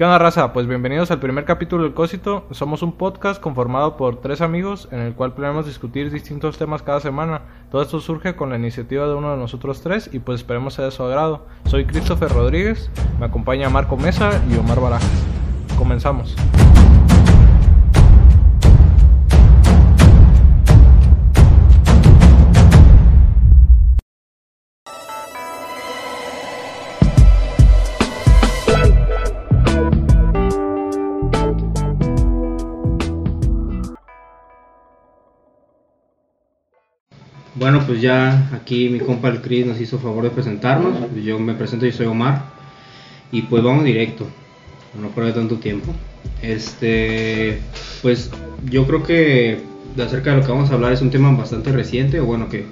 ¿Qué 0.00 0.04
onda, 0.06 0.18
raza? 0.18 0.54
Pues 0.54 0.66
bienvenidos 0.66 1.10
al 1.10 1.20
primer 1.20 1.44
capítulo 1.44 1.82
del 1.82 1.92
Cósito. 1.92 2.46
Somos 2.52 2.80
un 2.80 2.92
podcast 2.92 3.38
conformado 3.38 3.98
por 3.98 4.22
tres 4.22 4.40
amigos 4.40 4.88
en 4.92 5.00
el 5.00 5.12
cual 5.12 5.34
planeamos 5.34 5.66
discutir 5.66 6.10
distintos 6.10 6.56
temas 6.56 6.80
cada 6.80 7.00
semana. 7.00 7.42
Todo 7.70 7.82
esto 7.82 8.00
surge 8.00 8.34
con 8.34 8.48
la 8.48 8.56
iniciativa 8.56 9.06
de 9.06 9.12
uno 9.12 9.32
de 9.32 9.36
nosotros 9.36 9.82
tres 9.82 10.08
y 10.10 10.20
pues 10.20 10.40
esperemos 10.40 10.72
sea 10.72 10.86
de 10.86 10.90
su 10.90 11.02
agrado. 11.02 11.44
Soy 11.66 11.84
Christopher 11.84 12.30
Rodríguez, 12.30 12.90
me 13.18 13.26
acompaña 13.26 13.68
Marco 13.68 13.98
Mesa 13.98 14.42
y 14.50 14.56
Omar 14.56 14.80
Barajas. 14.80 15.26
Comenzamos. 15.76 16.34
Bueno, 37.60 37.84
pues 37.86 38.00
ya 38.00 38.48
aquí 38.54 38.88
mi 38.88 39.00
compa 39.00 39.28
el 39.28 39.42
Chris 39.42 39.66
nos 39.66 39.78
hizo 39.78 39.98
favor 39.98 40.24
de 40.24 40.30
presentarnos. 40.30 40.94
Yo 41.22 41.38
me 41.38 41.52
presento, 41.52 41.84
yo 41.84 41.92
soy 41.92 42.06
Omar. 42.06 42.42
Y 43.32 43.42
pues 43.42 43.62
vamos 43.62 43.84
directo, 43.84 44.26
no 44.98 45.08
perder 45.08 45.34
tanto 45.34 45.56
tiempo. 45.56 45.92
Este, 46.40 47.60
pues 48.00 48.30
yo 48.64 48.86
creo 48.86 49.02
que 49.02 49.60
de 49.94 50.02
acerca 50.02 50.30
de 50.30 50.38
lo 50.38 50.42
que 50.42 50.52
vamos 50.52 50.70
a 50.70 50.74
hablar 50.74 50.94
es 50.94 51.02
un 51.02 51.10
tema 51.10 51.30
bastante 51.32 51.70
reciente, 51.70 52.18
o 52.18 52.24
bueno, 52.24 52.48
que 52.48 52.64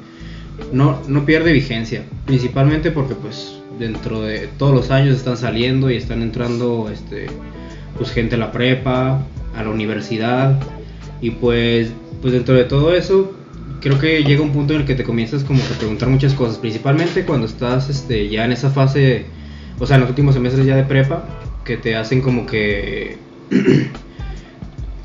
no, 0.73 1.03
no 1.07 1.27
pierde 1.27 1.53
vigencia. 1.53 2.05
Principalmente 2.25 2.91
porque 2.91 3.15
pues 3.15 3.61
dentro 3.79 4.23
de 4.23 4.49
todos 4.57 4.75
los 4.75 4.91
años 4.91 5.19
están 5.19 5.37
saliendo 5.37 5.91
y 5.91 5.97
están 5.97 6.23
entrando 6.23 6.89
este, 6.91 7.27
pues 7.99 8.11
gente 8.11 8.37
a 8.37 8.39
la 8.39 8.53
prepa, 8.53 9.21
a 9.55 9.63
la 9.63 9.69
universidad. 9.69 10.59
Y 11.21 11.33
pues, 11.33 11.93
pues 12.23 12.33
dentro 12.33 12.55
de 12.55 12.65
todo 12.65 12.95
eso 12.95 13.38
creo 13.81 13.99
que 13.99 14.23
llega 14.25 14.43
un 14.43 14.53
punto 14.53 14.75
en 14.75 14.81
el 14.81 14.87
que 14.87 14.95
te 14.95 15.05
comienzas 15.05 15.45
como 15.45 15.61
que 15.61 15.75
a 15.75 15.79
preguntar 15.79 16.09
muchas 16.09 16.35
cosas, 16.35 16.59
principalmente 16.59 17.25
cuando 17.25 17.47
estás 17.47 17.89
este, 17.89 18.29
ya 18.29 18.45
en 18.45 18.53
esa 18.53 18.71
fase, 18.71 19.27
o 19.79 19.87
sea, 19.87 19.97
en 19.97 20.03
los 20.03 20.11
últimos 20.11 20.35
semestres 20.35 20.67
ya 20.67 20.77
de 20.77 20.85
prepa, 20.85 21.25
que 21.65 21.77
te 21.77 21.97
hacen 21.97 22.21
como 22.21 22.47
que... 22.47 23.19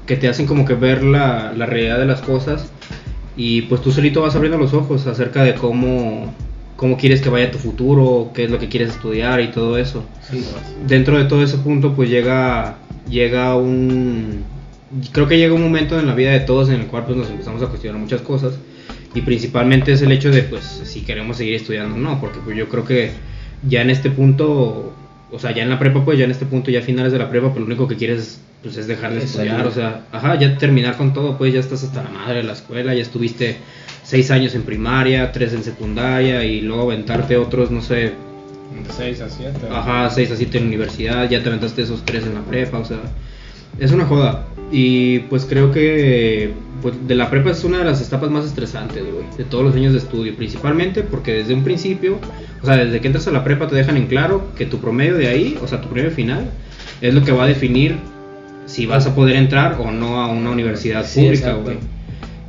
que 0.05 0.17
te 0.17 0.27
hacen 0.27 0.45
como 0.45 0.65
que 0.65 0.73
ver 0.73 1.01
la, 1.01 1.53
la 1.55 1.65
realidad 1.65 1.97
de 1.97 2.05
las 2.05 2.21
cosas 2.21 2.73
y 3.35 3.63
pues 3.63 3.81
tú 3.81 3.91
solito 3.91 4.21
vas 4.21 4.35
abriendo 4.35 4.57
los 4.57 4.73
ojos 4.73 5.07
acerca 5.07 5.43
de 5.43 5.55
cómo, 5.55 6.33
cómo 6.75 6.97
quieres 6.97 7.21
que 7.21 7.29
vaya 7.29 7.51
tu 7.51 7.57
futuro, 7.57 8.31
qué 8.33 8.43
es 8.45 8.51
lo 8.51 8.59
que 8.59 8.69
quieres 8.69 8.89
estudiar 8.89 9.41
y 9.41 9.49
todo 9.51 9.77
eso. 9.77 10.03
Dentro 10.87 11.17
de 11.17 11.25
todo 11.25 11.41
ese 11.41 11.57
punto 11.57 11.93
pues 11.95 12.09
llega, 12.09 12.77
llega 13.09 13.55
un, 13.55 14.43
creo 15.11 15.27
que 15.27 15.37
llega 15.37 15.53
un 15.53 15.63
momento 15.63 15.99
en 15.99 16.07
la 16.07 16.15
vida 16.15 16.31
de 16.31 16.41
todos 16.41 16.69
en 16.69 16.81
el 16.81 16.87
cual 16.87 17.05
pues, 17.05 17.17
nos 17.17 17.29
empezamos 17.29 17.61
a 17.61 17.67
cuestionar 17.67 17.99
muchas 17.99 18.21
cosas 18.21 18.53
y 19.15 19.21
principalmente 19.21 19.91
es 19.91 20.01
el 20.01 20.11
hecho 20.11 20.31
de 20.31 20.43
pues 20.43 20.63
si 20.63 21.01
queremos 21.01 21.37
seguir 21.37 21.55
estudiando 21.55 21.95
o 21.95 21.97
no, 21.97 22.19
porque 22.19 22.39
pues 22.43 22.57
yo 22.57 22.67
creo 22.69 22.85
que 22.85 23.11
ya 23.67 23.81
en 23.81 23.89
este 23.89 24.09
punto, 24.09 24.93
o 25.31 25.39
sea, 25.39 25.51
ya 25.51 25.63
en 25.63 25.69
la 25.69 25.79
prepa 25.79 26.03
pues 26.03 26.17
ya 26.17 26.25
en 26.25 26.31
este 26.31 26.45
punto 26.45 26.71
ya 26.71 26.81
finales 26.81 27.11
de 27.11 27.19
la 27.19 27.29
prepa 27.29 27.49
pues 27.49 27.59
lo 27.59 27.65
único 27.65 27.87
que 27.87 27.95
quieres 27.95 28.39
pues 28.61 28.77
es 28.77 28.87
dejar 28.87 29.13
de 29.13 29.23
estudiar, 29.23 29.67
o 29.67 29.71
sea, 29.71 30.05
ajá, 30.11 30.39
ya 30.39 30.57
terminar 30.57 30.95
con 30.95 31.13
todo, 31.13 31.37
pues 31.37 31.53
ya 31.53 31.59
estás 31.59 31.83
hasta 31.83 32.01
la 32.01 32.09
madre 32.09 32.37
de 32.37 32.43
la 32.43 32.53
escuela, 32.53 32.93
ya 32.93 33.01
estuviste 33.01 33.57
seis 34.03 34.31
años 34.31 34.55
en 34.55 34.63
primaria, 34.63 35.31
tres 35.33 35.53
en 35.53 35.63
secundaria 35.63 36.45
y 36.45 36.61
luego 36.61 36.83
aventarte 36.83 37.35
otros, 37.35 37.71
no 37.71 37.81
sé, 37.81 38.13
De 38.73 38.89
6 38.89 39.21
a 39.21 39.29
7. 39.29 39.59
Ajá, 39.69 40.09
6 40.09 40.31
a 40.31 40.35
7 40.35 40.57
en 40.57 40.63
la 40.63 40.67
universidad, 40.69 41.29
ya 41.29 41.43
te 41.43 41.49
aventaste 41.49 41.81
esos 41.83 42.03
3 42.05 42.25
en 42.27 42.35
la 42.35 42.41
prepa, 42.41 42.79
o 42.79 42.85
sea, 42.85 43.01
es 43.79 43.91
una 43.91 44.05
joda. 44.05 44.45
Y 44.71 45.19
pues 45.19 45.45
creo 45.45 45.71
que 45.71 46.51
pues, 46.81 46.95
de 47.07 47.15
la 47.15 47.29
prepa 47.29 47.51
es 47.51 47.63
una 47.63 47.79
de 47.79 47.85
las 47.85 48.05
etapas 48.05 48.29
más 48.29 48.45
estresantes, 48.45 49.03
güey, 49.03 49.25
de 49.37 49.43
todos 49.43 49.63
los 49.63 49.75
años 49.75 49.93
de 49.93 49.99
estudio, 49.99 50.35
principalmente 50.35 51.03
porque 51.03 51.33
desde 51.33 51.53
un 51.53 51.63
principio, 51.63 52.19
o 52.61 52.65
sea, 52.65 52.77
desde 52.77 52.99
que 52.99 53.07
entras 53.07 53.27
a 53.27 53.31
la 53.31 53.43
prepa 53.43 53.67
te 53.67 53.75
dejan 53.75 53.97
en 53.97 54.07
claro 54.07 54.47
que 54.57 54.65
tu 54.65 54.79
promedio 54.79 55.15
de 55.15 55.27
ahí, 55.27 55.57
o 55.61 55.67
sea, 55.67 55.79
tu 55.81 55.87
promedio 55.87 56.11
final, 56.11 56.49
es 57.01 57.13
lo 57.13 57.23
que 57.23 57.31
va 57.31 57.43
a 57.43 57.47
definir 57.47 57.97
si 58.65 58.85
vas 58.85 59.05
a 59.05 59.15
poder 59.15 59.35
entrar 59.35 59.77
o 59.79 59.91
no 59.91 60.21
a 60.21 60.27
una 60.27 60.51
universidad 60.51 61.05
Sí, 61.05 61.21
pública, 61.21 61.53
güey. 61.53 61.77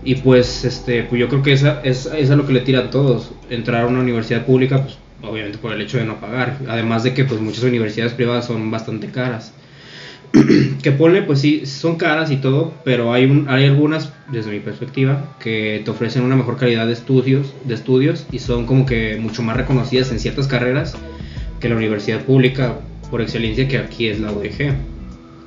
Y 0.05 0.17
pues, 0.17 0.65
este, 0.65 1.03
pues 1.05 1.21
yo 1.21 1.29
creo 1.29 1.43
que 1.43 1.53
esa 1.53 1.81
es, 1.83 2.07
esa 2.07 2.17
es 2.17 2.31
lo 2.31 2.47
que 2.47 2.53
le 2.53 2.61
tira 2.61 2.81
a 2.81 2.91
todos, 2.91 3.33
entrar 3.51 3.85
a 3.85 3.87
una 3.87 4.01
universidad 4.01 4.45
pública, 4.45 4.83
pues 4.83 4.99
obviamente 5.23 5.59
por 5.59 5.73
el 5.73 5.81
hecho 5.81 5.99
de 5.99 6.05
no 6.05 6.21
pagar. 6.21 6.59
Además 6.69 7.03
de 7.03 7.15
que 7.15 7.25
pues 7.25 7.41
muchas 7.41 7.65
universidades 7.65 8.13
privadas 8.13 8.47
son 8.47 8.71
bastante 8.71 9.09
caras. 9.09 9.53
que 10.83 10.93
ponle, 10.93 11.23
pues 11.23 11.41
sí, 11.41 11.65
son 11.67 11.97
caras 11.97 12.31
y 12.31 12.37
todo, 12.37 12.73
pero 12.85 13.13
hay, 13.13 13.45
hay 13.49 13.65
algunas, 13.67 14.13
desde 14.31 14.51
mi 14.51 14.61
perspectiva, 14.61 15.23
que 15.41 15.83
te 15.85 15.91
ofrecen 15.91 16.23
una 16.23 16.37
mejor 16.37 16.57
calidad 16.57 16.87
de 16.87 16.93
estudios, 16.93 17.55
de 17.65 17.75
estudios 17.75 18.27
y 18.33 18.39
son 18.41 18.67
como 18.67 18.85
que 18.87 19.17
mucho 19.17 19.43
más 19.43 19.57
reconocidas 19.57 20.11
en 20.13 20.19
ciertas 20.19 20.47
carreras 20.47 20.95
que 21.61 21.69
la 21.69 21.77
universidad 21.77 22.23
pública 22.23 22.81
por 23.11 23.23
excelencia 23.23 23.69
que 23.69 23.79
aquí 23.79 24.09
es 24.09 24.21
la 24.21 24.33
UDG. 24.33 24.75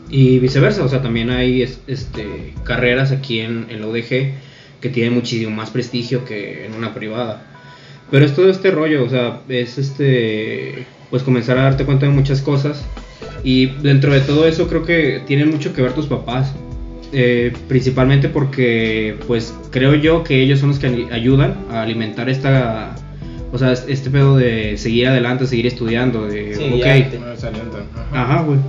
Y 0.10 0.40
viceversa, 0.40 0.84
o 0.86 0.90
sea, 0.90 1.02
también 1.02 1.30
hay 1.30 1.62
es- 1.64 1.80
este, 1.88 2.54
carreras 2.64 3.12
aquí 3.12 3.40
en, 3.42 3.66
en 3.70 3.82
la 3.82 3.88
UDG 3.88 4.32
que 4.80 4.90
tienen 4.90 5.14
muchísimo 5.14 5.54
más 5.56 5.70
prestigio 5.70 6.24
que 6.24 6.66
en 6.66 6.74
una 6.76 6.94
privada. 6.94 7.42
Pero 8.10 8.26
es 8.26 8.34
todo 8.34 8.50
este 8.50 8.72
rollo, 8.72 9.04
o 9.04 9.10
sea, 9.10 9.42
es 9.50 9.78
este, 9.78 10.86
pues 11.10 11.24
comenzar 11.24 11.58
a 11.58 11.64
darte 11.64 11.84
cuenta 11.84 12.06
de 12.06 12.14
muchas 12.14 12.42
cosas. 12.42 12.86
Y 13.44 13.68
dentro 13.68 14.14
de 14.14 14.22
todo 14.22 14.48
eso 14.48 14.68
creo 14.68 14.84
que 14.84 15.22
tienen 15.26 15.50
mucho 15.52 15.74
que 15.74 15.82
ver 15.82 15.94
tus 15.94 16.08
papás. 16.08 16.54
Eh, 17.14 17.54
principalmente 17.70 18.28
porque, 18.28 19.16
pues 19.28 19.54
creo 19.72 19.96
yo 19.96 20.24
que 20.26 20.42
ellos 20.44 20.60
son 20.60 20.70
los 20.70 20.80
que 20.80 21.08
ayudan 21.12 21.56
a 21.72 21.82
alimentar 21.84 22.30
esta, 22.30 22.96
o 23.54 23.58
sea, 23.58 23.72
este 23.72 24.10
pedo 24.10 24.36
de 24.36 24.78
seguir 24.78 25.08
adelante, 25.08 25.48
seguir 25.48 25.68
estudiando, 25.68 26.26
de, 26.28 26.54
Sí, 26.56 26.64
ok, 26.74 26.82
ya. 26.82 27.10
Ajá. 28.12 28.42
Güey. 28.42 28.60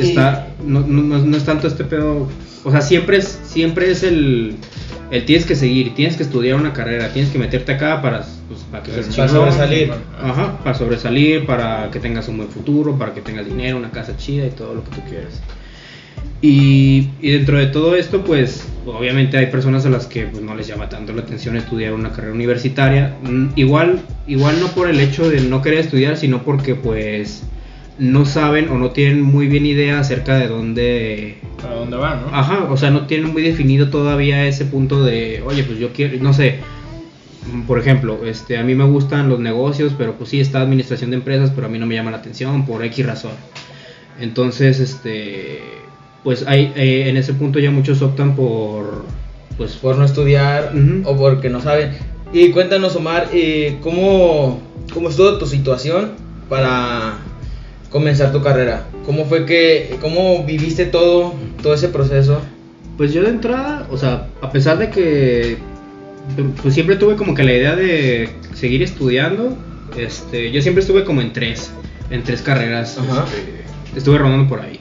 Está, 0.00 0.48
no, 0.66 0.80
no, 0.80 1.02
no- 1.02 1.24
no 1.24 1.36
es 1.36 1.44
tanto 1.44 1.68
este 1.68 1.84
pedo. 1.84 2.28
O 2.64 2.70
sea, 2.72 2.80
siempre 2.80 3.18
es, 3.18 3.38
siempre 3.44 3.90
es 3.92 4.02
el, 4.02 4.56
el 5.10 5.24
tienes 5.24 5.46
que 5.46 5.54
seguir, 5.56 5.94
tienes 5.94 6.16
que 6.16 6.22
estudiar 6.22 6.56
una 6.56 6.72
carrera, 6.72 7.08
tienes 7.12 7.30
que 7.30 7.38
meterte 7.38 7.72
acá 7.72 8.02
para, 8.02 8.24
pues, 8.48 8.60
para 8.70 8.82
que 8.82 8.92
seas 8.92 9.16
Para 9.16 9.28
sobresalir. 9.28 9.92
Ajá, 10.20 10.58
para 10.62 10.74
sobresalir, 10.76 11.46
para 11.46 11.90
que 11.90 11.98
tengas 11.98 12.28
un 12.28 12.36
buen 12.38 12.48
futuro, 12.48 12.96
para 12.98 13.14
que 13.14 13.20
tengas 13.20 13.46
dinero, 13.46 13.76
una 13.76 13.90
casa 13.90 14.16
chida 14.16 14.46
y 14.46 14.50
todo 14.50 14.74
lo 14.74 14.84
que 14.84 14.90
tú 14.90 15.00
quieras. 15.08 15.40
Y, 16.40 17.10
y 17.20 17.32
dentro 17.32 17.58
de 17.58 17.66
todo 17.66 17.96
esto, 17.96 18.22
pues 18.22 18.64
obviamente 18.86 19.38
hay 19.38 19.46
personas 19.46 19.86
a 19.86 19.88
las 19.88 20.06
que 20.06 20.26
pues, 20.26 20.42
no 20.42 20.54
les 20.54 20.68
llama 20.68 20.88
tanto 20.88 21.12
la 21.12 21.22
atención 21.22 21.56
estudiar 21.56 21.94
una 21.94 22.10
carrera 22.10 22.32
universitaria. 22.32 23.16
Mm, 23.22 23.48
Igual, 23.56 24.00
igual 24.26 24.60
no 24.60 24.68
por 24.68 24.88
el 24.88 25.00
hecho 25.00 25.28
de 25.28 25.40
no 25.40 25.62
querer 25.62 25.80
estudiar, 25.80 26.16
sino 26.16 26.42
porque 26.44 26.74
pues 26.74 27.42
no 27.98 28.26
saben 28.26 28.68
o 28.68 28.78
no 28.78 28.90
tienen 28.90 29.22
muy 29.22 29.48
bien 29.48 29.66
idea 29.66 30.00
acerca 30.00 30.36
de 30.36 30.48
dónde... 30.48 31.38
¿Para 31.60 31.74
dónde 31.74 31.96
van, 31.96 32.22
no? 32.22 32.28
Ajá, 32.32 32.64
o 32.70 32.76
sea, 32.76 32.90
no 32.90 33.06
tienen 33.06 33.32
muy 33.32 33.42
definido 33.42 33.90
todavía 33.90 34.46
ese 34.46 34.64
punto 34.64 35.02
de, 35.02 35.42
oye, 35.44 35.64
pues 35.64 35.78
yo 35.78 35.92
quiero, 35.92 36.16
no 36.22 36.32
sé, 36.32 36.60
por 37.66 37.78
ejemplo, 37.78 38.20
este, 38.24 38.58
a 38.58 38.62
mí 38.62 38.74
me 38.74 38.84
gustan 38.84 39.28
los 39.28 39.40
negocios, 39.40 39.94
pero 39.96 40.14
pues 40.14 40.30
sí 40.30 40.40
está 40.40 40.60
administración 40.60 41.10
de 41.10 41.16
empresas, 41.16 41.50
pero 41.54 41.66
a 41.66 41.70
mí 41.70 41.78
no 41.78 41.86
me 41.86 41.94
llama 41.94 42.10
la 42.10 42.18
atención 42.18 42.66
por 42.66 42.84
X 42.84 43.06
razón. 43.06 43.32
Entonces, 44.20 44.80
este, 44.80 45.60
pues 46.22 46.46
hay, 46.46 46.72
eh, 46.76 47.08
en 47.08 47.16
ese 47.16 47.34
punto 47.34 47.58
ya 47.58 47.70
muchos 47.70 48.02
optan 48.02 48.36
por, 48.36 49.04
pues, 49.56 49.72
por 49.72 49.96
no 49.96 50.04
estudiar 50.04 50.72
o 51.04 51.16
porque 51.16 51.48
no 51.48 51.60
saben. 51.60 51.92
Y 52.32 52.50
cuéntanos, 52.50 52.94
Omar, 52.96 53.28
eh, 53.32 53.78
¿cómo, 53.80 54.60
¿cómo 54.92 55.08
estuvo 55.08 55.38
tu 55.38 55.46
situación 55.46 56.12
para 56.48 57.18
comenzar 57.90 58.32
tu 58.32 58.42
carrera? 58.42 58.84
¿Cómo 59.06 59.24
fue 59.24 59.46
que, 59.46 59.96
cómo 60.00 60.44
viviste 60.44 60.84
todo, 60.86 61.34
todo 61.62 61.74
ese 61.74 61.88
proceso? 61.88 62.40
Pues 62.96 63.12
yo 63.12 63.22
de 63.22 63.30
entrada, 63.30 63.86
o 63.90 63.96
sea, 63.96 64.26
a 64.42 64.50
pesar 64.50 64.78
de 64.78 64.90
que 64.90 65.56
pues 66.62 66.74
siempre 66.74 66.96
tuve 66.96 67.16
como 67.16 67.34
que 67.34 67.42
la 67.44 67.52
idea 67.52 67.74
de 67.76 68.28
seguir 68.54 68.82
estudiando, 68.82 69.56
este, 69.96 70.50
yo 70.52 70.60
siempre 70.60 70.82
estuve 70.82 71.04
como 71.04 71.22
en 71.22 71.32
tres, 71.32 71.70
en 72.10 72.22
tres 72.22 72.42
carreras, 72.42 72.96
este, 73.24 73.98
estuve 73.98 74.18
rondando 74.18 74.48
por 74.48 74.60
ahí. 74.60 74.80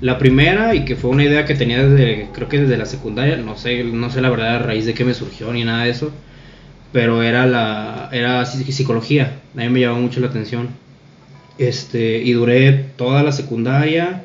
La 0.00 0.18
primera 0.18 0.74
y 0.74 0.84
que 0.84 0.96
fue 0.96 1.10
una 1.10 1.22
idea 1.24 1.44
que 1.44 1.54
tenía 1.54 1.86
desde, 1.86 2.28
creo 2.32 2.48
que 2.48 2.60
desde 2.60 2.76
la 2.76 2.86
secundaria, 2.86 3.36
no 3.36 3.56
sé, 3.56 3.84
no 3.84 4.10
sé 4.10 4.20
la 4.20 4.30
verdad 4.30 4.56
a 4.56 4.58
raíz 4.58 4.84
de 4.86 4.94
qué 4.94 5.04
me 5.04 5.14
surgió 5.14 5.52
ni 5.52 5.62
nada 5.62 5.84
de 5.84 5.90
eso, 5.90 6.10
pero 6.92 7.22
era 7.22 7.46
la, 7.46 8.08
era 8.12 8.42
psi- 8.44 8.64
psicología, 8.72 9.34
a 9.56 9.60
mí 9.60 9.68
me 9.68 9.80
llamó 9.80 10.00
mucho 10.00 10.18
la 10.20 10.26
atención. 10.26 10.68
Este, 11.68 12.18
y 12.18 12.32
duré 12.32 12.72
toda 12.96 13.22
la 13.22 13.32
secundaria 13.32 14.22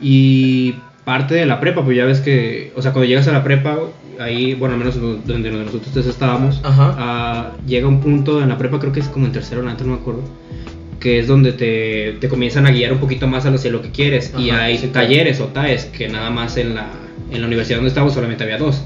y 0.00 0.74
parte 1.04 1.34
de 1.34 1.46
la 1.46 1.60
prepa, 1.60 1.84
pues 1.84 1.96
ya 1.96 2.04
ves 2.04 2.20
que, 2.20 2.72
o 2.76 2.82
sea, 2.82 2.92
cuando 2.92 3.08
llegas 3.08 3.26
a 3.28 3.32
la 3.32 3.42
prepa, 3.44 3.78
ahí, 4.20 4.54
bueno, 4.54 4.74
al 4.74 4.78
menos 4.78 5.00
donde, 5.00 5.32
donde 5.32 5.50
nosotros 5.50 5.90
tres 5.92 6.06
estábamos, 6.06 6.60
Ajá. 6.62 6.94
ah, 6.98 7.50
llega 7.66 7.88
un 7.88 8.00
punto 8.00 8.40
en 8.42 8.48
la 8.48 8.58
prepa, 8.58 8.78
creo 8.78 8.92
que 8.92 9.00
es 9.00 9.08
como 9.08 9.26
en 9.26 9.32
tercero 9.32 9.62
o 9.64 9.68
alto, 9.68 9.84
no 9.84 9.94
me 9.94 10.00
acuerdo, 10.00 10.22
que 11.00 11.18
es 11.18 11.26
donde 11.26 11.52
te, 11.52 12.12
te 12.20 12.28
comienzan 12.28 12.66
a 12.66 12.70
guiar 12.70 12.92
un 12.92 12.98
poquito 12.98 13.26
más 13.26 13.44
hacia 13.46 13.70
lo 13.70 13.82
que 13.82 13.90
quieres. 13.90 14.32
y 14.38 14.50
hay 14.50 14.78
sí, 14.78 14.88
claro. 14.88 15.08
talleres 15.08 15.40
o 15.40 15.46
TAES 15.46 15.86
que 15.86 16.08
nada 16.08 16.30
más 16.30 16.56
en 16.56 16.74
la, 16.76 16.86
en 17.30 17.40
la 17.40 17.46
universidad 17.46 17.78
donde 17.78 17.88
estaba 17.88 18.08
solamente 18.10 18.44
había 18.44 18.58
dos. 18.58 18.82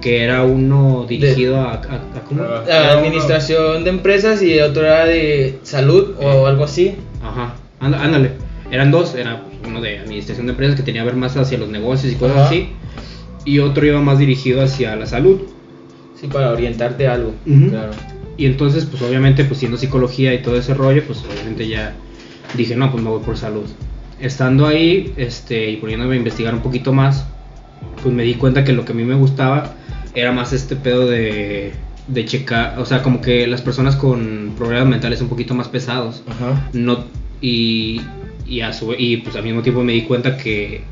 Que 0.00 0.22
era 0.22 0.44
uno 0.44 1.04
dirigido 1.08 1.56
a, 1.56 1.72
a- 1.72 1.74
a- 1.74 2.20
¿cómo? 2.28 2.44
La 2.44 2.92
administración 2.92 3.82
de 3.82 3.90
empresas 3.90 4.40
y 4.42 4.60
otro 4.60 4.84
era 4.84 5.04
de 5.06 5.58
salud 5.64 6.14
o 6.20 6.46
algo 6.46 6.62
así. 6.64 6.94
Ajá, 7.28 7.54
ándale. 7.80 8.32
Eran 8.70 8.90
dos, 8.90 9.14
era 9.14 9.42
uno 9.66 9.80
de 9.80 9.98
administración 9.98 10.46
de 10.46 10.52
empresas 10.52 10.76
que 10.76 10.82
tenía 10.82 11.02
que 11.02 11.06
ver 11.06 11.16
más 11.16 11.36
hacia 11.36 11.58
los 11.58 11.68
negocios 11.68 12.12
y 12.12 12.16
cosas 12.16 12.36
Ajá. 12.36 12.46
así. 12.46 12.68
Y 13.44 13.60
otro 13.60 13.86
iba 13.86 14.00
más 14.00 14.18
dirigido 14.18 14.62
hacia 14.62 14.96
la 14.96 15.06
salud. 15.06 15.40
Sí, 16.20 16.26
para 16.26 16.50
orientarte 16.50 17.06
a 17.06 17.14
algo. 17.14 17.34
Claro. 17.44 17.92
Y 18.36 18.46
entonces, 18.46 18.84
pues 18.86 19.02
obviamente, 19.02 19.44
pues 19.44 19.60
siendo 19.60 19.78
psicología 19.78 20.34
y 20.34 20.42
todo 20.42 20.56
ese 20.56 20.74
rollo, 20.74 21.02
pues 21.06 21.22
obviamente 21.30 21.68
ya 21.68 21.94
dije, 22.54 22.76
no, 22.76 22.90
pues 22.90 23.02
me 23.02 23.10
voy 23.10 23.20
por 23.20 23.36
salud. 23.36 23.66
Estando 24.20 24.66
ahí, 24.66 25.12
este, 25.16 25.70
y 25.70 25.76
poniéndome 25.76 26.14
a 26.14 26.18
investigar 26.18 26.54
un 26.54 26.60
poquito 26.60 26.92
más, 26.92 27.26
pues 28.02 28.14
me 28.14 28.24
di 28.24 28.34
cuenta 28.34 28.64
que 28.64 28.72
lo 28.72 28.84
que 28.84 28.92
a 28.92 28.94
mí 28.94 29.04
me 29.04 29.14
gustaba 29.14 29.74
era 30.14 30.32
más 30.32 30.52
este 30.52 30.76
pedo 30.76 31.06
de, 31.06 31.72
de 32.08 32.24
checar, 32.24 32.78
o 32.78 32.86
sea, 32.86 33.02
como 33.02 33.20
que 33.20 33.46
las 33.46 33.62
personas 33.62 33.96
con 33.96 34.54
problemas 34.56 34.88
mentales 34.88 35.20
un 35.20 35.28
poquito 35.28 35.54
más 35.54 35.68
pesados, 35.68 36.22
Ajá. 36.28 36.68
no, 36.72 37.04
y, 37.40 38.00
y, 38.46 38.60
a 38.60 38.72
su, 38.72 38.94
y 38.96 39.18
pues 39.18 39.34
al 39.36 39.42
mismo 39.42 39.62
tiempo 39.62 39.82
me 39.82 39.92
di 39.92 40.02
cuenta 40.02 40.36
que 40.36 40.82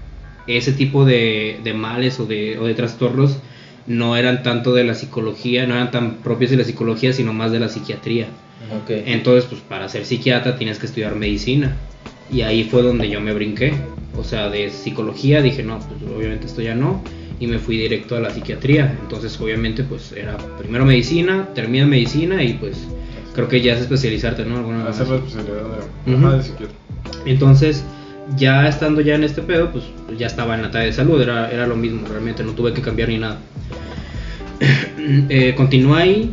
ese 0.47 0.73
tipo 0.73 1.05
de, 1.05 1.61
de 1.63 1.73
males 1.73 2.19
o 2.21 2.27
de, 2.27 2.59
o 2.59 2.67
de 2.67 2.75
trastornos 2.75 3.39
no 3.87 4.17
eran 4.17 4.43
tanto 4.43 4.73
de 4.75 4.85
la 4.85 4.95
psicología, 4.95 5.67
no 5.67 5.75
eran 5.75 5.91
tan 5.91 6.15
propios 6.17 6.51
de 6.51 6.57
la 6.57 6.65
psicología, 6.65 7.13
sino 7.13 7.33
más 7.33 7.53
de 7.53 7.61
la 7.61 7.69
psiquiatría. 7.69 8.27
Ok. 8.83 8.91
Entonces, 9.07 9.45
pues 9.45 9.61
para 9.61 9.89
ser 9.89 10.07
psiquiatra 10.07 10.57
tienes 10.57 10.79
que 10.79 10.87
estudiar 10.87 11.15
medicina. 11.17 11.77
Y 12.33 12.41
ahí 12.41 12.65
fue 12.65 12.83
donde 12.83 13.09
yo 13.11 13.21
me 13.21 13.35
brinqué. 13.35 13.75
O 14.17 14.25
sea, 14.25 14.49
de 14.49 14.71
psicología 14.71 15.43
dije, 15.43 15.63
no, 15.63 15.79
pues 15.79 16.11
obviamente 16.11 16.47
esto 16.47 16.63
ya 16.63 16.75
no. 16.75 17.03
Y 17.41 17.47
me 17.47 17.59
fui 17.59 17.77
directo 17.77 18.17
a 18.17 18.21
la 18.21 18.31
psiquiatría. 18.31 18.97
Entonces, 19.03 19.39
obviamente, 19.41 19.83
pues 19.85 20.13
era 20.13 20.37
primero 20.59 20.85
medicina, 20.85 21.49
termina 21.55 21.87
medicina 21.87 22.43
y 22.43 22.55
pues 22.55 22.87
creo 23.35 23.49
que 23.49 23.61
ya 23.61 23.75
es 23.75 23.81
especializarte, 23.81 24.45
¿no? 24.45 24.59
Alguna. 24.59 24.89
Hacer 24.89 25.09
la 25.09 25.17
especialidad 25.17 25.63
de, 26.07 26.13
Ujú. 26.15 26.27
ajá, 26.27 26.37
de 26.37 26.43
psiquiatra. 26.43 26.77
Entonces, 27.27 27.85
ya 28.37 28.69
estando 28.69 29.01
ya 29.01 29.15
en 29.15 29.25
este 29.25 29.43
pedo, 29.43 29.71
pues 29.71 29.85
ya 30.17 30.27
estaba 30.27 30.55
en 30.55 30.63
la 30.63 30.71
tarea 30.71 30.87
de 30.87 30.93
salud, 30.93 31.21
era, 31.21 31.51
era 31.51 31.67
lo 31.67 31.77
mismo, 31.77 32.07
realmente 32.09 32.43
no 32.43 32.53
tuve 32.53 32.73
que 32.73 32.81
cambiar 32.81 33.09
ni 33.09 33.19
nada. 33.19 33.39
eh, 35.29 35.55
continué 35.57 36.03
ahí, 36.03 36.31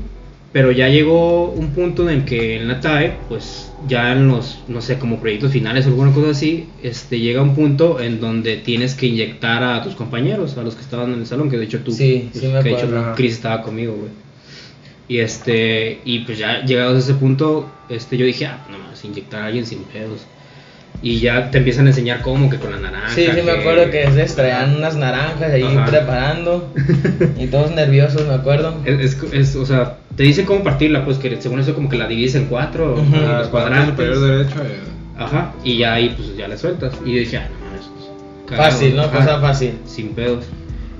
pero 0.51 0.71
ya 0.71 0.89
llegó 0.89 1.49
un 1.49 1.69
punto 1.69 2.09
en 2.09 2.19
el 2.19 2.25
que 2.25 2.57
en 2.57 2.67
la 2.67 2.81
TAE, 2.81 3.17
pues 3.29 3.71
ya 3.87 4.11
en 4.11 4.27
los, 4.27 4.59
no 4.67 4.81
sé, 4.81 4.99
como 4.99 5.19
proyectos 5.19 5.51
finales 5.51 5.85
o 5.85 5.89
alguna 5.89 6.13
cosa 6.13 6.31
así, 6.31 6.67
este, 6.83 7.19
llega 7.19 7.41
un 7.41 7.55
punto 7.55 8.01
en 8.01 8.19
donde 8.19 8.57
tienes 8.57 8.95
que 8.95 9.07
inyectar 9.07 9.63
a 9.63 9.81
tus 9.81 9.95
compañeros, 9.95 10.57
a 10.57 10.63
los 10.63 10.75
que 10.75 10.81
estaban 10.81 11.13
en 11.13 11.19
el 11.19 11.25
salón, 11.25 11.49
que 11.49 11.57
de 11.57 11.65
hecho 11.65 11.79
tú, 11.79 11.91
Sí, 11.91 12.29
pues, 12.31 12.43
sí 12.43 12.51
me 12.51 12.61
que 12.61 12.69
de 12.69 12.75
hecho. 12.75 13.13
Chris 13.15 13.33
estaba 13.33 13.61
conmigo, 13.61 13.93
güey. 13.93 14.11
Y 15.07 15.19
este, 15.19 15.99
y 16.05 16.19
pues 16.19 16.37
ya 16.37 16.63
llegados 16.63 16.95
a 16.95 16.99
ese 16.99 17.13
punto, 17.15 17.69
este, 17.89 18.17
yo 18.17 18.25
dije, 18.25 18.45
ah, 18.45 18.65
no 18.69 18.77
más, 18.77 19.03
inyectar 19.03 19.43
a 19.43 19.45
alguien 19.47 19.65
sin 19.65 19.83
pedos. 19.83 20.25
Y 21.03 21.19
ya 21.19 21.49
te 21.49 21.57
empiezan 21.57 21.87
a 21.87 21.89
enseñar 21.89 22.21
cómo, 22.21 22.47
que 22.49 22.57
con 22.57 22.71
la 22.71 22.77
naranja. 22.79 23.09
Sí, 23.09 23.25
sí 23.33 23.41
me 23.43 23.51
acuerdo 23.53 23.89
que 23.89 24.05
se 24.11 24.35
traían 24.35 24.75
unas 24.75 24.95
naranjas 24.95 25.51
ahí 25.51 25.63
Ajá. 25.63 25.85
preparando 25.87 26.71
y 27.39 27.47
todos 27.47 27.71
nerviosos, 27.71 28.27
me 28.27 28.35
acuerdo. 28.35 28.75
Es, 28.85 28.99
es- 29.23 29.33
es, 29.33 29.55
o 29.55 29.65
sea, 29.65 29.97
te 30.15 30.23
dicen 30.23 30.45
cómo 30.45 30.63
partirla, 30.63 31.03
pues 31.03 31.17
que 31.17 31.41
según 31.41 31.59
eso 31.59 31.73
como 31.73 31.89
que 31.89 31.97
la 31.97 32.07
divides 32.07 32.35
en 32.35 32.45
cuatro, 32.45 32.93
Ujú. 32.93 33.15
y 33.15 33.19
Ah, 33.19 33.39
los 33.39 33.47
cuadrante 33.47 33.93
cuadrantes. 33.95 34.15
superior 34.19 34.19
derecho. 34.19 34.61
eh, 34.63 34.79
Ajá, 35.17 35.53
y 35.63 35.77
ya 35.77 35.93
ahí 35.93 36.13
pues 36.15 36.35
ya 36.37 36.47
le 36.47 36.57
sueltas. 36.57 36.93
Y 37.05 37.13
yo 37.13 37.19
dije, 37.19 37.37
ah, 37.37 37.49
no 37.49 37.65
mames, 37.65 37.89
pues. 38.47 38.57
Fácil, 38.59 38.95
¿no? 38.95 39.09
Cosa 39.11 39.39
fácil. 39.39 39.73
Sin 39.85 40.09
pedos. 40.09 40.45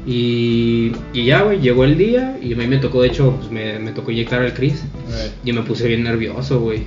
Y, 0.05 0.93
y 1.13 1.25
ya, 1.25 1.41
güey, 1.43 1.59
llegó 1.59 1.83
el 1.83 1.95
día 1.97 2.37
y 2.41 2.53
a 2.53 2.55
mí 2.57 2.65
me 2.65 2.77
tocó, 2.77 3.03
de 3.03 3.09
hecho, 3.09 3.35
pues 3.37 3.51
me, 3.51 3.77
me 3.77 3.91
tocó 3.91 4.09
inyectar 4.11 4.41
al 4.41 4.53
Chris. 4.53 4.83
eh, 5.11 5.31
Y 5.45 5.53
me 5.53 5.61
puse 5.61 5.87
bien 5.87 6.03
nervioso, 6.03 6.59
güey. 6.59 6.83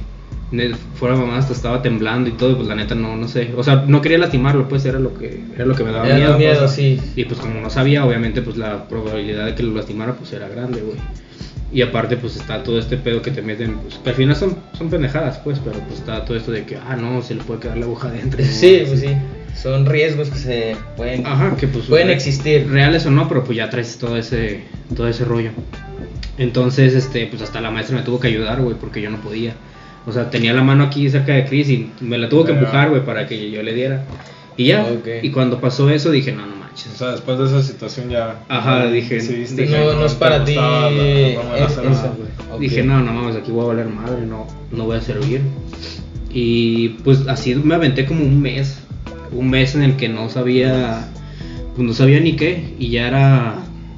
Fuera 0.95 1.17
mamá 1.17 1.39
hasta 1.39 1.53
estaba 1.53 1.83
temblando 1.83 2.29
y 2.31 2.33
todo, 2.33 2.57
pues 2.57 2.69
la 2.69 2.75
neta 2.75 2.95
no, 2.95 3.17
no 3.17 3.29
sé. 3.29 3.53
O 3.57 3.63
sea, 3.63 3.85
no 3.87 4.01
quería 4.01 4.19
lastimarlo, 4.19 4.69
pues 4.69 4.85
era 4.85 4.99
lo 4.99 5.15
que, 5.15 5.41
era 5.55 5.65
lo 5.67 5.75
que 5.75 5.85
me 5.85 5.91
daba 5.93 6.07
Era 6.07 6.17
miedo. 6.17 6.39
miedo, 6.39 6.59
pues. 6.61 6.73
sí. 6.73 7.01
Y 7.17 7.25
pues 7.25 7.41
como 7.41 7.61
no 7.61 7.71
sabía, 7.71 8.05
obviamente 8.05 8.43
pues 8.43 8.57
la 8.57 8.89
probabilidad 8.89 9.47
de 9.47 9.55
que 9.55 9.63
lo 9.63 9.75
lastimara 9.75 10.15
pues 10.15 10.33
era 10.33 10.49
grande, 10.49 10.81
güey. 10.81 10.97
Y 11.73 11.83
aparte 11.83 12.17
pues 12.17 12.37
está 12.37 12.63
todo 12.63 12.79
este 12.79 12.97
pedo 12.97 13.21
que 13.21 13.31
te 13.33 13.43
meten, 13.43 13.77
pues 13.79 13.97
que 13.97 14.11
al 14.11 14.15
final 14.17 14.37
son, 14.37 14.57
son 14.79 14.91
pendejadas, 14.91 15.39
pues, 15.39 15.59
pero 15.59 15.79
pues 15.81 15.99
está 15.99 16.25
todo 16.25 16.37
esto 16.37 16.53
de 16.53 16.65
que, 16.65 16.77
ah, 16.77 16.95
no, 16.97 17.21
se 17.23 17.35
le 17.35 17.43
puede 17.43 17.61
quedar 17.61 17.79
la 17.79 17.87
aguja 17.87 18.09
adentro. 18.09 18.45
Sí, 18.45 18.85
pues 18.87 19.01
sí. 19.01 19.09
Son 19.61 19.85
riesgos 19.87 20.31
que 20.31 20.39
se 20.39 20.77
pueden, 20.97 21.27
Ajá, 21.27 21.57
que 21.57 21.67
pues 21.69 21.87
pueden 21.87 22.11
existir. 22.11 22.69
reales 22.71 23.07
o 23.07 23.11
no, 23.11 23.29
pero 23.29 23.43
pues 23.45 23.57
ya 23.57 23.71
traes 23.71 23.99
todo 23.99 24.17
ese 24.17 24.63
todo 24.95 25.09
ese 25.09 25.25
rollo. 25.25 25.51
Entonces, 26.39 26.95
este, 26.95 27.27
pues 27.27 27.43
hasta 27.43 27.61
la 27.61 27.71
maestra 27.71 27.97
me 27.97 28.03
tuvo 28.03 28.19
que 28.19 28.29
ayudar, 28.29 28.61
güey, 28.61 28.77
porque 28.77 29.01
yo 29.01 29.11
no 29.11 29.19
podía. 29.19 29.55
O 30.07 30.13
sea, 30.13 30.29
tenía 30.31 30.53
la 30.53 30.63
mano 30.63 30.85
aquí 30.85 31.09
cerca 31.09 31.33
de 31.33 31.45
Chris 31.47 31.69
y 31.71 31.91
me 32.01 32.19
la 32.19 32.29
tuvo 32.29 32.45
que 32.45 32.53
Ah. 32.53 32.57
empujar, 32.59 32.91
güey, 32.91 33.05
para 33.05 33.27
que 33.27 33.51
yo 33.51 33.63
le 33.63 33.73
diera. 33.75 34.05
Y 34.57 34.67
ya. 34.67 34.83
Ok. 34.85 35.09
Y 35.23 35.31
cuando 35.31 35.61
pasó 35.61 35.89
eso 35.91 36.11
dije, 36.11 36.31
no, 36.33 36.47
no 36.47 36.57
manches. 36.57 36.93
O 36.95 36.97
sea, 36.97 37.11
después 37.13 37.39
de 37.39 37.47
esa 37.47 37.63
situación 37.63 38.11
ya. 38.11 38.41
Ajá, 38.49 38.87
dije, 38.89 39.19
dije, 39.21 39.67
no, 39.67 39.95
no 39.95 40.07
es 40.07 40.15
para 40.15 40.45
ti. 40.45 40.55
la 40.55 40.91
es-. 40.91 42.61
Dije, 42.61 42.83
no, 42.85 43.01
no 43.01 43.13
mames, 43.13 43.37
aquí 43.37 43.51
voy 43.51 43.65
a 43.65 43.69
valer 43.69 43.87
madre, 43.89 44.27
no, 44.27 44.47
no 44.71 44.85
voy 44.85 44.97
a 44.97 45.01
servir. 45.01 45.41
Y 46.33 46.91
pues 47.05 47.27
así 47.29 47.55
me 47.55 47.75
aventé 47.75 48.07
como 48.07 48.25
un 48.25 48.41
mes, 48.43 48.79
un 49.33 49.51
mes 49.51 49.75
en 49.75 49.83
el 49.83 49.97
que 49.97 50.09
no 50.09 50.29
sabía, 50.29 51.09
pues 51.77 51.87
no 51.87 51.95
sabía 51.95 52.21
ni 52.21 52.35
qué, 52.37 52.75
y 52.79 52.91
ya 52.91 53.09
era, 53.09 53.55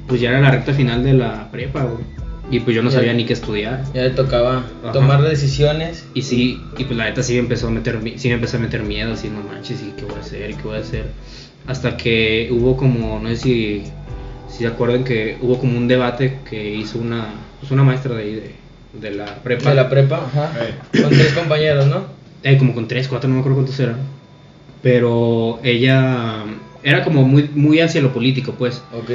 pues 0.07 0.21
ya 0.21 0.29
era 0.29 0.39
la 0.41 0.51
recta 0.51 0.73
final 0.73 1.03
de 1.03 1.13
la 1.13 1.49
prepa, 1.51 1.83
güey. 1.83 2.03
Y 2.49 2.61
pues 2.61 2.75
yo 2.75 2.81
no 2.81 2.89
Ya. 2.89 2.97
sabía 2.97 3.13
ni 3.13 3.25
qué 3.25 3.33
estudiar. 3.33 3.83
Ya 3.93 4.03
le 4.03 4.11
tocaba 4.11 4.65
Ajá. 4.81 4.91
tomar 4.93 5.21
decisiones. 5.21 6.05
Y 6.13 6.21
sí, 6.21 6.61
y 6.77 6.85
pues 6.85 6.97
la 6.97 7.05
neta 7.05 7.21
sí 7.23 7.33
me 7.33 7.39
empezó 7.39 7.67
a 7.67 7.71
meter, 7.71 7.99
sí 8.17 8.27
me 8.29 8.35
empezó 8.35 8.57
a 8.57 8.59
meter 8.61 8.83
miedo, 8.83 9.13
así 9.13 9.29
no 9.29 9.41
manches, 9.43 9.81
y 9.81 9.91
qué 9.97 10.05
voy 10.05 10.15
a 10.15 10.19
hacer, 10.19 10.49
y 10.49 10.53
qué 10.53 10.61
voy 10.63 10.77
a 10.77 10.79
hacer. 10.79 11.05
Hasta 11.65 11.97
que 11.97 12.47
hubo 12.51 12.77
como, 12.77 13.19
no 13.19 13.27
sé 13.29 13.35
si, 13.35 13.83
si 14.49 14.59
se 14.59 14.67
acuerdan 14.67 15.03
que 15.03 15.37
hubo 15.41 15.59
como 15.59 15.77
un 15.77 15.87
debate 15.89 16.39
que 16.49 16.73
hizo 16.75 16.99
una, 16.99 17.27
pues 17.59 17.71
una 17.71 17.83
maestra 17.83 18.15
de 18.15 18.23
ahí 18.23 18.33
de, 18.35 18.51
de 19.01 19.11
la 19.15 19.25
prepa. 19.43 19.69
De 19.71 19.75
la 19.75 19.89
prepa, 19.89 20.25
ajá. 20.27 20.53
Ey. 20.93 21.01
Con 21.01 21.09
tres 21.11 21.33
compañeros, 21.33 21.87
¿no? 21.87 22.05
Eh, 22.43 22.57
como 22.57 22.73
con 22.73 22.87
tres, 22.87 23.09
cuatro, 23.09 23.27
no 23.27 23.35
me 23.35 23.39
acuerdo 23.41 23.57
cuántos 23.57 23.77
eran. 23.81 23.97
Pero 24.81 25.59
ella 25.63 26.43
era 26.83 27.03
como 27.03 27.23
muy, 27.25 27.49
muy 27.53 27.81
hacia 27.81 28.01
lo 28.01 28.13
político, 28.13 28.53
pues. 28.57 28.81
Ok. 28.93 29.09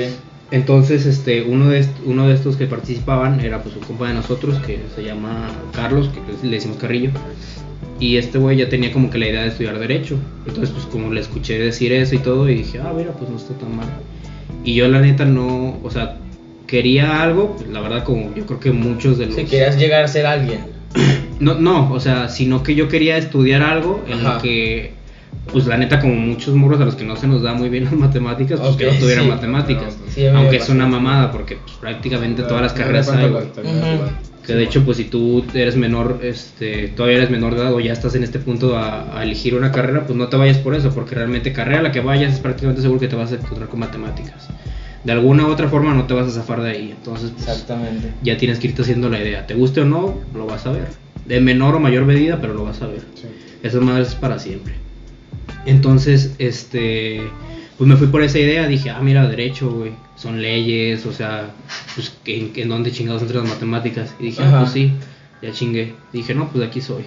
Entonces, 0.53 1.07
este, 1.07 1.43
uno 1.43 1.69
de, 1.71 1.81
est- 1.81 1.97
uno 2.05 2.29
de 2.29 2.35
estos 2.35 2.57
que 2.57 2.67
participaban 2.67 3.41
era 3.41 3.63
pues 3.63 3.75
un 3.75 3.83
compa 3.83 4.07
de 4.09 4.15
nosotros 4.15 4.59
que 4.67 4.79
se 4.95 5.03
llama 5.03 5.49
Carlos, 5.75 6.09
que 6.11 6.47
le 6.47 6.55
decimos 6.57 6.77
Carrillo. 6.77 7.11
Y 7.99 8.17
este 8.19 8.39
güey 8.39 8.57
ya 8.59 8.69
tenía 8.69 8.93
como 8.93 9.11
que 9.11 9.19
la 9.19 9.29
idea 9.29 9.43
de 9.43 9.49
estudiar 9.49 9.79
Derecho. 9.79 10.17
Entonces, 10.47 10.71
pues 10.75 10.85
como 10.87 11.11
le 11.13 11.21
escuché 11.21 11.59
decir 11.59 11.93
eso 11.93 12.15
y 12.15 12.19
todo, 12.19 12.49
y 12.51 12.55
dije, 12.57 12.79
ah, 12.81 12.93
mira, 12.97 13.13
pues 13.13 13.31
no 13.31 13.37
está 13.37 13.55
tan 13.55 13.75
mal. 13.77 13.87
Y 14.65 14.75
yo 14.75 14.87
la 14.89 15.01
neta 15.01 15.25
no, 15.25 15.79
o 15.83 15.91
sea, 15.91 16.19
quería 16.67 17.23
algo, 17.23 17.57
pues, 17.57 17.69
la 17.71 17.81
verdad 17.81 18.05
como 18.05 18.35
yo 18.35 18.45
creo 18.47 18.61
que 18.61 18.73
muchos 18.73 19.19
de 19.19 19.27
los... 19.27 19.35
Si 19.37 19.45
querías 19.45 19.79
llegar 19.79 20.05
a 20.05 20.09
ser 20.09 20.27
alguien. 20.27 20.61
No, 21.41 21.55
no, 21.55 21.93
o 21.93 21.99
sea, 21.99 22.29
sino 22.29 22.63
que 22.63 22.77
yo 22.77 22.87
quería 22.87 23.17
estudiar 23.17 23.63
algo 23.63 24.05
en 24.07 24.21
Ajá. 24.21 24.35
lo 24.35 24.43
que, 24.43 24.93
pues 25.53 25.67
la 25.67 25.77
neta, 25.77 25.99
como 25.99 26.15
muchos 26.15 26.55
morros 26.55 26.81
a 26.81 26.85
los 26.85 26.95
que 26.95 27.03
no 27.03 27.17
se 27.17 27.27
nos 27.27 27.43
da 27.43 27.53
muy 27.53 27.69
bien 27.69 27.83
las 27.85 27.95
matemáticas, 27.95 28.61
pues 28.61 28.77
que 28.77 28.87
no 28.87 28.93
tuvieran 28.93 29.25
sí. 29.25 29.31
matemáticas. 29.31 29.97
Sí, 30.15 30.27
Aunque 30.27 30.57
es 30.57 30.69
una 30.69 30.87
mamada, 30.87 31.31
porque 31.31 31.57
pues, 31.57 31.77
prácticamente 31.77 32.43
todas 32.43 32.63
las 32.63 32.73
carreras 32.73 33.09
hay. 33.11 33.33
Que 34.47 34.55
de 34.55 34.65
hecho, 34.65 34.85
pues 34.85 34.97
si 34.97 35.05
tú 35.05 35.45
eres 35.55 35.77
menor, 35.77 36.19
este, 36.23 36.89
todavía 36.89 37.19
eres 37.19 37.31
menor 37.31 37.55
de 37.55 37.61
edad 37.61 37.73
o 37.73 37.79
ya 37.79 37.93
estás 37.93 38.17
en 38.17 38.25
este 38.25 38.41
punto 38.41 38.77
a, 38.77 39.17
a 39.17 39.23
elegir 39.23 39.55
una 39.55 39.71
carrera, 39.71 40.05
pues 40.05 40.19
no 40.19 40.27
te 40.27 40.37
vayas 40.37 40.59
por 40.59 40.75
eso, 40.75 40.93
porque 40.93 41.15
realmente 41.15 41.53
carrera 41.53 41.79
a 41.79 41.83
la 41.83 41.93
que 41.93 42.01
vayas 42.01 42.35
es 42.35 42.41
prácticamente 42.41 42.83
seguro 42.83 42.99
que 42.99 43.07
te 43.07 43.15
vas 43.15 43.31
a 43.31 43.37
encontrar 43.37 43.69
con 43.69 43.79
matemáticas. 43.79 44.49
De 45.05 45.13
alguna 45.13 45.47
u 45.47 45.51
otra 45.51 45.69
forma 45.69 45.95
no 45.95 46.07
te 46.07 46.15
vas 46.15 46.27
a 46.27 46.31
zafar 46.31 46.61
de 46.63 46.71
ahí, 46.71 46.91
entonces 46.91 47.31
pues, 47.31 47.49
Exactamente. 47.49 48.13
ya 48.23 48.37
tienes 48.37 48.59
que 48.59 48.69
irte 48.69 48.83
haciendo 48.83 49.09
la 49.09 49.21
idea. 49.21 49.47
Te 49.47 49.55
guste 49.55 49.81
o 49.81 49.85
no, 49.85 50.21
lo 50.35 50.47
vas 50.47 50.67
a 50.67 50.73
ver. 50.73 50.89
De 51.27 51.41
menor 51.41 51.77
o 51.77 51.81
mayor 51.81 52.05
medida, 52.05 52.41
pero 52.41 52.55
lo 52.55 52.65
vas 52.65 52.83
a 52.83 52.89
ver. 52.89 53.03
Sí. 53.15 53.29
Esa 53.63 53.81
madre 53.81 54.03
es 54.03 54.15
para 54.17 54.41
siempre. 54.41 54.75
Entonces, 55.67 56.35
este, 56.39 57.23
pues 57.83 57.91
me 57.91 57.97
fui 57.97 58.07
por 58.07 58.23
esa 58.23 58.39
idea. 58.39 58.69
Dije, 58.69 58.91
ah, 58.91 59.01
mira, 59.03 59.27
derecho, 59.27 59.69
güey. 59.69 59.91
Son 60.15 60.41
leyes, 60.41 61.05
o 61.05 61.13
sea, 61.13 61.51
pues, 61.97 62.17
¿en, 62.27 62.53
en 62.55 62.69
dónde 62.69 62.93
chingados 62.93 63.23
entran 63.23 63.43
las 63.43 63.55
matemáticas? 63.55 64.15
Y 64.21 64.27
dije, 64.27 64.41
ah, 64.41 64.59
pues 64.61 64.71
sí, 64.71 64.93
ya 65.43 65.51
chingué. 65.51 65.93
Dije, 66.13 66.33
no, 66.33 66.47
pues 66.47 66.61
de 66.61 66.67
aquí 66.67 66.81
soy. 66.81 67.03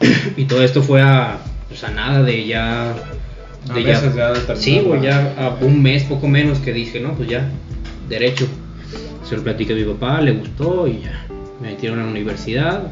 y 0.36 0.46
todo 0.46 0.64
esto 0.64 0.82
fue 0.82 1.00
a, 1.00 1.38
pues 1.68 1.84
a 1.84 1.92
nada 1.92 2.24
de 2.24 2.44
ya. 2.44 2.90
A 2.90 3.72
De 3.72 3.84
meses 3.84 4.16
ya 4.16 4.32
de 4.32 4.56
sí, 4.56 4.80
güey, 4.80 5.00
ya 5.00 5.32
a 5.38 5.50
un 5.64 5.80
mes, 5.80 6.02
poco 6.02 6.26
menos, 6.26 6.58
que 6.58 6.72
dije, 6.72 6.98
no, 6.98 7.12
pues 7.14 7.28
ya, 7.28 7.48
derecho. 8.08 8.48
Se 9.22 9.36
lo 9.36 9.44
platiqué 9.44 9.74
a 9.74 9.76
mi 9.76 9.84
papá, 9.84 10.20
le 10.22 10.32
gustó 10.32 10.88
y 10.88 11.02
ya. 11.02 11.24
Me 11.60 11.70
metieron 11.70 12.00
a 12.00 12.02
la 12.02 12.10
universidad. 12.10 12.90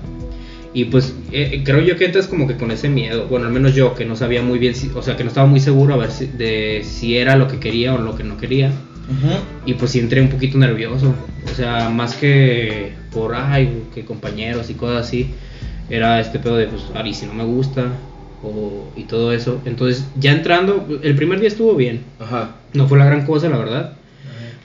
Y 0.72 0.84
pues 0.84 1.14
eh, 1.32 1.62
creo 1.64 1.80
yo 1.80 1.96
que 1.96 2.04
entras 2.04 2.28
como 2.28 2.46
que 2.46 2.56
con 2.56 2.70
ese 2.70 2.88
miedo, 2.88 3.26
bueno, 3.28 3.46
al 3.46 3.52
menos 3.52 3.74
yo, 3.74 3.94
que 3.94 4.04
no 4.04 4.14
sabía 4.14 4.40
muy 4.40 4.58
bien, 4.58 4.74
si, 4.74 4.90
o 4.94 5.02
sea, 5.02 5.16
que 5.16 5.24
no 5.24 5.28
estaba 5.28 5.46
muy 5.46 5.58
seguro 5.58 5.94
a 5.94 5.96
ver 5.96 6.12
si, 6.12 6.26
de 6.26 6.82
si 6.84 7.16
era 7.16 7.36
lo 7.36 7.48
que 7.48 7.58
quería 7.58 7.94
o 7.94 7.98
lo 7.98 8.16
que 8.16 8.22
no 8.22 8.36
quería. 8.36 8.68
Ujú. 8.68 9.32
Y 9.66 9.74
pues 9.74 9.90
sí 9.90 9.98
entré 9.98 10.20
un 10.20 10.28
poquito 10.28 10.58
nervioso, 10.58 11.12
o 11.50 11.54
sea, 11.56 11.88
más 11.88 12.14
que 12.14 12.92
por, 13.12 13.34
ay, 13.34 13.82
que 13.92 14.04
compañeros 14.04 14.70
y 14.70 14.74
cosas 14.74 15.08
así, 15.08 15.30
era 15.88 16.20
este 16.20 16.38
pedo 16.38 16.56
de, 16.56 16.66
pues, 16.66 16.82
Ari, 16.94 17.14
si 17.14 17.26
no 17.26 17.34
me 17.34 17.44
gusta, 17.44 17.88
o, 18.44 18.88
y 18.96 19.04
todo 19.04 19.32
eso. 19.32 19.60
Entonces, 19.64 20.06
ya 20.20 20.30
entrando, 20.30 20.86
el 21.02 21.16
primer 21.16 21.40
día 21.40 21.48
estuvo 21.48 21.74
bien, 21.74 22.02
Ajá. 22.20 22.54
no 22.74 22.86
fue 22.86 22.96
la 22.98 23.06
gran 23.06 23.26
cosa, 23.26 23.48
la 23.48 23.58
verdad. 23.58 23.96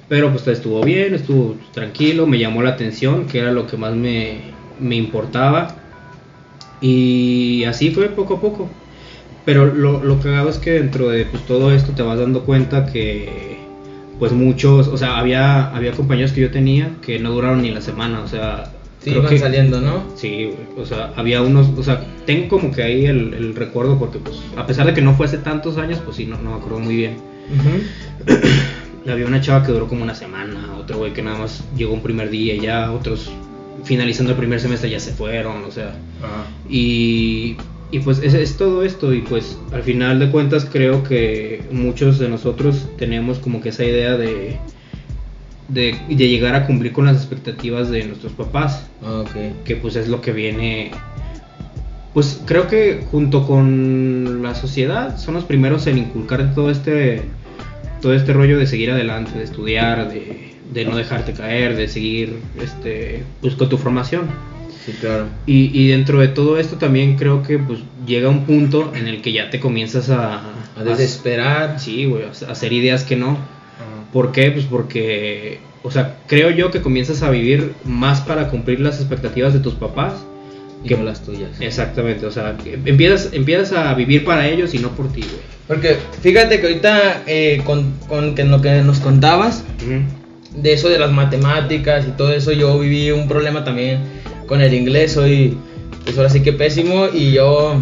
Pero 0.07 0.31
pues 0.31 0.47
estuvo 0.47 0.83
bien, 0.83 1.15
estuvo 1.15 1.57
tranquilo, 1.73 2.27
me 2.27 2.37
llamó 2.37 2.61
la 2.61 2.69
atención, 2.69 3.25
que 3.25 3.39
era 3.39 3.51
lo 3.51 3.65
que 3.65 3.75
más 3.75 3.95
me, 3.95 4.37
me 4.79 4.95
importaba. 4.95 5.75
Y 6.81 7.63
así 7.65 7.91
fue 7.91 8.09
poco 8.09 8.35
a 8.35 8.41
poco. 8.41 8.69
Pero 9.45 9.65
lo, 9.73 10.03
lo 10.03 10.19
cagado 10.19 10.49
es 10.49 10.57
que 10.57 10.71
dentro 10.71 11.09
de 11.09 11.25
pues, 11.25 11.43
todo 11.45 11.71
esto 11.71 11.91
te 11.93 12.01
vas 12.01 12.19
dando 12.19 12.43
cuenta 12.43 12.85
que 12.85 13.59
pues 14.17 14.31
muchos, 14.31 14.87
o 14.87 14.97
sea, 14.97 15.17
había, 15.17 15.75
había 15.75 15.91
compañeros 15.91 16.31
que 16.31 16.41
yo 16.41 16.49
tenía 16.49 16.89
que 17.01 17.19
no 17.19 17.31
duraron 17.31 17.61
ni 17.61 17.69
la 17.69 17.81
semana, 17.81 18.21
o 18.21 18.27
sea... 18.27 18.71
Sí, 19.01 19.11
creo 19.11 19.21
iban 19.21 19.29
que- 19.29 19.39
saliendo, 19.39 19.81
¿no? 19.81 20.03
Sí, 20.15 20.49
o 20.77 20.85
sea, 20.85 21.11
había 21.15 21.41
unos, 21.43 21.67
o 21.77 21.83
sea, 21.83 22.03
tengo 22.25 22.47
como 22.47 22.71
que 22.71 22.81
ahí 22.81 23.05
el, 23.05 23.33
el 23.35 23.53
recuerdo 23.55 23.99
porque 23.99 24.17
pues 24.17 24.41
a 24.55 24.65
pesar 24.65 24.87
de 24.87 24.93
que 24.95 25.01
no 25.01 25.13
fue 25.13 25.27
hace 25.27 25.37
tantos 25.37 25.77
años, 25.77 25.99
pues 26.03 26.17
sí, 26.17 26.25
no, 26.25 26.37
no 26.37 26.51
me 26.51 26.55
acuerdo 26.55 26.79
muy 26.79 26.95
bien. 26.95 27.17
Ujú. 27.53 28.31
Había 29.11 29.27
una 29.27 29.41
chava 29.41 29.63
que 29.63 29.71
duró 29.71 29.87
como 29.87 30.01
una 30.01 30.15
semana, 30.15 30.75
otro 30.79 30.97
güey 30.97 31.13
que 31.13 31.21
nada 31.21 31.37
más 31.37 31.63
llegó 31.77 31.93
un 31.93 32.01
primer 32.01 32.31
día 32.31 32.55
y 32.55 32.61
ya, 32.61 32.91
otros 32.91 33.29
finalizando 33.85 34.31
el 34.33 34.37
primer 34.37 34.59
semestre 34.59 34.89
ya 34.89 34.99
se 34.99 35.11
fueron, 35.13 35.63
o 35.63 35.71
sea, 35.71 35.95
Ajá. 36.21 36.45
y, 36.69 37.55
y 37.91 37.99
pues 37.99 38.19
es, 38.19 38.33
es 38.33 38.57
todo 38.57 38.83
esto 38.83 39.13
y 39.13 39.21
pues 39.21 39.57
al 39.71 39.83
final 39.83 40.19
de 40.19 40.29
cuentas 40.29 40.67
creo 40.69 41.03
que 41.03 41.63
muchos 41.71 42.19
de 42.19 42.27
nosotros 42.27 42.89
tenemos 42.97 43.39
como 43.39 43.61
que 43.61 43.69
esa 43.69 43.85
idea 43.85 44.17
de, 44.17 44.57
de, 45.69 45.97
de 46.09 46.27
llegar 46.27 46.55
a 46.55 46.65
cumplir 46.67 46.91
con 46.91 47.05
las 47.05 47.15
expectativas 47.17 47.89
de 47.89 48.05
nuestros 48.05 48.33
papás, 48.33 48.87
Ah, 49.03 49.23
que 49.63 49.75
pues 49.75 49.95
es 49.95 50.07
lo 50.07 50.19
que 50.21 50.31
viene, 50.31 50.89
pues 52.15 52.41
creo 52.45 52.67
que 52.67 53.05
junto 53.11 53.45
con 53.45 54.41
la 54.41 54.55
sociedad 54.55 55.17
son 55.17 55.35
los 55.35 55.43
primeros 55.43 55.85
en 55.85 55.99
inculcar 55.99 56.55
todo 56.55 56.71
este, 56.71 57.21
todo 58.01 58.15
este 58.15 58.33
rollo 58.33 58.57
de 58.57 58.65
seguir 58.65 58.89
adelante, 58.89 59.37
de 59.37 59.43
estudiar, 59.43 60.11
de, 60.11 60.54
de 60.73 60.85
no 60.85 60.95
dejarte 60.95 61.33
caer, 61.33 61.75
de 61.75 61.87
seguir 61.87 62.39
este, 62.61 63.23
pues 63.41 63.55
con 63.55 63.69
tu 63.69 63.77
formación. 63.77 64.29
Sí, 64.85 64.91
claro. 64.99 65.25
Y, 65.45 65.71
y 65.73 65.87
dentro 65.87 66.19
de 66.19 66.27
todo 66.27 66.59
esto 66.59 66.77
también 66.77 67.15
creo 67.15 67.41
que 67.41 67.57
pues 67.57 67.79
llega 68.05 68.29
un 68.29 68.45
punto 68.45 68.93
en 68.95 69.07
el 69.07 69.21
que 69.21 69.31
ya 69.31 69.49
te 69.49 69.59
comienzas 69.59 70.09
a... 70.09 70.41
A 70.77 70.83
desesperar. 70.83 71.79
Sí, 71.79 72.05
güey, 72.05 72.23
a 72.25 72.51
hacer 72.51 72.73
ideas 72.73 73.03
que 73.03 73.15
no. 73.15 73.37
¿Por 74.11 74.31
qué? 74.31 74.51
Pues 74.51 74.65
porque, 74.65 75.59
o 75.83 75.91
sea, 75.91 76.17
creo 76.27 76.49
yo 76.49 76.69
que 76.69 76.81
comienzas 76.81 77.21
a 77.21 77.29
vivir 77.29 77.73
más 77.83 78.21
para 78.21 78.49
cumplir 78.49 78.79
las 78.79 78.99
expectativas 78.99 79.53
de 79.53 79.59
tus 79.59 79.73
papás. 79.75 80.13
Y 80.83 80.89
que 80.89 80.97
no 80.97 81.03
las 81.03 81.23
tuyas. 81.23 81.49
Exactamente, 81.61 82.25
o 82.25 82.31
sea, 82.31 82.57
empiezas, 82.85 83.29
empiezas 83.31 83.71
a 83.71 83.93
vivir 83.93 84.23
para 84.23 84.47
ellos 84.47 84.73
y 84.73 84.79
no 84.79 84.89
por 84.89 85.11
ti, 85.11 85.21
güey. 85.21 85.41
Porque 85.67 85.97
fíjate 86.21 86.59
que 86.59 86.67
ahorita 86.67 87.23
eh, 87.25 87.61
con, 87.65 87.93
con 88.07 88.35
que 88.35 88.43
lo 88.43 88.61
que 88.61 88.81
nos 88.81 88.99
contabas. 88.99 89.63
De 90.55 90.73
eso 90.73 90.89
de 90.89 90.99
las 90.99 91.11
matemáticas 91.11 92.05
y 92.07 92.11
todo 92.11 92.31
eso, 92.31 92.51
yo 92.51 92.79
viví 92.79 93.11
un 93.11 93.27
problema 93.27 93.63
también 93.63 93.99
con 94.47 94.61
el 94.61 94.73
inglés, 94.73 95.13
soy 95.13 95.57
pues 96.03 96.17
ahora 96.17 96.29
sí 96.29 96.43
que 96.43 96.53
pésimo 96.53 97.07
y 97.11 97.31
yo, 97.31 97.81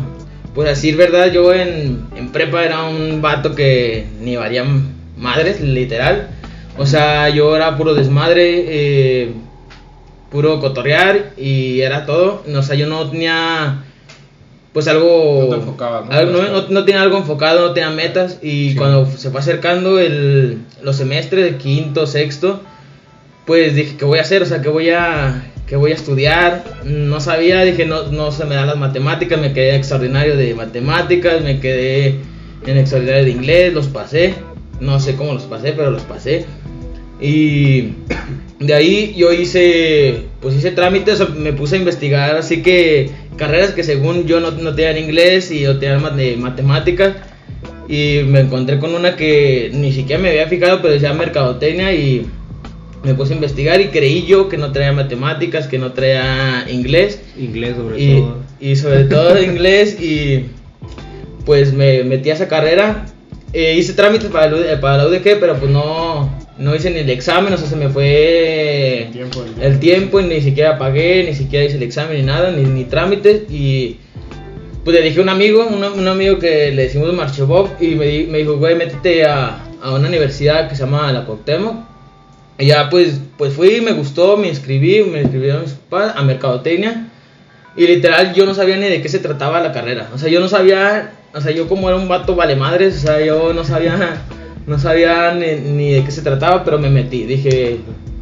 pues 0.55 0.69
así 0.69 0.93
verdad, 0.93 1.31
yo 1.31 1.53
en, 1.53 2.07
en 2.15 2.31
prepa 2.31 2.63
era 2.63 2.83
un 2.83 3.21
vato 3.21 3.53
que 3.53 4.05
ni 4.21 4.37
valía 4.37 4.65
madres, 5.17 5.61
literal. 5.61 6.29
O 6.77 6.85
sea, 6.85 7.29
yo 7.29 7.55
era 7.55 7.77
puro 7.77 7.93
desmadre, 7.93 8.65
eh, 8.67 9.33
puro 10.31 10.59
cotorrear 10.59 11.33
y 11.37 11.81
era 11.81 12.05
todo. 12.05 12.43
O 12.55 12.61
sea, 12.63 12.75
yo 12.75 12.87
no 12.87 13.09
tenía 13.09 13.83
pues 14.73 14.87
algo... 14.87 15.41
No 15.43 15.49
te 15.49 15.61
enfocabas, 15.61 16.05
¿no? 16.09 16.11
algo- 16.15 16.31
no, 16.31 16.51
no- 16.61 16.67
no 16.69 16.83
tenía 16.85 17.01
algo 17.03 17.17
enfocado, 17.17 17.67
no 17.67 17.73
tenía 17.73 17.91
metas 17.91 18.39
y 18.41 18.71
Sí. 18.71 18.75
cuando 18.75 19.05
se 19.05 19.29
fue 19.29 19.39
acercando 19.39 19.99
el, 19.99 20.57
los 20.81 20.95
semestres 20.97 21.45
de 21.45 21.57
quinto, 21.57 22.07
sexto, 22.07 22.59
pues 23.45 23.75
dije, 23.75 23.95
¿qué 23.97 24.05
voy 24.05 24.17
a 24.19 24.21
hacer? 24.21 24.41
O 24.41 24.45
sea, 24.45 24.61
¿qué 24.61 24.69
voy 24.69 24.89
a, 24.89 25.51
qué 25.67 25.75
voy 25.75 25.91
a 25.91 25.95
estudiar? 25.95 26.63
No 26.85 27.19
sabía, 27.19 27.61
dije, 27.61 27.85
no, 27.85 28.03
no 28.11 28.31
se 28.31 28.45
me 28.45 28.55
dan 28.55 28.67
las 28.67 28.77
matemáticas, 28.77 29.39
me 29.39 29.53
quedé 29.53 29.75
extraordinario 29.75 30.35
de 30.37 30.55
matemáticas, 30.55 31.41
me 31.41 31.59
quedé 31.59 32.19
en 32.65 32.77
extraordinario 32.77 33.25
de 33.25 33.31
inglés, 33.31 33.73
los 33.73 33.87
pasé, 33.87 34.33
no 34.79 34.99
sé 34.99 35.15
cómo 35.15 35.33
los 35.33 35.43
pasé, 35.43 35.73
pero 35.73 35.91
los 35.91 36.03
pasé. 36.03 36.45
Y 37.23 37.93
de 38.59 38.73
ahí 38.73 39.13
yo 39.15 39.31
hice, 39.31 40.23
pues 40.41 40.55
hice 40.55 40.71
trámites, 40.71 41.27
me 41.29 41.53
puse 41.53 41.75
a 41.75 41.79
investigar, 41.79 42.35
así 42.35 42.61
que 42.61 43.09
carreras 43.37 43.71
que 43.71 43.83
según 43.83 44.25
yo 44.25 44.41
no, 44.41 44.51
no 44.51 44.75
tenían 44.75 44.97
inglés 44.97 45.49
y 45.49 45.63
no 45.63 45.79
tenían 45.79 46.01
matemáticas. 46.41 47.15
Y 47.87 48.23
me 48.25 48.41
encontré 48.41 48.77
con 48.77 48.93
una 48.93 49.15
que 49.15 49.71
ni 49.73 49.93
siquiera 49.93 50.21
me 50.21 50.29
había 50.29 50.47
fijado, 50.47 50.81
pero 50.81 50.93
decía 50.93 51.13
mercadotecnia 51.13 51.93
y 51.93 52.27
me 53.03 53.13
puse 53.13 53.33
a 53.33 53.35
investigar 53.35 53.79
y 53.79 53.87
creí 53.87 54.25
yo 54.25 54.49
que 54.49 54.57
no 54.57 54.71
traía 54.71 54.91
matemáticas, 54.91 55.67
que 55.67 55.77
no 55.77 55.91
traía 55.91 56.65
inglés 56.69 57.21
Inglés 57.37 57.75
sobre 57.75 58.01
y, 58.01 58.19
todo. 58.19 58.37
y 58.59 58.75
sobre 58.75 59.03
todo 59.05 59.43
inglés 59.43 60.01
y 60.01 60.45
pues 61.45 61.73
me 61.73 62.03
metí 62.03 62.29
a 62.29 62.33
esa 62.33 62.47
carrera 62.47 63.05
Eh, 63.51 63.75
hice 63.77 63.93
trámites 63.93 64.31
para, 64.31 64.47
el 64.47 64.65
eh, 64.65 64.77
para 64.77 64.97
la 64.97 65.07
UDG 65.07 65.39
pero 65.39 65.55
pues 65.57 65.69
no 65.69 66.27
no 66.57 66.75
hice 66.75 66.91
ni 66.91 66.99
el 66.99 67.09
examen 67.09 67.53
o 67.53 67.57
sea 67.57 67.67
se 67.67 67.75
me 67.75 67.89
fue 67.89 69.03
El 69.05 69.11
tiempo, 69.11 69.39
el 69.39 69.45
tiempo. 69.45 69.61
el 69.63 69.79
tiempo 69.79 70.19
y 70.19 70.23
ni 70.25 70.41
siquiera 70.41 70.77
pagué 70.77 71.23
ni 71.23 71.35
siquiera 71.35 71.65
hice 71.65 71.77
el 71.77 71.83
examen 71.83 72.17
ni 72.17 72.23
nada 72.23 72.51
ni, 72.51 72.63
ni 72.63 72.85
trámites 72.85 73.43
y 73.49 73.97
pues 74.83 74.95
le 74.95 75.01
dije 75.01 75.19
a 75.19 75.23
un 75.23 75.29
amigo 75.29 75.65
un, 75.65 75.83
un 75.83 76.07
amigo 76.07 76.39
que 76.39 76.71
le 76.71 76.83
decimos 76.83 77.11
Marcho 77.13 77.47
Bob 77.47 77.69
y 77.79 77.95
me, 77.95 78.25
me 78.25 78.39
dijo 78.39 78.57
güey 78.57 78.75
métete 78.75 79.25
a, 79.25 79.65
a 79.81 79.93
una 79.93 80.07
universidad 80.07 80.69
que 80.69 80.75
se 80.75 80.83
llama 80.83 81.11
la 81.11 81.25
Cuauhtémoc 81.25 81.93
y 82.57 82.67
ya 82.67 82.89
pues, 82.89 83.19
pues 83.37 83.53
fui, 83.53 83.81
me 83.81 83.93
gustó, 83.93 84.37
me 84.37 84.47
inscribí, 84.47 85.03
me 85.03 85.21
inscribieron 85.21 85.61
mis 85.63 85.73
papás 85.73 86.13
a 86.15 86.23
Mercadotecnia. 86.23 87.07
Y 87.75 87.87
literal 87.87 88.33
yo 88.33 88.45
no 88.45 88.53
sabía 88.53 88.77
ni 88.77 88.87
de 88.87 89.01
qué 89.01 89.09
se 89.09 89.19
trataba 89.19 89.59
la 89.59 89.71
carrera. 89.71 90.09
O 90.13 90.17
sea, 90.19 90.29
yo 90.29 90.39
no 90.39 90.47
sabía, 90.47 91.13
o 91.33 91.41
sea, 91.41 91.51
yo 91.51 91.67
como 91.67 91.89
era 91.89 91.97
un 91.97 92.07
vato 92.07 92.35
vale 92.35 92.55
madres, 92.55 92.97
o 92.97 93.07
sea, 93.07 93.25
yo 93.25 93.53
no 93.53 93.63
sabía, 93.63 94.21
no 94.67 94.79
sabía 94.79 95.33
ni, 95.33 95.69
ni 95.71 95.91
de 95.93 96.03
qué 96.03 96.11
se 96.11 96.21
trataba, 96.21 96.63
pero 96.63 96.79
me 96.79 96.89
metí. 96.89 97.23
Dije, 97.25 97.77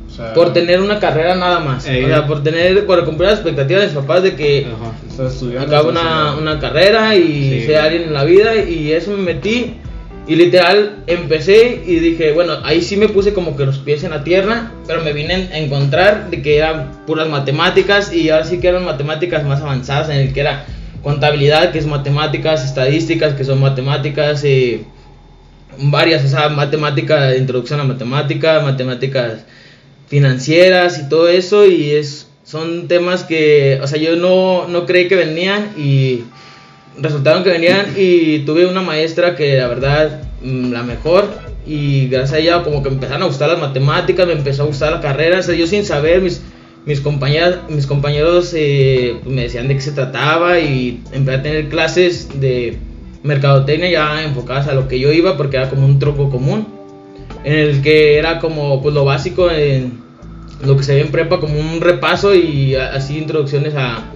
O 0.08 0.14
sea, 0.14 0.34
por 0.34 0.54
tener 0.54 0.82
una 0.82 1.00
carrera 1.00 1.36
nada 1.36 1.60
más. 1.60 1.84
O 1.84 1.88
sea, 1.88 2.28
por 2.28 2.44
tener, 2.44 2.86
por 2.86 3.04
cumplir 3.06 3.30
las 3.30 3.40
expectativas 3.40 3.82
de 3.84 3.88
mis 3.90 3.96
papás 3.98 4.24
de 4.24 4.36
que 4.36 4.68
estás 5.64 5.84
una, 5.92 6.36
una 6.36 6.60
carrera 6.60 7.16
y 7.16 7.60
Sí. 7.62 7.66
ser 7.68 7.78
alguien 7.78 8.04
en 8.04 8.14
la 8.14 8.24
vida 8.24 8.56
y 8.56 8.92
eso 8.92 9.12
me 9.12 9.24
metí 9.34 9.76
y 10.28 10.36
literal 10.36 11.04
empecé 11.08 11.82
y 11.86 11.96
dije, 11.96 12.32
bueno, 12.32 12.54
ahí 12.64 12.82
sí 12.82 12.96
me 12.96 13.10
puse 13.10 13.34
como 13.34 13.56
que 13.58 13.66
los 13.66 13.80
pies 13.80 14.04
en 14.04 14.12
la 14.12 14.24
tierra, 14.24 14.72
pero 14.88 15.02
me 15.04 15.14
vine 15.14 15.50
a 15.52 15.58
encontrar 15.58 16.30
de 16.30 16.42
que 16.42 16.58
eran 16.58 16.92
puras 17.08 17.28
matemáticas 17.28 18.14
y 18.14 18.30
ahora 18.30 18.46
sí 18.46 18.60
que 18.60 18.68
eran 18.68 18.86
matemáticas 18.86 19.44
más 19.46 19.62
avanzadas 19.62 20.10
en 20.10 20.18
el 20.18 20.34
que 20.34 20.42
era 20.42 20.66
contabilidad, 21.02 21.72
que 21.72 21.80
es 21.80 21.88
matemáticas, 21.88 22.64
estadísticas, 22.64 23.34
que 23.34 23.44
son 23.44 23.60
matemáticas, 23.60 24.44
eh, 24.44 24.84
varias, 25.78 26.24
o 26.26 26.28
sea, 26.28 26.50
matemática, 26.50 27.36
introducción 27.36 27.80
a 27.80 27.84
matemática, 27.84 28.60
matemáticas 28.62 29.46
financieras 30.08 31.00
y 31.00 31.10
todo 31.10 31.28
eso 31.28 31.66
y 31.66 31.92
es 31.92 32.28
son 32.44 32.88
temas 32.88 33.24
que, 33.24 33.80
o 33.82 33.88
sea, 33.88 33.98
yo 33.98 34.16
no, 34.16 34.68
no 34.68 34.86
creí 34.86 35.08
que 35.08 35.16
venían 35.16 35.74
y 35.78 36.24
resultaron 37.00 37.44
que 37.44 37.50
venían 37.50 37.94
y 37.96 38.40
tuve 38.40 38.66
una 38.66 38.82
maestra 38.82 39.36
que 39.36 39.58
la 39.58 39.68
verdad 39.68 40.24
mm, 40.44 40.72
la 40.72 40.84
mejor 40.84 41.30
y 41.66 42.08
gracias 42.08 42.34
a 42.34 42.40
ella 42.40 42.64
como 42.64 42.84
que 42.84 42.90
empezaron 42.90 43.24
a 43.24 43.28
gustar 43.28 43.50
las 43.50 43.60
matemáticas, 43.60 44.28
me 44.28 44.34
empezó 44.34 44.64
a 44.64 44.66
gustar 44.66 44.92
la 44.92 45.00
carrera, 45.00 45.40
o 45.40 45.44
sea, 45.44 45.56
yo 45.56 45.68
sin 45.68 45.86
saber 45.86 46.22
mis 46.22 46.42
mis 46.86 47.00
compañeras, 47.00 47.60
mis 47.70 47.86
compañeros 47.86 48.54
eh, 48.56 49.18
pues, 49.24 49.36
me 49.36 49.44
decían 49.44 49.68
de 49.68 49.76
qué 49.76 49.82
se 49.82 49.92
trataba 49.92 50.60
y 50.60 51.02
empecé 51.12 51.40
a 51.40 51.44
tener 51.44 51.70
clases 51.70 52.40
de 52.40 52.78
mercadotecnia 53.24 53.90
ya 53.90 54.24
enfocadas 54.24 54.68
a 54.68 54.74
lo 54.74 54.88
que 54.88 55.00
yo 55.00 55.12
iba 55.12 55.38
porque 55.38 55.58
era 55.58 55.70
como 55.70 55.86
un 55.86 56.00
truco 56.00 56.30
común 56.30 56.68
en 57.44 57.54
el 57.54 57.82
que 57.82 58.18
era 58.18 58.40
como 58.40 58.82
pues 58.82 58.94
lo 58.94 59.06
básico 59.06 59.50
en 59.50 60.00
lo 60.64 60.78
que 60.78 60.84
se 60.84 60.96
ve 60.96 61.02
en 61.02 61.12
prepa 61.12 61.40
como 61.40 61.60
un 61.60 61.82
repaso 61.82 62.36
y 62.36 62.76
así 62.76 63.18
introducciones 63.18 63.74
a, 63.76 64.12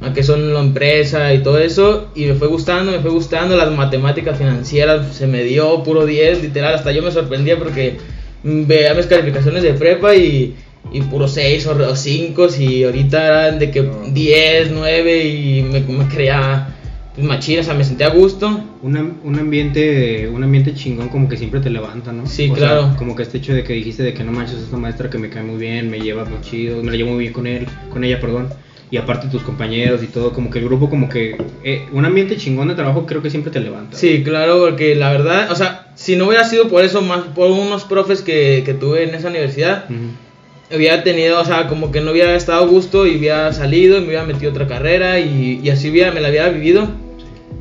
a 0.00 0.12
qué 0.14 0.22
son 0.22 0.54
la 0.54 0.60
empresa 0.60 1.32
y 1.34 1.42
todo 1.42 1.58
eso 1.58 2.08
y 2.14 2.26
me 2.26 2.34
fue 2.34 2.48
gustando, 2.48 2.92
me 2.92 3.00
fue 3.00 3.10
gustando 3.10 3.56
las 3.56 3.70
matemáticas 3.70 4.38
financieras, 4.38 5.14
se 5.14 5.26
me 5.26 5.42
dio 5.42 5.82
puro 5.82 6.06
10 6.06 6.42
literal, 6.42 6.74
hasta 6.74 6.92
yo 6.92 7.02
me 7.02 7.10
sorprendía 7.10 7.58
porque 7.58 7.96
veía 8.42 8.94
mis 8.94 9.06
calificaciones 9.06 9.62
de 9.62 9.74
prepa 9.74 10.14
y, 10.14 10.54
y 10.92 11.00
puro 11.02 11.26
6 11.26 11.66
o 11.66 11.96
5 11.96 12.48
y 12.60 12.84
ahorita 12.84 13.26
eran 13.26 13.58
de 13.58 13.70
que 13.70 13.82
No. 13.82 14.04
10, 14.08 14.70
9 14.70 15.24
y 15.24 15.62
me, 15.62 15.80
me 15.80 16.06
creía 16.06 16.77
pues, 17.18 17.26
machina, 17.28 17.60
o 17.60 17.64
sea, 17.64 17.74
me 17.74 17.82
sentía 17.84 18.06
a 18.06 18.10
gusto. 18.10 18.60
Un, 18.82 18.96
am- 18.96 19.14
un 19.24 19.38
ambiente 19.38 20.28
un 20.28 20.42
ambiente 20.44 20.72
chingón 20.74 21.08
como 21.08 21.28
que 21.28 21.36
siempre 21.36 21.58
te 21.60 21.68
levanta, 21.70 22.12
¿no? 22.12 22.26
Sí, 22.26 22.48
O 22.50 22.54
claro. 22.54 22.86
Sea, 22.88 22.96
como 22.96 23.16
que 23.16 23.22
este 23.24 23.38
hecho 23.38 23.52
de 23.54 23.64
que 23.64 23.72
dijiste 23.72 24.02
de 24.04 24.14
que 24.14 24.22
no 24.22 24.30
manches 24.32 24.58
esta 24.58 24.76
maestra 24.76 25.10
que 25.10 25.18
me 25.18 25.28
cae 25.28 25.42
muy 25.42 25.58
bien, 25.58 25.90
me 25.90 25.98
lleva 26.00 26.24
muy 26.24 26.40
chido, 26.42 26.82
me 26.82 26.92
la 26.92 26.96
llevo 26.96 27.10
muy 27.10 27.20
bien 27.20 27.32
con 27.32 27.46
él, 27.48 27.66
con 27.92 28.04
ella, 28.04 28.20
perdón. 28.20 28.48
Y 28.90 28.96
aparte 28.96 29.26
tus 29.28 29.42
compañeros 29.42 30.02
y 30.02 30.06
todo, 30.06 30.32
como 30.32 30.48
que 30.48 30.60
el 30.60 30.64
grupo 30.64 30.88
como 30.88 31.08
que 31.10 31.36
eh, 31.62 31.82
un 31.92 32.04
ambiente 32.06 32.36
chingón 32.36 32.68
de 32.68 32.74
trabajo 32.74 33.04
creo 33.04 33.20
que 33.20 33.28
siempre 33.30 33.50
te 33.52 33.60
levanta. 33.60 33.96
Sí, 33.98 34.22
claro, 34.22 34.60
porque 34.60 34.94
la 34.94 35.10
verdad, 35.10 35.50
o 35.50 35.56
sea, 35.56 35.88
si 35.94 36.16
no 36.16 36.26
hubiera 36.28 36.44
sido 36.44 36.68
por 36.68 36.82
eso, 36.84 37.02
más 37.02 37.24
por 37.34 37.50
unos 37.50 37.84
profes 37.84 38.22
que, 38.22 38.62
que 38.64 38.72
tuve 38.74 39.02
en 39.02 39.14
esa 39.14 39.28
universidad, 39.28 39.84
Ujú. 39.90 40.76
hubiera 40.76 41.02
tenido, 41.02 41.38
o 41.40 41.44
sea, 41.44 41.66
como 41.66 41.90
que 41.90 42.00
no 42.00 42.12
hubiera 42.12 42.34
estado 42.34 42.64
a 42.64 42.66
gusto 42.66 43.06
y 43.06 43.16
hubiera 43.16 43.52
salido 43.52 43.98
y 43.98 44.00
me 44.00 44.06
hubiera 44.06 44.24
metido 44.24 44.50
a 44.50 44.54
otra 44.54 44.66
carrera 44.66 45.18
y, 45.20 45.60
y 45.62 45.68
así 45.68 45.90
hubiera, 45.90 46.10
me 46.12 46.20
la 46.20 46.30
hubiera 46.30 46.48
vivido. 46.48 46.88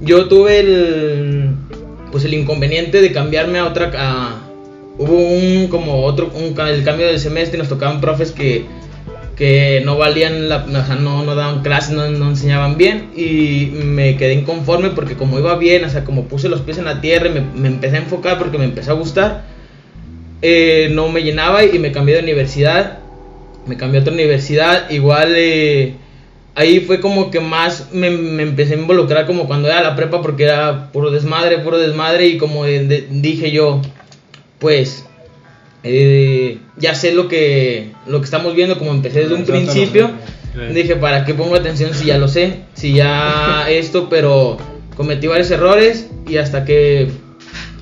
Yo 0.02 0.28
tuve 0.28 0.60
el, 0.60 1.50
pues 2.12 2.24
el 2.26 2.34
inconveniente 2.34 3.02
de 3.02 3.12
cambiarme 3.12 3.60
a 3.60 3.66
otra, 3.66 3.92
a- 3.98 4.42
hubo 4.98 5.18
un, 5.18 5.68
como 5.70 6.04
otro, 6.04 6.32
un, 6.34 6.60
el 6.68 6.84
cambio 6.84 7.08
del 7.08 7.20
semestre 7.20 7.58
nos 7.58 7.68
tocaban 7.70 8.00
profes 8.02 8.32
que, 8.32 8.66
que 9.36 9.82
no 9.86 9.98
valían, 9.98 10.50
la, 10.50 10.66
o 10.66 10.86
sea, 10.86 10.96
no, 10.96 11.24
no 11.24 11.36
daban 11.36 11.62
clases, 11.64 11.92
no, 11.92 12.10
no 12.10 12.30
enseñaban 12.30 12.78
bien 12.78 13.10
y 13.16 13.72
me 13.74 14.18
quedé 14.18 14.34
inconforme 14.34 14.90
porque 14.92 15.16
como 15.16 15.40
iba 15.40 15.56
bien, 15.56 15.84
o 15.86 15.90
sea, 15.90 16.04
como 16.04 16.26
puse 16.26 16.50
los 16.50 16.62
pies 16.62 16.78
en 16.78 16.86
la 16.86 17.02
tierra 17.02 17.28
y 17.28 17.34
me, 17.34 17.42
me 17.42 17.68
empecé 17.68 17.98
a 17.98 18.00
enfocar 18.00 18.38
porque 18.38 18.58
me 18.58 18.66
empezó 18.66 18.92
a 18.92 18.96
gustar, 18.96 19.46
eh, 20.42 20.90
no 20.94 21.10
me 21.10 21.24
llenaba 21.24 21.64
y 21.66 21.80
me 21.80 21.92
cambié 21.92 22.16
de 22.16 22.22
universidad. 22.24 23.00
Me 23.66 23.76
cambié 23.76 24.00
a 24.00 24.02
otra 24.02 24.14
universidad. 24.14 24.90
Igual 24.90 25.34
eh, 25.36 25.96
ahí 26.58 26.82
fue 26.82 27.00
como 27.00 27.30
que 27.32 27.40
más 27.40 27.90
me, 27.94 28.10
me 28.10 28.44
empecé 28.44 28.74
a 28.74 28.78
involucrar 28.78 29.26
como 29.26 29.46
cuando 29.48 29.68
era 29.70 29.82
la 29.82 29.96
prepa 29.96 30.22
porque 30.22 30.44
era 30.44 30.92
puro 30.92 31.12
desmadre, 31.12 31.60
puro 31.60 31.78
desmadre 31.78 32.28
y 32.28 32.38
como 32.38 32.66
de- 32.66 32.86
de- 32.86 33.08
dije 33.10 33.52
yo, 33.52 33.82
pues 34.60 35.06
eh, 35.84 36.58
ya 36.78 36.96
sé 36.96 37.14
lo 37.14 37.28
que, 37.28 37.92
lo 38.08 38.20
que 38.20 38.26
estamos 38.26 38.56
viendo 38.56 38.78
como 38.78 38.92
empecé 38.92 39.20
desde 39.22 39.36
un 39.36 39.46
principio. 39.46 40.12
Dije, 40.74 40.96
¿para 40.96 41.24
qué 41.24 41.34
pongo 41.36 41.56
atención 41.56 41.94
si 41.94 42.06
ya 42.08 42.18
lo 42.18 42.28
sé? 42.28 42.62
Si 42.74 42.94
ya 42.94 43.66
esto, 43.70 44.10
pero 44.10 44.58
cometí 44.96 45.28
varios 45.28 45.52
errores 45.52 46.10
y 46.28 46.38
hasta 46.38 46.66
que 46.66 47.08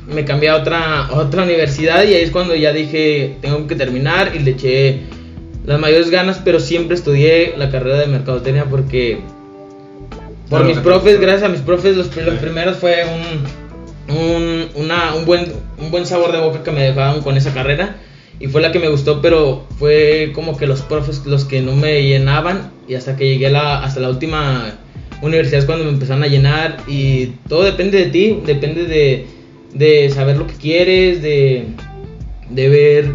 me 0.08 0.25
cambié 0.25 0.50
a 0.50 0.58
otra, 0.58 1.05
a 1.05 1.15
otra 1.15 1.44
universidad 1.44 2.03
y 2.03 2.13
ahí 2.13 2.24
es 2.24 2.32
cuando 2.32 2.53
ya 2.53 2.74
dije, 2.74 3.38
tengo 3.41 3.65
que 3.65 3.75
terminar 3.75 4.34
y 4.36 4.39
le 4.39 4.51
eché 4.51 5.00
las 5.65 5.79
mayores 5.79 6.10
ganas, 6.10 6.39
pero 6.43 6.60
siempre 6.60 6.95
estudié 6.95 7.55
la 7.57 7.69
carrera 7.72 8.00
de 8.00 8.07
mercadotecnia 8.07 8.65
porque 8.65 9.19
por 10.50 10.60
Claro, 10.60 10.65
mis 10.65 10.77
profes, 10.77 11.19
gracias 11.19 11.43
a 11.43 11.50
mis 11.50 11.62
profes, 11.62 11.98
los, 11.98 12.15
los 12.15 12.36
primeros 12.36 12.77
fue 12.77 13.03
un, 14.10 14.15
un, 14.15 14.69
una- 14.75 15.15
un, 15.15 15.25
buen, 15.25 15.45
un 15.79 15.89
buen 15.91 16.05
sabor 16.05 16.31
de 16.31 16.39
boca 16.39 16.62
que 16.63 16.72
me 16.72 16.84
dejaban 16.84 17.22
con 17.22 17.36
esa 17.36 17.51
carrera 17.53 17.95
y 18.39 18.48
fue 18.48 18.62
la 18.62 18.72
que 18.72 18.79
me 18.79 18.89
gustó, 18.89 19.22
pero 19.22 19.65
fue 19.79 20.31
como 20.36 20.55
que 20.57 20.67
los 20.67 20.81
profes 20.81 21.25
los 21.25 21.45
que 21.45 21.62
no 21.62 21.75
me 21.75 22.03
llenaban 22.03 22.72
y 22.88 22.93
hasta 22.95 23.15
que 23.15 23.27
llegué 23.27 23.48
a 23.48 23.51
la, 23.51 23.84
hasta 23.84 24.01
la 24.01 24.10
última 24.10 24.75
universidad 25.22 25.60
es 25.62 25.65
cuando 25.65 25.86
me 25.86 25.91
empezaron 25.91 26.22
a 26.24 26.27
llenar 26.27 26.77
y 26.88 27.27
todo 27.50 27.63
depende 27.63 27.98
de 27.98 28.05
ti, 28.12 28.41
depende 28.45 28.86
de, 28.86 29.25
de 29.74 30.10
saber 30.12 30.38
lo 30.38 30.45
que 30.45 30.53
quieres, 30.55 31.24
de, 31.24 31.67
de 32.50 32.69
ver 32.69 33.12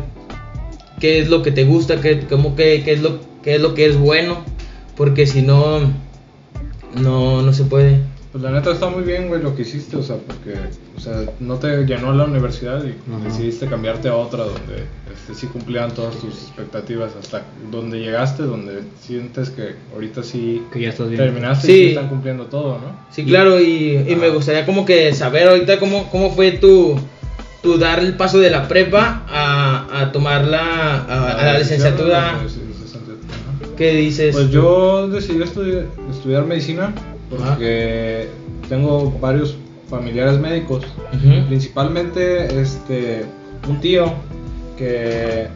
qué 1.00 1.19
es 1.21 1.28
lo 1.28 1.42
que 1.42 1.50
te 1.50 1.64
gusta, 1.64 2.00
qué, 2.00 2.21
cómo 2.28 2.54
que, 2.54 2.83
qué 2.85 2.92
es 2.92 3.02
lo, 3.02 3.19
qué 3.42 3.57
es 3.57 3.61
lo 3.61 3.75
que 3.75 3.87
es 3.87 3.97
bueno, 3.99 4.45
porque 4.97 5.26
si 5.26 5.42
no, 5.42 5.80
no, 7.00 7.42
no 7.42 7.52
se 7.52 7.64
puede. 7.64 7.99
Pues 8.33 8.45
la 8.45 8.52
neta 8.52 8.71
está 8.71 8.88
muy 8.88 9.02
bien, 9.02 9.26
güey, 9.26 9.42
lo 9.42 9.57
que 9.57 9.62
hiciste, 9.62 9.97
o 9.97 10.04
sea, 10.04 10.14
porque, 10.19 10.54
o 10.97 11.00
sea, 11.00 11.25
no 11.40 11.57
te 11.57 11.85
llenó 11.85 12.12
la 12.12 12.25
universidad 12.26 12.80
y 12.85 12.90
Ajá. 13.12 13.25
decidiste 13.25 13.66
cambiarte 13.66 14.09
a 14.09 14.14
otra 14.14 14.45
donde 14.45 14.85
este, 15.12 15.34
sí 15.34 15.49
cumplían 15.49 15.93
todas 15.93 16.15
tus 16.17 16.34
expectativas 16.34 17.10
hasta 17.19 17.43
donde 17.73 17.99
llegaste, 17.99 18.45
donde 18.45 18.82
sientes 19.00 19.50
que 19.50 19.75
ahorita 19.93 20.23
sí 20.23 20.63
Que 20.73 20.80
ya 20.80 20.91
estás 20.91 21.08
bien. 21.08 21.21
terminaste 21.21 21.67
Sí. 21.67 21.73
y 21.73 21.76
sí 21.76 21.89
están 21.89 22.08
cumpliendo 22.08 22.45
todo, 22.47 22.75
¿no? 22.75 22.97
Sí, 23.10 23.25
claro, 23.25 23.58
y, 23.60 23.97
y 24.08 24.15
me 24.15 24.28
gustaría 24.28 24.65
como 24.65 24.84
que 24.84 25.13
saber 25.13 25.49
ahorita 25.49 25.80
cómo, 25.80 26.08
cómo 26.13 26.30
fue 26.30 26.52
tu, 26.52 27.00
tu 27.63 27.79
dar 27.79 27.99
el 28.01 28.15
paso 28.17 28.39
de 28.39 28.51
la 28.51 28.67
prepa 28.69 29.23
a, 29.29 29.87
a 30.03 30.13
tomar 30.13 30.45
la, 30.47 30.97
a, 31.03 31.33
a 31.33 31.45
la 31.45 31.59
licenciatura. 31.59 32.39
¿Qué 33.77 33.93
dices? 33.95 34.35
Pues 34.35 34.51
yo 34.51 35.09
decidí 35.09 35.43
estudiar, 35.43 35.87
estudiar 36.11 36.45
medicina 36.45 36.93
porque 37.31 38.29
tengo 38.69 39.11
varios 39.21 39.57
familiares 39.89 40.39
médicos, 40.39 40.85
principalmente 41.49 42.61
este 42.61 43.25
un 43.69 43.81
tío 43.81 44.13
que 44.79 45.49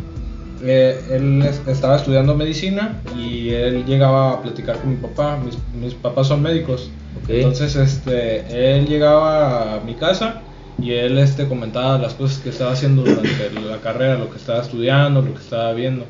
eh, 0.62 1.00
él 1.10 1.42
es- 1.42 1.60
estaba 1.66 1.96
estudiando 1.96 2.34
medicina 2.34 3.00
y 3.16 3.50
él 3.50 3.84
llegaba 3.86 4.32
a 4.32 4.42
platicar 4.42 4.78
con 4.78 4.90
mi 4.90 4.96
papá, 4.96 5.38
mis, 5.44 5.56
mis 5.80 5.94
papás 5.94 6.28
son 6.28 6.42
médicos, 6.42 6.90
entonces 7.28 7.76
este 7.76 8.76
él 8.76 8.86
llegaba 8.86 9.74
a 9.76 9.80
mi 9.80 9.94
casa 9.94 10.40
y 10.78 10.92
él 10.92 11.18
este 11.18 11.46
comentaba 11.48 11.98
las 11.98 12.14
cosas 12.14 12.38
que 12.38 12.50
estaba 12.50 12.72
haciendo 12.72 13.02
durante 13.02 13.50
la 13.60 13.78
carrera, 13.78 14.18
lo 14.18 14.30
que 14.30 14.36
estaba 14.36 14.60
estudiando, 14.60 15.22
lo 15.22 15.34
que 15.34 15.40
estaba 15.40 15.72
viendo. 15.72 16.04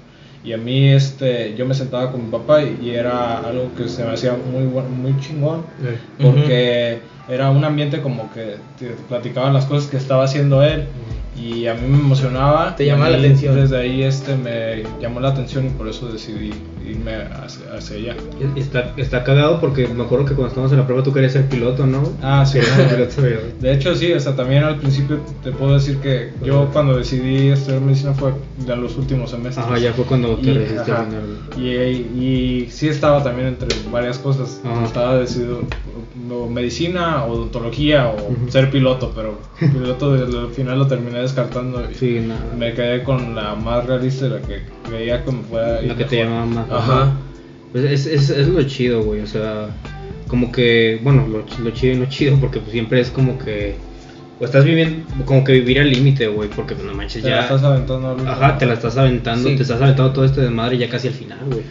Y 0.45 0.53
a 0.53 0.59
mí 0.59 0.89
este 0.89 1.55
yo 1.57 1.65
me 1.65 1.75
sentaba 1.75 2.13
con 2.13 2.27
mi 2.27 2.31
papá 2.31 2.63
y, 2.63 2.91
era 2.91 3.39
algo 3.39 3.71
que 3.77 3.89
se 3.89 4.05
me 4.05 4.13
hacía 4.13 4.33
muy 4.33 4.65
muy 4.65 5.19
chingón 5.21 5.65
porque 6.21 7.01
era 7.29 7.51
un 7.51 7.65
ambiente 7.65 8.03
como 8.03 8.31
que 8.33 8.57
te 8.79 8.91
platicaba 9.09 9.51
las 9.51 9.65
cosas 9.65 9.91
que 9.91 9.97
estaba 9.97 10.25
haciendo 10.25 10.63
él 10.63 10.87
y 11.37 11.67
a 11.67 11.75
mí 11.75 11.81
me 11.89 11.99
emocionaba 11.99 12.77
Te 12.77 12.85
y 12.85 12.87
llamaba 12.87 13.11
la 13.11 13.19
atención. 13.19 13.57
desde 13.57 13.77
ahí 13.77 14.03
este 14.03 14.37
me 14.37 14.85
llamó 15.01 15.21
la 15.21 15.29
atención 15.31 15.67
y 15.67 15.71
por 15.71 15.89
eso 15.89 16.07
decidí 16.09 16.51
irme 16.89 17.15
hacia, 17.43 17.75
hacia 17.77 17.97
allá 17.97 18.17
Y- 18.55 18.61
Está, 18.61 18.93
está 18.97 19.25
cagado 19.25 19.59
porque 19.61 19.89
me 19.89 20.05
acuerdo 20.05 20.27
que 20.27 20.35
cuando 20.35 20.49
estábamos 20.49 20.73
en 20.73 20.79
la 20.79 20.87
prueba 20.87 21.03
tú 21.03 21.13
querías 21.13 21.33
ser 21.33 21.47
piloto, 21.49 21.87
¿no? 21.87 22.03
Ah, 22.23 22.45
sí, 22.47 22.59
no, 22.59 22.97
de- 23.23 23.55
de 23.61 23.73
hecho 23.73 23.95
sí 23.97 24.13
o 24.13 24.21
sea 24.21 24.37
también 24.37 24.63
al 24.65 24.77
principio 24.79 25.19
te 25.43 25.51
puedo 25.51 25.75
decir 25.75 25.97
que 25.99 26.31
yo 26.45 26.69
cuando 26.73 26.97
decidí 26.97 27.49
estudiar 27.49 27.81
medicina 27.81 28.13
fue 28.15 28.33
de 28.67 28.77
los 28.77 28.97
últimos 28.97 29.31
semestres 29.31 29.67
Ajá, 29.67 29.79
ya 29.79 29.93
fue 29.93 30.05
cuando 30.05 30.37
te 30.37 30.53
y, 30.53 30.77
ajá, 30.79 31.05
final. 31.07 31.23
y, 31.57 31.71
y 32.23 32.69
sí 32.71 32.89
estaba 32.89 33.23
también 33.25 33.49
entre 33.49 33.69
varias 33.91 34.19
cosas. 34.19 34.61
Ajá. 34.65 34.85
Estaba 34.85 35.17
decidido 35.17 35.61
o 36.31 36.49
medicina, 36.49 37.25
odontología 37.25 38.09
o 38.09 38.15
Ujú. 38.33 38.51
ser 38.51 38.71
piloto, 38.71 39.13
pero 39.15 39.39
piloto 39.59 40.13
al 40.15 40.49
final 40.55 40.79
lo 40.79 40.87
terminé 40.87 41.24
descartando 41.25 41.87
y 41.91 41.95
Sí, 41.95 42.21
nada. 42.21 42.41
me 42.57 42.73
quedé 42.75 43.03
con 43.03 43.35
la 43.35 43.55
más 43.55 43.85
realista, 43.87 44.27
la 44.29 44.41
que 44.41 44.63
creía 44.89 45.25
que 45.25 45.33
me 45.33 45.43
fuera 45.43 45.83
La 45.83 45.97
que 45.97 46.05
te 46.05 46.17
llamaba 46.25 46.47
más. 46.47 46.71
Ajá. 46.71 47.13
Pues 47.73 47.85
es, 47.85 48.07
es, 48.07 48.31
es 48.31 48.47
lo 48.49 48.63
chido, 48.63 49.03
güey. 49.03 49.21
O 49.21 49.27
sea, 49.27 49.69
como 50.29 50.53
que, 50.53 51.01
bueno, 51.03 51.27
lo, 51.27 51.45
lo 51.63 51.71
chido 51.73 51.95
y 51.95 51.97
no 51.99 52.07
chido, 52.07 52.37
porque 52.39 52.61
pues 52.61 52.73
siempre 52.73 53.01
es 53.01 53.11
como 53.11 53.39
que. 53.39 53.75
O 54.41 54.45
estás 54.45 54.65
viviendo, 54.65 55.07
como 55.27 55.45
que 55.45 55.53
vivir 55.53 55.79
al 55.79 55.89
límite, 55.91 56.27
güey, 56.27 56.49
porque 56.51 56.75
pues 56.75 56.85
no 56.87 56.93
manches, 56.95 57.23
Te 57.23 57.29
ya. 57.29 57.37
la 57.37 57.43
estás 57.43 57.63
aventando 57.63 58.11
último. 58.15 58.29
Ajá, 58.31 58.59
te 58.59 58.67
la 58.67 58.75
estás 58.75 58.97
aventando, 58.97 59.49
Sí. 59.49 59.55
te 59.55 59.63
estás 59.63 59.81
aventando 59.81 60.13
todo 60.13 60.25
este 60.25 60.41
desmadre 60.41 60.77
ya 60.77 60.89
casi 60.89 61.07
al 61.07 61.15
final, 61.15 61.39
güey. 61.47 61.63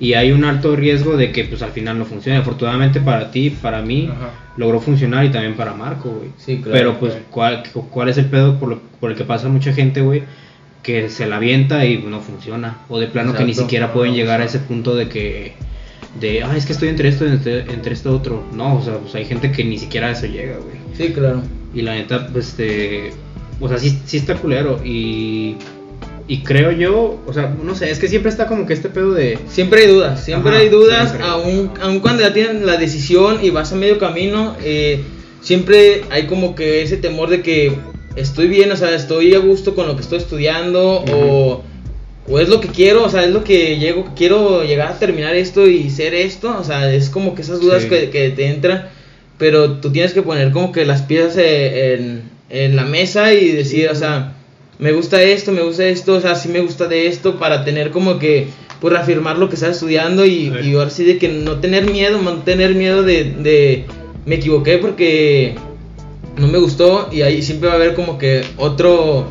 Y 0.00 0.14
hay 0.14 0.32
un 0.32 0.44
alto 0.44 0.74
riesgo 0.74 1.16
de 1.16 1.30
que 1.30 1.44
pues 1.44 1.62
al 1.62 1.70
final 1.70 1.96
no 1.96 2.04
funcione. 2.04 2.38
Afortunadamente 2.38 3.00
para 3.00 3.30
ti, 3.30 3.50
para 3.50 3.82
mí, 3.82 4.08
Ajá. 4.10 4.30
logró 4.56 4.80
funcionar 4.80 5.24
y 5.26 5.30
también 5.30 5.54
para 5.54 5.74
Marco, 5.74 6.10
güey. 6.10 6.30
Sí, 6.38 6.56
claro. 6.56 6.72
Pero 6.72 6.98
pues. 6.98 7.14
¿cuál, 7.30 7.62
¿cuál 7.90 8.08
es 8.08 8.18
el 8.18 8.26
pedo 8.26 8.58
por, 8.58 8.68
lo- 8.70 8.80
por 9.00 9.12
el 9.12 9.16
que 9.16 9.24
pasa 9.24 9.48
mucha 9.48 9.72
gente, 9.72 10.00
güey? 10.00 10.24
Que 10.82 11.08
se 11.10 11.26
la 11.26 11.36
avienta 11.36 11.84
y 11.84 11.98
no 11.98 12.18
funciona. 12.20 12.78
O 12.88 12.98
de 12.98 13.06
plano 13.06 13.32
que 13.34 13.44
ni 13.44 13.54
siquiera 13.54 13.86
No, 13.88 13.92
pueden 13.92 14.10
no 14.12 14.16
llegar 14.16 14.40
a 14.40 14.44
ese 14.44 14.58
punto 14.58 14.96
de 14.96 15.08
que... 15.08 15.52
De, 16.18 16.42
ah, 16.42 16.56
es 16.56 16.66
que 16.66 16.72
estoy 16.72 16.88
entre 16.88 17.10
esto 17.10 17.24
y 17.26 17.28
entre, 17.28 17.60
entre 17.72 17.92
esto 17.92 18.10
otro. 18.12 18.42
No, 18.52 18.76
o 18.78 18.82
sea, 18.82 18.94
pues 18.94 19.14
hay 19.14 19.24
gente 19.24 19.52
que 19.52 19.62
ni 19.64 19.78
siquiera 19.78 20.08
a 20.08 20.10
eso 20.12 20.26
llega, 20.26 20.56
güey. 20.56 20.76
Sí, 20.96 21.12
claro. 21.12 21.42
Y 21.74 21.82
la 21.82 21.94
neta, 21.94 22.28
pues, 22.28 22.48
este. 22.48 23.12
O 23.60 23.68
sea, 23.68 23.78
sí, 23.78 23.98
sí 24.06 24.16
está 24.18 24.34
culero. 24.36 24.80
Y. 24.84 25.56
Y 26.30 26.42
creo 26.42 26.70
yo, 26.72 27.18
o 27.26 27.32
sea, 27.32 27.54
no 27.64 27.74
sé, 27.74 27.90
es 27.90 27.98
que 27.98 28.06
siempre 28.06 28.30
está 28.30 28.46
como 28.48 28.66
que 28.66 28.74
este 28.74 28.90
pedo 28.90 29.12
de. 29.12 29.38
Siempre 29.48 29.80
hay 29.82 29.86
dudas, 29.86 30.22
siempre 30.22 30.50
Ajá, 30.52 30.60
hay 30.60 30.68
dudas, 30.68 31.08
siempre. 31.10 31.26
aun, 31.26 31.70
aun 31.80 32.00
cuando 32.00 32.20
ya 32.22 32.34
tienen 32.34 32.66
la 32.66 32.76
decisión 32.76 33.38
y 33.42 33.48
vas 33.48 33.72
a 33.72 33.76
medio 33.76 33.96
camino, 33.98 34.54
eh, 34.62 35.00
siempre 35.40 36.02
hay 36.10 36.26
como 36.26 36.54
que 36.54 36.82
ese 36.82 36.98
temor 36.98 37.30
de 37.30 37.40
que 37.40 37.72
estoy 38.14 38.46
bien, 38.48 38.70
o 38.70 38.76
sea, 38.76 38.94
estoy 38.94 39.32
a 39.34 39.38
gusto 39.38 39.74
con 39.74 39.86
lo 39.86 39.96
que 39.96 40.02
estoy 40.02 40.18
estudiando 40.18 41.02
o, 41.10 41.62
o 42.28 42.38
es 42.38 42.50
lo 42.50 42.60
que 42.60 42.68
quiero, 42.68 43.04
o 43.04 43.08
sea, 43.08 43.24
es 43.24 43.30
lo 43.30 43.42
que 43.42 43.78
llego, 43.78 44.04
quiero 44.14 44.64
llegar 44.64 44.88
a 44.92 44.98
terminar 44.98 45.34
esto 45.34 45.66
y 45.66 45.88
ser 45.88 46.12
esto, 46.12 46.54
o 46.60 46.62
sea, 46.64 46.92
es 46.92 47.08
como 47.08 47.34
que 47.34 47.40
esas 47.40 47.60
dudas 47.60 47.84
Sí. 47.84 47.88
que, 47.88 48.10
que 48.10 48.28
te 48.28 48.48
entran, 48.48 48.90
pero 49.38 49.72
tú 49.74 49.90
tienes 49.92 50.12
que 50.12 50.22
poner 50.22 50.50
como 50.52 50.72
que 50.72 50.84
las 50.84 51.02
piezas 51.02 51.36
eh, 51.38 51.94
en, 51.94 52.22
en 52.50 52.76
la 52.76 52.84
mesa 52.84 53.32
y 53.32 53.50
decir, 53.52 53.88
o 53.88 53.94
sea, 53.94 54.34
me 54.78 54.92
gusta 54.92 55.22
esto, 55.22 55.52
me 55.52 55.62
gusta 55.62 55.84
esto, 55.86 56.14
o 56.14 56.20
sea, 56.20 56.34
sí 56.34 56.48
me 56.48 56.60
gusta 56.60 56.86
de 56.86 57.06
esto 57.06 57.38
para 57.38 57.64
tener 57.64 57.90
como 57.90 58.18
que, 58.18 58.48
pues 58.80 58.92
reafirmar 58.92 59.38
lo 59.38 59.48
que 59.48 59.56
estás 59.56 59.70
estudiando 59.76 60.24
y, 60.24 60.52
Sí. 60.62 60.70
y 60.70 60.74
ahora 60.74 60.90
sí 60.90 61.04
de 61.04 61.18
que 61.18 61.28
no 61.28 61.58
tener 61.60 61.90
miedo, 61.90 62.20
no 62.22 62.34
tener 62.42 62.74
miedo 62.74 63.02
de, 63.02 63.24
de, 63.24 63.84
me 64.24 64.36
equivoqué 64.36 64.78
porque 64.78 65.54
no 66.36 66.46
me 66.46 66.58
gustó 66.58 67.08
y 67.10 67.22
ahí 67.22 67.42
siempre 67.42 67.68
va 67.68 67.74
a 67.74 67.76
haber 67.76 67.94
como 67.94 68.18
que 68.18 68.42
otro, 68.56 69.26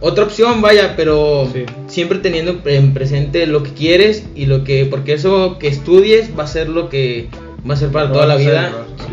otra 0.00 0.24
opción, 0.24 0.62
vaya, 0.62 0.94
pero 0.96 1.48
Sí. 1.52 1.64
siempre 1.86 2.18
teniendo 2.18 2.60
en 2.64 2.94
presente 2.94 3.46
lo 3.46 3.62
que 3.62 3.72
quieres 3.72 4.24
y 4.34 4.46
lo 4.46 4.64
que, 4.64 4.86
porque 4.86 5.12
eso 5.12 5.58
que 5.58 5.68
estudies 5.68 6.30
va 6.38 6.44
a 6.44 6.46
ser 6.46 6.68
lo 6.70 6.88
que 6.88 7.26
va 7.68 7.74
a 7.74 7.76
ser 7.76 7.90
para 7.90 8.12
toda 8.12 8.26
la 8.26 8.36
vida, 8.36 8.72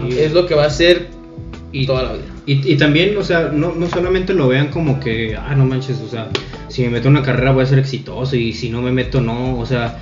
es 0.09 0.33
lo 0.33 0.45
que 0.45 0.55
va 0.55 0.65
a 0.65 0.69
ser 0.69 1.07
Y, 1.71 1.85
toda 1.85 2.03
la 2.03 2.13
vida. 2.13 2.25
y, 2.45 2.73
y 2.73 2.77
también, 2.77 3.17
o 3.17 3.23
sea, 3.23 3.49
no, 3.53 3.73
no 3.75 3.87
solamente 3.87 4.33
lo 4.33 4.47
vean 4.47 4.69
como 4.69 4.99
que, 4.99 5.35
ah, 5.35 5.55
no 5.55 5.65
manches, 5.65 5.99
o 6.01 6.07
sea, 6.07 6.29
si 6.67 6.83
me 6.83 6.89
meto 6.89 7.07
en 7.07 7.15
una 7.17 7.25
carrera 7.25 7.51
voy 7.51 7.63
a 7.63 7.67
ser 7.67 7.79
exitoso 7.79 8.35
y 8.35 8.53
si 8.53 8.69
no 8.69 8.81
me 8.81 8.91
meto, 8.91 9.21
no, 9.21 9.57
o 9.59 9.65
sea, 9.65 9.99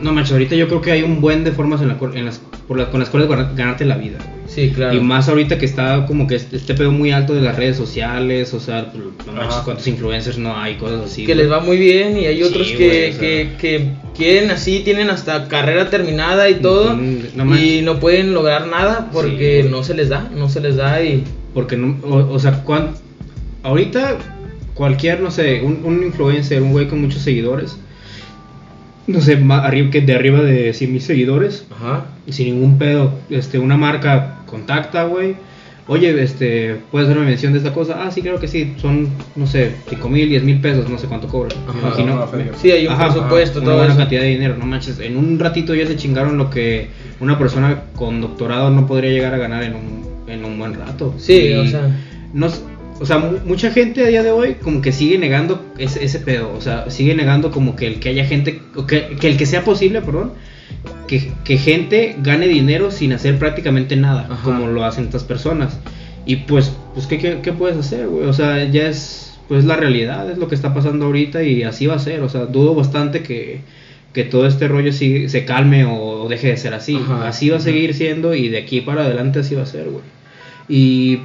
no 0.00 0.12
manches, 0.12 0.32
ahorita 0.32 0.56
yo 0.56 0.66
creo 0.68 0.80
que 0.80 0.90
hay 0.92 1.02
un 1.02 1.20
buen 1.20 1.44
de 1.44 1.52
formas 1.52 1.80
en 1.82 1.88
la, 1.88 1.98
cual- 1.98 2.16
en 2.16 2.24
las, 2.24 2.40
por 2.66 2.78
la- 2.78 2.90
con 2.90 3.00
las 3.00 3.08
cuales 3.10 3.28
ganar- 3.28 3.52
ganarte 3.54 3.84
la 3.84 3.96
vida. 3.96 4.18
güey. 4.18 4.38
Sí, 4.48 4.72
claro. 4.74 4.96
Y 4.96 5.00
más 5.00 5.28
ahorita 5.28 5.58
que 5.58 5.66
está 5.66 6.06
como 6.06 6.26
que 6.26 6.34
este, 6.36 6.56
este 6.56 6.74
pedo 6.74 6.90
muy 6.90 7.12
alto 7.12 7.34
de 7.34 7.42
las 7.42 7.54
redes 7.56 7.76
sociales, 7.76 8.52
o 8.54 8.60
sea, 8.60 8.90
pues, 8.90 9.04
no 9.26 9.32
manches, 9.34 9.58
cuántos 9.60 9.86
influencers 9.86 10.38
no 10.38 10.56
hay, 10.56 10.76
cosas 10.76 11.02
así. 11.04 11.26
que 11.26 11.34
güey. 11.34 11.44
les 11.44 11.52
va 11.52 11.60
muy 11.60 11.76
bien 11.76 12.16
y 12.18 12.26
hay 12.26 12.42
otros 12.42 12.66
Sí, 12.66 12.74
que, 12.76 12.86
güey, 12.88 13.08
o 13.10 13.12
sea. 13.12 13.20
que, 13.20 13.48
que 13.60 13.90
quieren 14.16 14.50
así, 14.50 14.80
tienen 14.80 15.10
hasta 15.10 15.46
carrera 15.48 15.90
terminada 15.90 16.48
y 16.48 16.54
todo 16.56 16.94
no 17.36 17.44
manches. 17.44 17.66
y 17.68 17.82
no 17.82 18.00
pueden 18.00 18.32
lograr 18.34 18.66
nada 18.66 19.10
porque 19.12 19.62
Sí, 19.64 19.68
no 19.70 19.84
se 19.84 19.94
les 19.94 20.08
da, 20.08 20.28
no 20.34 20.48
se 20.48 20.60
les 20.60 20.76
da 20.76 21.02
y 21.02 21.22
Porque, 21.54 21.76
no, 21.76 21.96
o, 22.02 22.32
o 22.34 22.38
sea, 22.38 22.64
cuan- 22.64 22.94
ahorita 23.62 24.16
cualquier, 24.74 25.20
no 25.20 25.30
sé, 25.30 25.60
un, 25.62 25.80
un 25.84 26.02
influencer, 26.04 26.62
un 26.62 26.72
güey 26.72 26.88
con 26.88 27.00
muchos 27.00 27.22
seguidores, 27.22 27.76
no 29.08 29.20
sé, 29.20 29.36
ma- 29.36 29.64
arriba, 29.64 29.90
que 29.90 30.00
de 30.02 30.14
arriba 30.14 30.40
de 30.42 30.72
100 30.72 30.92
mil 30.92 31.00
seguidores, 31.02 31.66
ajá. 31.70 32.04
y 32.26 32.32
sin 32.32 32.54
ningún 32.54 32.78
pedo, 32.78 33.12
este, 33.30 33.58
una 33.58 33.76
marca 33.76 34.36
contacta, 34.46 35.04
güey. 35.04 35.34
Oye, 35.90 36.22
este, 36.22 36.76
¿puedes 36.90 37.08
hacer 37.08 37.18
una 37.18 37.26
mención 37.26 37.52
de 37.54 37.58
esta 37.60 37.72
cosa? 37.72 38.04
Ah, 38.04 38.10
sí, 38.10 38.20
creo 38.20 38.38
que 38.38 38.46
sí. 38.46 38.74
Son, 38.76 39.08
no 39.36 39.46
sé, 39.46 39.70
5 39.88 40.10
mil, 40.10 40.28
10 40.28 40.42
mil 40.44 40.60
pesos, 40.60 40.86
no 40.90 40.98
sé 40.98 41.06
cuánto 41.06 41.28
cobran. 41.28 41.56
me 41.64 41.70
Ajá, 41.70 41.78
imagino. 42.02 42.26
feria. 42.26 42.52
Sí, 42.60 42.70
hay 42.70 42.86
un 42.86 42.92
Ajá, 42.92 43.06
presupuesto, 43.06 43.60
una 43.60 43.64
todo 43.64 43.76
buena 43.78 43.92
eso. 43.92 43.98
cantidad 43.98 44.20
de 44.20 44.28
dinero, 44.28 44.56
no 44.58 44.66
manches. 44.66 45.00
En 45.00 45.16
un 45.16 45.38
ratito 45.38 45.74
ya 45.74 45.86
se 45.86 45.96
chingaron 45.96 46.36
lo 46.36 46.50
que 46.50 46.88
una 47.20 47.38
persona 47.38 47.84
con 47.96 48.20
doctorado 48.20 48.68
no 48.70 48.86
podría 48.86 49.10
llegar 49.12 49.32
a 49.32 49.38
ganar 49.38 49.62
en 49.62 49.74
un, 49.76 50.02
en 50.28 50.44
un 50.44 50.58
buen 50.58 50.74
rato. 50.74 51.14
Sí, 51.16 51.32
Y 51.32 51.54
o 51.54 51.66
sea. 51.66 51.88
no 52.34 52.50
o 53.00 53.06
sea, 53.06 53.18
mu- 53.18 53.38
mucha 53.44 53.70
gente 53.70 54.02
a 54.02 54.06
día 54.08 54.22
de 54.22 54.30
hoy 54.30 54.54
como 54.62 54.80
que 54.82 54.92
sigue 54.92 55.18
negando 55.18 55.64
ese, 55.78 56.04
ese 56.04 56.18
pedo. 56.20 56.52
O 56.56 56.60
sea, 56.60 56.90
sigue 56.90 57.14
negando 57.14 57.50
como 57.50 57.76
que 57.76 57.86
el 57.86 58.00
que 58.00 58.08
haya 58.10 58.24
gente, 58.24 58.60
que, 58.86 59.16
que 59.20 59.28
el 59.28 59.36
que 59.36 59.46
sea 59.46 59.64
posible, 59.64 60.00
perdón, 60.02 60.32
que, 61.06 61.30
que 61.44 61.58
gente 61.58 62.16
gane 62.22 62.46
dinero 62.48 62.90
sin 62.90 63.12
hacer 63.12 63.38
prácticamente 63.38 63.96
nada, 63.96 64.26
Ajá. 64.30 64.42
como 64.44 64.66
lo 64.68 64.84
hacen 64.84 65.04
estas 65.04 65.24
personas. 65.24 65.78
Y 66.26 66.36
pues, 66.36 66.72
pues 66.94 67.06
¿qué, 67.06 67.18
qué, 67.18 67.38
qué 67.42 67.52
puedes 67.52 67.76
hacer, 67.78 68.08
güey? 68.08 68.26
O 68.26 68.32
sea, 68.32 68.64
ya 68.64 68.88
es 68.88 69.24
pues 69.48 69.64
la 69.64 69.76
realidad, 69.76 70.30
es 70.30 70.36
lo 70.36 70.46
que 70.48 70.54
está 70.54 70.74
pasando 70.74 71.06
ahorita 71.06 71.42
y 71.42 71.62
así 71.62 71.86
va 71.86 71.94
a 71.94 71.98
ser. 71.98 72.20
O 72.22 72.28
sea, 72.28 72.44
dudo 72.44 72.74
bastante 72.74 73.22
que, 73.22 73.60
que 74.12 74.24
todo 74.24 74.46
este 74.46 74.68
rollo 74.68 74.92
sigue- 74.92 75.30
se 75.30 75.46
calme 75.46 75.86
o, 75.86 76.24
o 76.24 76.28
deje 76.28 76.48
de 76.48 76.56
ser 76.58 76.74
así. 76.74 76.96
Ajá. 76.96 77.28
Así 77.28 77.48
va 77.48 77.56
a 77.56 77.60
seguir 77.60 77.94
siendo 77.94 78.34
y 78.34 78.48
de 78.48 78.58
aquí 78.58 78.82
para 78.82 79.04
adelante 79.06 79.38
así 79.38 79.54
va 79.54 79.62
a 79.62 79.66
ser, 79.66 79.88
güey. 79.88 80.02
Y 80.68 81.20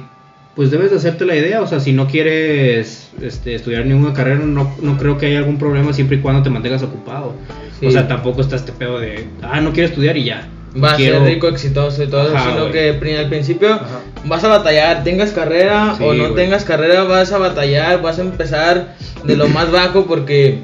pues 0.56 0.70
debes 0.70 0.90
de 0.90 0.96
hacerte 0.98 1.24
la 1.24 1.34
idea, 1.36 1.60
o 1.62 1.66
sea, 1.66 1.80
si 1.80 1.92
no 1.92 2.06
quieres 2.06 3.08
este, 3.20 3.54
estudiar 3.56 3.86
ninguna 3.86 4.12
carrera, 4.14 4.36
no, 4.38 4.74
no 4.80 4.96
creo 4.98 5.18
que 5.18 5.26
haya 5.26 5.38
algún 5.38 5.58
problema 5.58 5.92
siempre 5.92 6.16
y 6.18 6.20
cuando 6.20 6.42
te 6.42 6.50
mantengas 6.50 6.82
ocupado. 6.82 7.34
Sí. 7.80 7.86
O 7.86 7.90
sea, 7.90 8.06
tampoco 8.06 8.40
está 8.40 8.56
este 8.56 8.72
pedo 8.72 9.00
de, 9.00 9.26
ah, 9.42 9.60
no 9.60 9.72
quiero 9.72 9.88
estudiar 9.88 10.16
y 10.16 10.24
ya. 10.24 10.48
Va 10.82 10.92
a 10.92 10.96
Quiero- 10.96 11.18
ser 11.24 11.34
rico, 11.34 11.48
exitoso 11.48 12.02
y 12.02 12.08
todo, 12.08 12.34
Ajá, 12.34 12.50
sino 12.50 12.68
güey. 12.68 12.72
que 13.00 13.16
al 13.16 13.28
principio 13.28 13.74
Ajá. 13.74 14.00
vas 14.26 14.42
a 14.44 14.48
batallar, 14.48 15.04
tengas 15.04 15.30
carrera 15.32 15.94
Sí, 15.98 16.04
o 16.04 16.14
no 16.14 16.24
güey. 16.30 16.34
tengas 16.34 16.64
carrera, 16.64 17.04
vas 17.04 17.32
a 17.32 17.38
batallar, 17.38 18.02
vas 18.02 18.18
a 18.18 18.22
empezar 18.22 18.94
de 19.24 19.36
lo 19.36 19.48
más 19.48 19.70
bajo 19.70 20.06
porque 20.06 20.58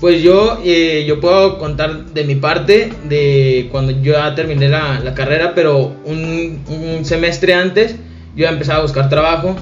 pues 0.00 0.22
yo 0.22 0.60
eh, 0.64 1.04
yo 1.08 1.18
puedo 1.20 1.58
contar 1.58 2.04
de 2.06 2.24
mi 2.24 2.34
parte 2.36 2.92
de 3.08 3.68
cuando 3.72 3.92
yo 3.92 4.12
ya 4.12 4.34
terminé 4.34 4.68
la, 4.68 5.00
la 5.00 5.14
carrera, 5.14 5.52
pero 5.54 5.94
un, 6.04 6.60
un 6.68 7.04
semestre 7.06 7.54
antes 7.54 7.96
yo 8.38 8.44
ya 8.44 8.50
empezaba 8.50 8.78
a 8.78 8.82
buscar 8.82 9.08
trabajo 9.08 9.56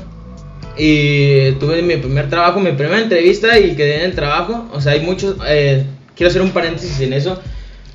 y 0.78 1.52
tuve 1.52 1.80
mi 1.82 1.96
primer 1.96 2.28
trabajo, 2.28 2.60
mi 2.60 2.72
primera 2.72 3.00
entrevista 3.00 3.58
y 3.58 3.74
quedé 3.74 3.96
en 3.96 4.02
el 4.02 4.14
trabajo. 4.14 4.68
O 4.72 4.80
sea, 4.80 4.92
hay 4.92 5.00
muchos, 5.00 5.36
eh, 5.48 5.84
quiero 6.14 6.28
hacer 6.30 6.42
un 6.42 6.50
paréntesis 6.50 7.00
en 7.00 7.12
eso. 7.14 7.40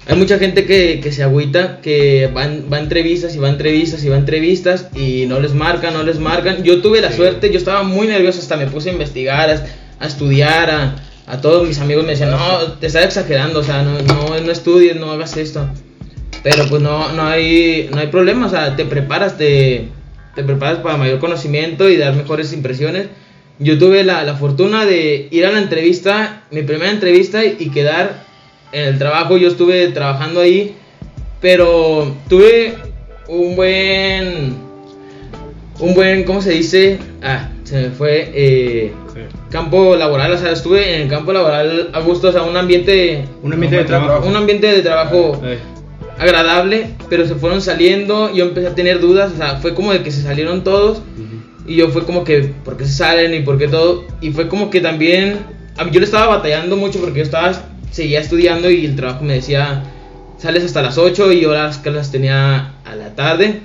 Hay 0.07 0.17
mucha 0.17 0.39
gente 0.39 0.65
que, 0.65 0.99
que 0.99 1.11
se 1.11 1.21
agüita, 1.21 1.79
que 1.81 2.31
va, 2.35 2.45
en- 2.45 2.65
va 2.73 2.77
a 2.77 2.79
entrevistas 2.79 3.35
y 3.35 3.37
va 3.39 3.47
a 3.47 3.51
entrevistas 3.51 4.03
y 4.03 4.09
va 4.09 4.15
a 4.15 4.19
entrevistas 4.19 4.87
y 4.95 5.25
no 5.27 5.39
les 5.39 5.53
marcan, 5.53 5.93
no 5.93 6.01
les 6.01 6.17
marcan. 6.19 6.63
Yo 6.63 6.81
tuve 6.81 7.01
la 7.01 7.11
Sí. 7.11 7.17
suerte, 7.17 7.51
yo 7.51 7.59
estaba 7.59 7.83
muy 7.83 8.07
nervioso, 8.07 8.39
hasta 8.39 8.57
me 8.57 8.65
puse 8.65 8.89
a 8.89 8.93
investigar, 8.93 9.49
a, 9.51 9.63
a 10.03 10.07
estudiar, 10.07 10.71
a, 10.71 10.95
a 11.27 11.39
todos 11.41 11.67
mis 11.67 11.77
amigos 11.79 12.03
me 12.03 12.11
decían, 12.13 12.31
no, 12.31 12.63
te 12.79 12.87
estás 12.87 13.05
exagerando, 13.05 13.59
o 13.59 13.63
sea, 13.63 13.83
no, 13.83 13.99
no, 14.01 14.39
no 14.39 14.51
estudies, 14.51 14.95
no 14.95 15.11
hagas 15.11 15.37
esto. 15.37 15.69
Pero 16.41 16.65
pues 16.67 16.81
no, 16.81 17.13
no, 17.13 17.27
hay, 17.27 17.87
no 17.93 17.99
hay 17.99 18.07
problema, 18.07 18.47
o 18.47 18.49
sea, 18.49 18.75
te 18.75 18.85
preparas, 18.85 19.37
te, 19.37 19.87
te 20.35 20.43
preparas 20.43 20.79
para 20.79 20.97
mayor 20.97 21.19
conocimiento 21.19 21.89
y 21.89 21.97
dar 21.97 22.15
mejores 22.15 22.53
impresiones. 22.53 23.07
Yo 23.59 23.77
tuve 23.77 24.03
la, 24.03 24.23
la 24.23 24.35
fortuna 24.35 24.85
de 24.85 25.27
ir 25.29 25.45
a 25.45 25.51
la 25.51 25.59
entrevista, 25.59 26.43
mi 26.51 26.63
primera 26.63 26.89
entrevista 26.91 27.45
y 27.45 27.69
quedar 27.69 28.23
en 28.71 28.87
el 28.87 28.97
trabajo. 28.97 29.37
Yo 29.37 29.49
estuve 29.49 29.87
trabajando 29.89 30.39
ahí, 30.41 30.75
pero 31.41 32.15
tuve 32.27 32.75
un 33.27 33.55
buen, 33.55 34.55
un 35.79 35.93
buen, 35.93 36.23
¿cómo 36.23 36.41
se 36.41 36.51
dice? 36.51 36.99
Ah, 37.21 37.49
se 37.63 37.75
me 37.81 37.89
fue. 37.91 38.31
Eh, 38.33 38.91
campo 39.51 39.95
laboral, 39.95 40.31
o 40.31 40.37
sea, 40.37 40.51
estuve 40.51 40.95
en 40.95 41.01
el 41.03 41.07
campo 41.09 41.33
laboral 41.33 41.89
a 41.93 41.99
gusto, 41.99 42.29
o 42.29 42.31
sea, 42.31 42.43
un 42.43 42.55
ambiente, 42.57 43.25
Un 43.43 43.53
ambiente 43.53 43.77
de 43.77 43.83
trabajo. 43.83 44.25
un 44.25 44.35
ambiente 44.35 44.67
de 44.67 44.81
trabajo 44.81 45.41
agradable, 46.17 46.87
pero 47.09 47.25
se 47.27 47.35
fueron 47.35 47.61
saliendo, 47.61 48.33
yo 48.33 48.45
empecé 48.45 48.67
a 48.67 48.75
tener 48.75 48.99
dudas, 48.99 49.31
o 49.33 49.37
sea, 49.37 49.57
fue 49.57 49.73
como 49.73 49.91
de 49.91 50.03
que 50.03 50.11
se 50.11 50.21
salieron 50.21 50.63
todos 50.63 51.01
y 51.67 51.75
yo 51.75 51.89
fue 51.89 52.05
como 52.05 52.23
que, 52.23 52.53
¿por 52.63 52.77
qué 52.77 52.85
se 52.85 52.93
salen 52.93 53.33
y 53.33 53.39
por 53.41 53.57
qué 53.57 53.67
todo? 53.67 54.05
Y 54.21 54.31
fue 54.31 54.47
como 54.47 54.69
que 54.69 54.81
también, 54.81 55.39
a 55.77 55.83
mí- 55.85 55.91
yo 55.91 55.99
le 55.99 56.05
estaba 56.05 56.27
batallando 56.27 56.75
mucho 56.77 56.99
porque 56.99 57.19
yo 57.19 57.23
estaba, 57.23 57.53
seguía 57.91 58.19
estudiando 58.19 58.69
y 58.69 58.85
el 58.85 58.95
trabajo 58.95 59.23
me 59.23 59.33
decía, 59.35 59.83
sales 60.37 60.63
hasta 60.63 60.81
las 60.81 60.97
8 60.97 61.31
y 61.31 61.41
yo 61.41 61.53
las 61.53 61.77
clases 61.77 62.11
tenía 62.11 62.73
a 62.85 62.95
la 62.95 63.15
tarde. 63.15 63.61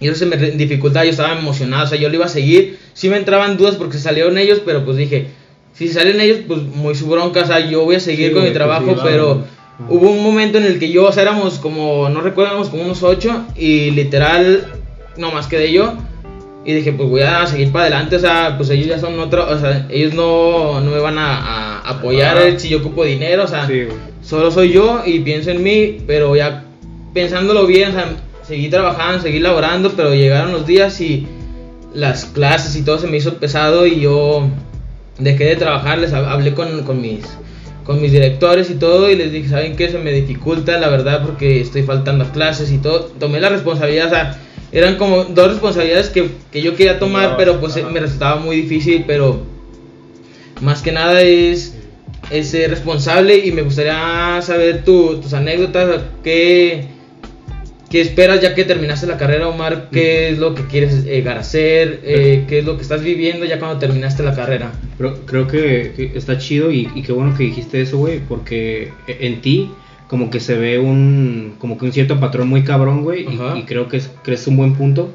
Y 0.00 0.08
eso 0.08 0.16
se 0.16 0.26
me 0.26 0.36
dificultaba, 0.36 1.04
yo 1.04 1.10
estaba 1.10 1.38
emocionado, 1.38 1.84
o 1.84 1.86
sea, 1.86 1.98
yo 1.98 2.08
lo 2.08 2.14
iba 2.14 2.24
a 2.24 2.28
seguir. 2.28 2.78
Sí 2.94 3.10
me 3.10 3.18
entraban 3.18 3.58
dudas 3.58 3.76
porque 3.76 3.98
salieron 3.98 4.38
ellos, 4.38 4.62
pero 4.64 4.82
pues 4.84 4.96
dije, 4.96 5.26
si 5.74 5.88
salen 5.88 6.20
ellos, 6.20 6.38
pues 6.48 6.62
muy 6.62 6.94
su 6.94 7.06
bronca, 7.06 7.42
o 7.42 7.46
sea, 7.46 7.60
yo 7.68 7.84
voy 7.84 7.96
a 7.96 8.00
seguir 8.00 8.28
Sí, 8.28 8.32
con 8.32 8.42
mi 8.42 8.48
pues, 8.48 8.54
trabajo, 8.54 8.96
pero. 9.04 9.44
Hubo 9.88 10.10
un 10.10 10.22
momento 10.22 10.58
en 10.58 10.64
el 10.64 10.78
que 10.78 10.90
yo, 10.90 11.06
o 11.06 11.12
sea, 11.12 11.22
éramos 11.22 11.58
como, 11.58 12.08
no 12.08 12.20
recuerdo, 12.20 12.50
éramos 12.52 12.68
como 12.70 12.82
unos 12.84 13.02
8 13.02 13.46
y 13.56 13.90
literal, 13.90 14.66
no 15.16 15.30
más 15.32 15.46
quedé 15.46 15.72
yo. 15.72 15.94
Y 16.62 16.74
dije, 16.74 16.92
pues 16.92 17.08
voy 17.08 17.22
a 17.22 17.46
seguir 17.46 17.72
para 17.72 17.86
adelante, 17.86 18.16
o 18.16 18.18
sea, 18.18 18.54
pues 18.58 18.68
ellos 18.68 18.86
ya 18.86 18.98
son 18.98 19.18
otro, 19.18 19.48
o 19.50 19.58
sea, 19.58 19.86
ellos 19.88 20.12
no, 20.12 20.80
no 20.80 20.90
me 20.90 20.98
van 20.98 21.18
a, 21.18 21.78
a 21.80 21.88
apoyar 21.88 22.36
Ajá. 22.36 22.58
si 22.58 22.68
yo 22.68 22.78
ocupo 22.78 23.04
dinero, 23.04 23.44
o 23.44 23.48
sea, 23.48 23.66
Sí, 23.66 23.84
solo 24.22 24.50
soy 24.50 24.70
yo 24.70 25.00
y 25.06 25.20
pienso 25.20 25.50
en 25.50 25.62
mí, 25.62 25.98
pero 26.06 26.36
ya 26.36 26.64
pensándolo 27.14 27.66
bien, 27.66 27.90
o 27.90 27.92
sea, 27.94 28.14
seguí 28.46 28.68
trabajando, 28.68 29.22
seguí 29.22 29.38
laborando, 29.38 29.92
pero 29.96 30.14
llegaron 30.14 30.52
los 30.52 30.66
días 30.66 31.00
y 31.00 31.26
las 31.94 32.26
clases 32.26 32.76
y 32.76 32.82
todo 32.82 32.98
se 32.98 33.06
me 33.06 33.16
hizo 33.16 33.34
pesado 33.38 33.86
y 33.86 33.98
yo 34.00 34.46
dejé 35.18 35.44
de 35.44 35.56
trabajar, 35.56 35.98
les 35.98 36.12
hab- 36.12 36.26
hablé 36.28 36.52
con, 36.52 36.82
con 36.82 37.00
mis 37.00 37.20
con 37.84 38.00
mis 38.00 38.12
directores 38.12 38.70
y 38.70 38.74
todo 38.74 39.10
y 39.10 39.16
les 39.16 39.32
dije, 39.32 39.48
¿saben 39.48 39.76
qué? 39.76 39.88
Se 39.90 39.98
me 39.98 40.12
dificulta 40.12 40.78
la 40.78 40.88
verdad 40.88 41.22
porque 41.24 41.60
estoy 41.60 41.82
faltando 41.82 42.24
a 42.24 42.32
clases 42.32 42.70
y 42.70 42.78
todo. 42.78 43.04
Tomé 43.18 43.40
la 43.40 43.48
responsabilidad, 43.48 44.06
o 44.06 44.10
sea, 44.10 44.38
eran 44.72 44.96
como 44.96 45.24
dos 45.24 45.48
responsabilidades 45.52 46.08
que, 46.10 46.28
que 46.52 46.62
yo 46.62 46.76
quería 46.76 46.98
tomar, 46.98 47.30
No, 47.30 47.36
pero 47.36 47.60
pues 47.60 47.76
me 47.90 47.98
resultaba 48.00 48.36
muy 48.40 48.56
difícil, 48.56 49.04
pero 49.06 49.40
más 50.60 50.82
que 50.82 50.92
nada 50.92 51.22
es, 51.22 51.74
es 52.30 52.48
ser 52.50 52.70
responsable 52.70 53.38
y 53.44 53.50
me 53.52 53.62
gustaría 53.62 54.38
saber 54.42 54.84
tu- 54.84 55.16
tus 55.20 55.32
anécdotas, 55.32 56.02
qué, 56.22 56.84
qué 57.90 58.00
esperas 58.00 58.40
ya 58.40 58.54
que 58.54 58.64
terminaste 58.64 59.06
la 59.06 59.18
carrera, 59.18 59.48
Omar, 59.48 59.88
qué 59.90 60.30
es 60.30 60.38
lo 60.38 60.54
que 60.54 60.62
quieres 60.62 61.04
llegar 61.04 61.36
a 61.36 61.40
hacer, 61.40 62.00
eh, 62.04 62.44
qué 62.48 62.60
es 62.60 62.64
lo 62.64 62.76
que 62.76 62.82
estás 62.82 63.02
viviendo 63.02 63.44
ya 63.44 63.58
cuando 63.58 63.78
terminaste 63.78 64.22
la 64.22 64.34
carrera. 64.34 64.72
Pero 64.96 65.26
creo 65.26 65.48
que, 65.48 65.92
que 65.96 66.12
está 66.14 66.38
chido 66.38 66.70
y, 66.70 66.88
y 66.94 67.02
qué 67.02 67.12
bueno 67.12 67.36
que 67.36 67.44
dijiste 67.44 67.80
eso, 67.80 67.98
güey, 67.98 68.20
porque 68.20 68.92
en 69.08 69.40
ti 69.40 69.70
como 70.06 70.30
que 70.30 70.40
se 70.40 70.56
ve 70.56 70.78
un 70.78 71.54
como 71.58 71.78
que 71.78 71.84
un 71.84 71.92
cierto 71.92 72.18
patrón 72.18 72.48
muy 72.48 72.64
cabrón, 72.64 73.02
güey, 73.02 73.26
y, 73.28 73.58
y 73.58 73.62
creo 73.62 73.88
que 73.88 73.98
es, 73.98 74.10
que 74.24 74.32
es 74.34 74.46
un 74.46 74.56
buen 74.56 74.74
punto, 74.74 75.12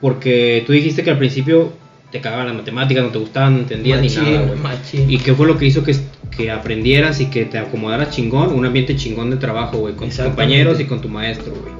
porque 0.00 0.62
tú 0.66 0.72
dijiste 0.72 1.02
que 1.02 1.10
al 1.10 1.18
principio 1.18 1.72
te 2.10 2.20
cagaban 2.20 2.46
las 2.46 2.56
matemáticas, 2.56 3.04
no 3.04 3.10
te 3.10 3.18
gustaban, 3.18 3.54
no 3.54 3.58
entendías 3.60 4.00
ni 4.00 4.08
Machín, 4.08 4.32
nada, 4.32 4.46
güey. 4.46 5.14
¿Y 5.14 5.18
qué 5.18 5.34
fue 5.34 5.46
lo 5.46 5.58
que 5.58 5.66
hizo 5.66 5.82
que, 5.82 5.96
que 6.36 6.50
aprendieras 6.50 7.20
y 7.20 7.26
que 7.26 7.44
te 7.44 7.58
acomodaras 7.58 8.10
chingón? 8.10 8.52
Un 8.52 8.64
ambiente 8.64 8.94
chingón 8.94 9.30
de 9.30 9.36
trabajo, 9.36 9.78
güey, 9.78 9.94
con 9.94 10.08
tus 10.08 10.18
compañeros 10.18 10.78
y 10.80 10.84
con 10.84 11.00
tu 11.00 11.08
maestro, 11.08 11.52
güey. 11.52 11.74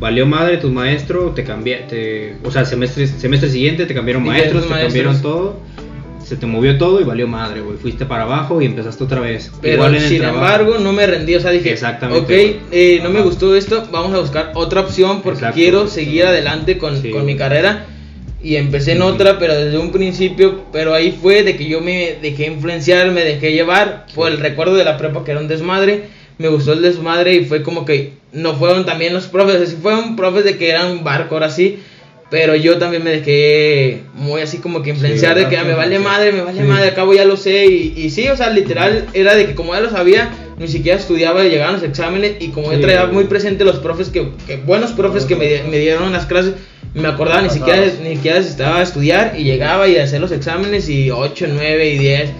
Valió 0.00 0.26
madre 0.26 0.58
tu 0.58 0.70
maestro, 0.70 1.30
te 1.34 1.42
cambié, 1.44 1.78
te, 1.88 2.34
o 2.44 2.50
sea, 2.50 2.64
semestre, 2.64 3.06
semestre 3.06 3.50
siguiente 3.50 3.84
te 3.86 3.94
cambiaron 3.94 4.24
maestros, 4.24 4.62
te 4.64 4.68
maestros. 4.70 4.92
cambiaron 4.94 5.22
todo, 5.22 5.56
se 6.24 6.36
te 6.36 6.46
movió 6.46 6.78
todo 6.78 7.00
y 7.00 7.04
valió 7.04 7.26
madre, 7.26 7.62
güey. 7.62 7.78
Fuiste 7.78 8.06
para 8.06 8.22
abajo 8.22 8.62
y 8.62 8.66
empezaste 8.66 9.02
otra 9.02 9.20
vez. 9.20 9.50
Pero 9.60 9.74
Igual 9.74 9.96
en 9.96 10.02
el 10.02 10.08
sin 10.08 10.18
trabajo. 10.18 10.44
embargo, 10.44 10.78
no 10.78 10.92
me 10.92 11.04
rendí. 11.06 11.34
O 11.34 11.40
sea, 11.40 11.50
dije, 11.50 11.72
Exactamente, 11.72 12.20
ok, 12.20 12.62
eh, 12.70 13.00
no 13.02 13.10
me 13.10 13.22
gustó 13.22 13.56
esto, 13.56 13.88
vamos 13.90 14.14
a 14.14 14.20
buscar 14.20 14.52
otra 14.54 14.82
opción 14.82 15.20
porque 15.22 15.38
Exacto. 15.38 15.56
quiero 15.56 15.88
seguir 15.88 16.26
adelante 16.26 16.78
con, 16.78 17.00
Sí, 17.00 17.10
con 17.10 17.24
mi 17.26 17.36
carrera. 17.36 17.86
Y 18.40 18.54
empecé 18.54 18.92
en 18.92 19.02
otra, 19.02 19.36
pero 19.40 19.52
desde 19.56 19.78
un 19.78 19.90
principio, 19.90 20.62
pero 20.72 20.94
ahí 20.94 21.10
fue 21.20 21.42
de 21.42 21.56
que 21.56 21.66
yo 21.68 21.80
me 21.80 22.18
dejé 22.22 22.46
influenciar, 22.46 23.10
me 23.10 23.24
dejé 23.24 23.50
llevar 23.50 24.06
por 24.14 24.30
el 24.30 24.38
recuerdo 24.38 24.76
de 24.76 24.84
la 24.84 24.96
prepa 24.96 25.24
que 25.24 25.32
era 25.32 25.40
un 25.40 25.48
desmadre. 25.48 26.04
Me 26.38 26.46
gustó 26.46 26.72
el 26.74 26.82
desmadre 26.82 27.34
y 27.34 27.46
fue 27.46 27.64
como 27.64 27.84
que 27.84 28.12
no 28.32 28.54
fueron 28.54 28.84
también 28.86 29.14
los 29.14 29.26
profes, 29.26 29.62
así 29.62 29.76
fueron 29.80 30.16
profes 30.16 30.44
de 30.44 30.56
que 30.56 30.70
eran 30.70 31.04
barco 31.04 31.34
ahora 31.34 31.50
sí. 31.50 31.78
Pero 32.30 32.54
yo 32.54 32.76
también 32.76 33.02
me 33.02 33.10
dejé 33.10 34.02
muy 34.12 34.42
así 34.42 34.58
como 34.58 34.82
que 34.82 34.90
influenciar 34.90 35.34
de 35.34 35.48
que 35.48 35.56
ah, 35.56 35.64
me 35.64 35.72
vale 35.72 35.98
madre, 35.98 36.30
me 36.30 36.42
vale 36.42 36.60
Sí. 36.60 36.66
madre, 36.68 36.88
acabo 36.88 37.14
ya 37.14 37.24
lo 37.24 37.38
sé. 37.38 37.64
Y, 37.64 37.94
y 37.96 38.10
sí, 38.10 38.28
o 38.28 38.36
sea, 38.36 38.50
literal 38.50 39.06
era 39.14 39.34
de 39.34 39.46
que 39.46 39.54
como 39.54 39.72
ya 39.72 39.80
lo 39.80 39.88
sabía, 39.88 40.28
ni 40.58 40.68
siquiera 40.68 40.98
estudiaba 40.98 41.42
y 41.46 41.48
llegaban 41.48 41.72
los 41.76 41.82
exámenes. 41.82 42.32
Y 42.40 42.48
como 42.48 42.70
yo 42.70 42.76
Sí, 42.76 42.82
traía 42.82 43.04
güey. 43.04 43.14
muy 43.14 43.24
presente 43.24 43.64
los 43.64 43.78
profes, 43.78 44.10
que, 44.10 44.28
que 44.46 44.56
buenos 44.58 44.92
profes 44.92 45.24
que 45.24 45.36
me, 45.36 45.62
me 45.70 45.78
dieron 45.78 46.12
las 46.12 46.26
clases, 46.26 46.52
me 46.92 47.08
acordaba 47.08 47.40
ni 47.40 47.48
siquiera, 47.48 47.80
ni 48.02 48.16
siquiera 48.16 48.36
necesitaba 48.36 48.82
estudiar. 48.82 49.32
Y 49.38 49.44
llegaba 49.44 49.88
y 49.88 49.96
hacer 49.96 50.20
los 50.20 50.30
exámenes 50.30 50.86
y 50.90 51.10
8, 51.10 51.46
9 51.50 51.88
y 51.88 51.96
10. 51.98 52.30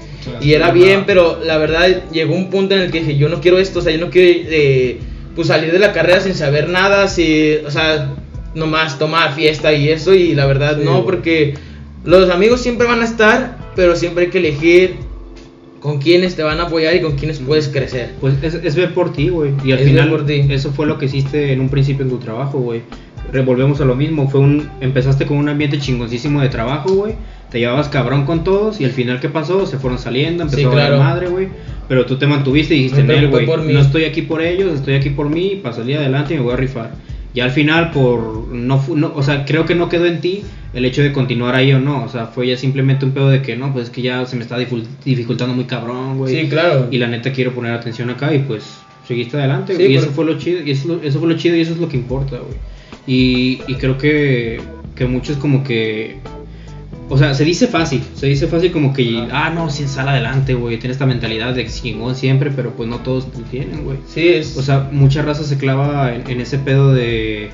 Y 0.42 0.53
era 0.53 0.70
bien, 0.70 1.05
pero 1.07 1.40
la 1.42 1.57
verdad 1.57 2.03
llegó 2.12 2.35
un 2.35 2.51
punto 2.51 2.74
en 2.74 2.83
el 2.83 2.90
que 2.90 3.01
dije, 3.01 3.16
yo 3.16 3.31
no 3.31 3.40
quiero 3.40 3.59
esto, 3.59 3.79
o 3.79 3.83
sea, 3.83 3.90
yo 3.90 4.05
no 4.05 4.11
quiero 4.11 4.46
eh, 4.51 4.98
pues 5.38 5.46
salir 5.46 5.70
de 5.70 5.79
la 5.79 5.92
carrera 5.92 6.20
sin 6.20 6.35
saber 6.35 6.68
nada, 6.68 7.07
si, 7.07 7.59
o 7.64 7.70
sea, 7.70 8.12
nomás 8.57 8.98
tomar 8.98 9.37
fiesta 9.37 9.72
y 9.72 9.88
eso, 9.88 10.12
y 10.12 10.35
la 10.35 10.46
verdad 10.46 10.77
Sí, 10.81 10.85
no, 10.85 11.05
porque 11.05 11.55
los 12.05 12.29
amigos 12.29 12.61
siempre 12.61 12.88
van 12.88 13.03
a 13.03 13.05
estar, 13.05 13.57
pero 13.77 13.94
siempre 13.94 14.24
hay 14.24 14.31
que 14.31 14.38
elegir 14.38 14.96
con 15.79 15.98
quiénes 16.01 16.35
te 16.35 16.42
van 16.42 16.59
a 16.59 16.64
apoyar 16.64 16.92
y 16.96 17.01
con 17.03 17.12
quiénes 17.12 17.38
puedes 17.38 17.68
crecer. 17.68 18.11
Pues 18.20 18.35
es, 18.42 18.55
es 18.55 18.74
ver 18.74 18.92
por 18.94 19.12
ti, 19.12 19.29
güey. 19.29 19.53
Y 19.62 19.70
al 19.70 19.79
Es 19.79 19.87
final 19.87 20.11
por 20.11 20.27
ti. 20.27 20.44
eso 20.51 20.72
fue 20.72 20.87
lo 20.87 20.98
que 20.98 21.07
hiciste 21.07 21.53
en 21.53 21.61
un 21.61 21.68
principio 21.68 22.03
en 22.05 22.11
tu 22.11 22.18
trabajo, 22.18 22.59
güey. 22.59 22.83
Revolvemos 23.33 23.81
a 23.81 23.85
lo 23.85 23.95
mismo, 23.95 24.29
fue 24.29 24.41
un 24.41 24.69
empezaste 24.81 25.27
con 25.27 25.37
un 25.37 25.49
ambiente 25.49 25.79
chingoncísimo 25.79 26.41
de 26.41 26.49
trabajo, 26.49 26.95
güey. 26.95 27.15
Te 27.51 27.59
llevabas 27.59 27.89
cabrón 27.89 28.25
con 28.27 28.45
todos 28.45 28.81
y 28.81 28.85
al 28.85 28.91
final 28.91 29.21
qué 29.21 29.29
pasó? 29.29 29.67
Se 29.67 29.79
fueron 29.79 29.99
saliendo, 29.99 30.43
empezó 30.45 30.59
Sí, 30.61 30.65
a 30.65 30.69
valer 30.69 30.87
claro. 30.89 31.03
madre, 31.03 31.29
güey. 31.29 31.49
Pero 31.89 32.05
tú 32.07 32.17
te 32.17 32.27
mantuviste 32.27 32.75
y 32.75 32.79
dijiste, 32.85 33.03
Me 33.03 33.09
"Nel, 33.15 33.17
preocupé 33.29 33.45
güey, 33.45 33.57
por 33.59 33.67
mí". 33.67 33.73
no 33.73 33.81
estoy 33.81 34.05
aquí 34.05 34.23
por 34.23 34.43
ellos, 34.43 34.75
estoy 34.75 34.95
aquí 34.95 35.11
por 35.11 35.29
mí, 35.31 35.59
para 35.63 35.75
salir 35.75 35.97
adelante 35.97 36.35
y 36.35 36.37
me 36.39 36.43
voy 36.43 36.53
a 36.53 36.57
rifar. 36.57 36.91
Y 37.35 37.41
al 37.41 37.51
final 37.51 37.91
por 37.91 38.49
no, 38.53 38.83
no 38.95 39.13
o 39.15 39.23
sea, 39.23 39.45
creo 39.45 39.65
que 39.67 39.75
no 39.75 39.89
quedó 39.89 40.07
en 40.07 40.21
ti 40.21 40.43
el 40.75 40.85
hecho 40.85 41.03
de 41.03 41.13
continuar 41.13 41.55
ahí 41.55 41.73
o 41.73 41.81
no, 41.81 42.05
o 42.05 42.09
sea, 42.09 42.27
fue 42.27 42.47
ya 42.47 42.57
simplemente 42.57 43.05
un 43.07 43.13
pedo 43.13 43.31
de 43.31 43.41
que 43.43 43.57
no, 43.57 43.73
pues 43.73 43.85
es 43.87 43.91
que 43.91 44.03
ya 44.03 44.25
se 44.27 44.37
me 44.37 44.43
está 44.43 44.57
dificultando 45.05 45.55
muy 45.55 45.65
cabrón, 45.65 46.19
güey. 46.19 46.35
Sí, 46.43 46.49
claro. 46.49 46.89
Y 46.91 46.99
la 46.99 47.07
neta 47.09 47.33
quiero 47.33 47.53
poner 47.53 47.73
atención 47.73 48.11
acá 48.11 48.35
y 48.35 48.41
pues 48.41 48.79
seguiste 49.07 49.39
adelante. 49.39 49.73
Sí, 49.75 49.83
güey, 49.83 49.93
y 49.95 49.97
eso 49.97 50.11
fue 50.11 50.25
lo 50.27 50.37
chido, 50.39 50.61
y 50.63 50.71
eso, 50.73 51.01
eso 51.03 51.19
fue 51.19 51.29
lo 51.29 51.37
chido 51.39 51.57
y 51.57 51.61
eso 51.63 51.73
es 51.73 51.79
lo 51.79 51.89
que 51.89 51.97
importa, 51.97 52.37
güey. 52.37 52.59
Y, 53.09 53.61
y 53.66 53.75
creo 53.77 53.99
que, 53.99 54.61
que 54.94 55.07
muchos 55.07 55.37
como 55.38 55.64
que... 55.64 56.18
O 57.11 57.16
sea, 57.16 57.33
se 57.33 57.42
dice 57.42 57.66
fácil, 57.68 58.03
se 58.14 58.27
dice 58.27 58.49
fácil 58.49 58.71
como 58.71 58.92
que, 58.92 59.27
ah, 59.33 59.51
no, 59.55 59.71
sin 59.71 59.88
sal 59.88 60.09
adelante, 60.11 60.53
güey, 60.53 60.79
tiene 60.79 60.92
esta 60.92 61.07
mentalidad 61.07 61.55
de 61.55 61.66
chingón 61.66 62.14
siempre, 62.14 62.51
pero 62.55 62.73
pues 62.73 62.87
no 62.87 62.99
todos 62.99 63.27
lo 63.35 63.44
tienen, 63.47 63.83
güey. 63.85 63.97
Sí, 64.07 64.29
es... 64.29 64.59
O 64.59 64.62
sea, 64.62 64.90
mucha 64.92 65.23
raza 65.23 65.42
se 65.42 65.57
clava 65.57 66.14
en, 66.14 66.31
en 66.31 66.40
ese 66.42 66.59
pedo 66.59 66.92
de... 66.92 67.49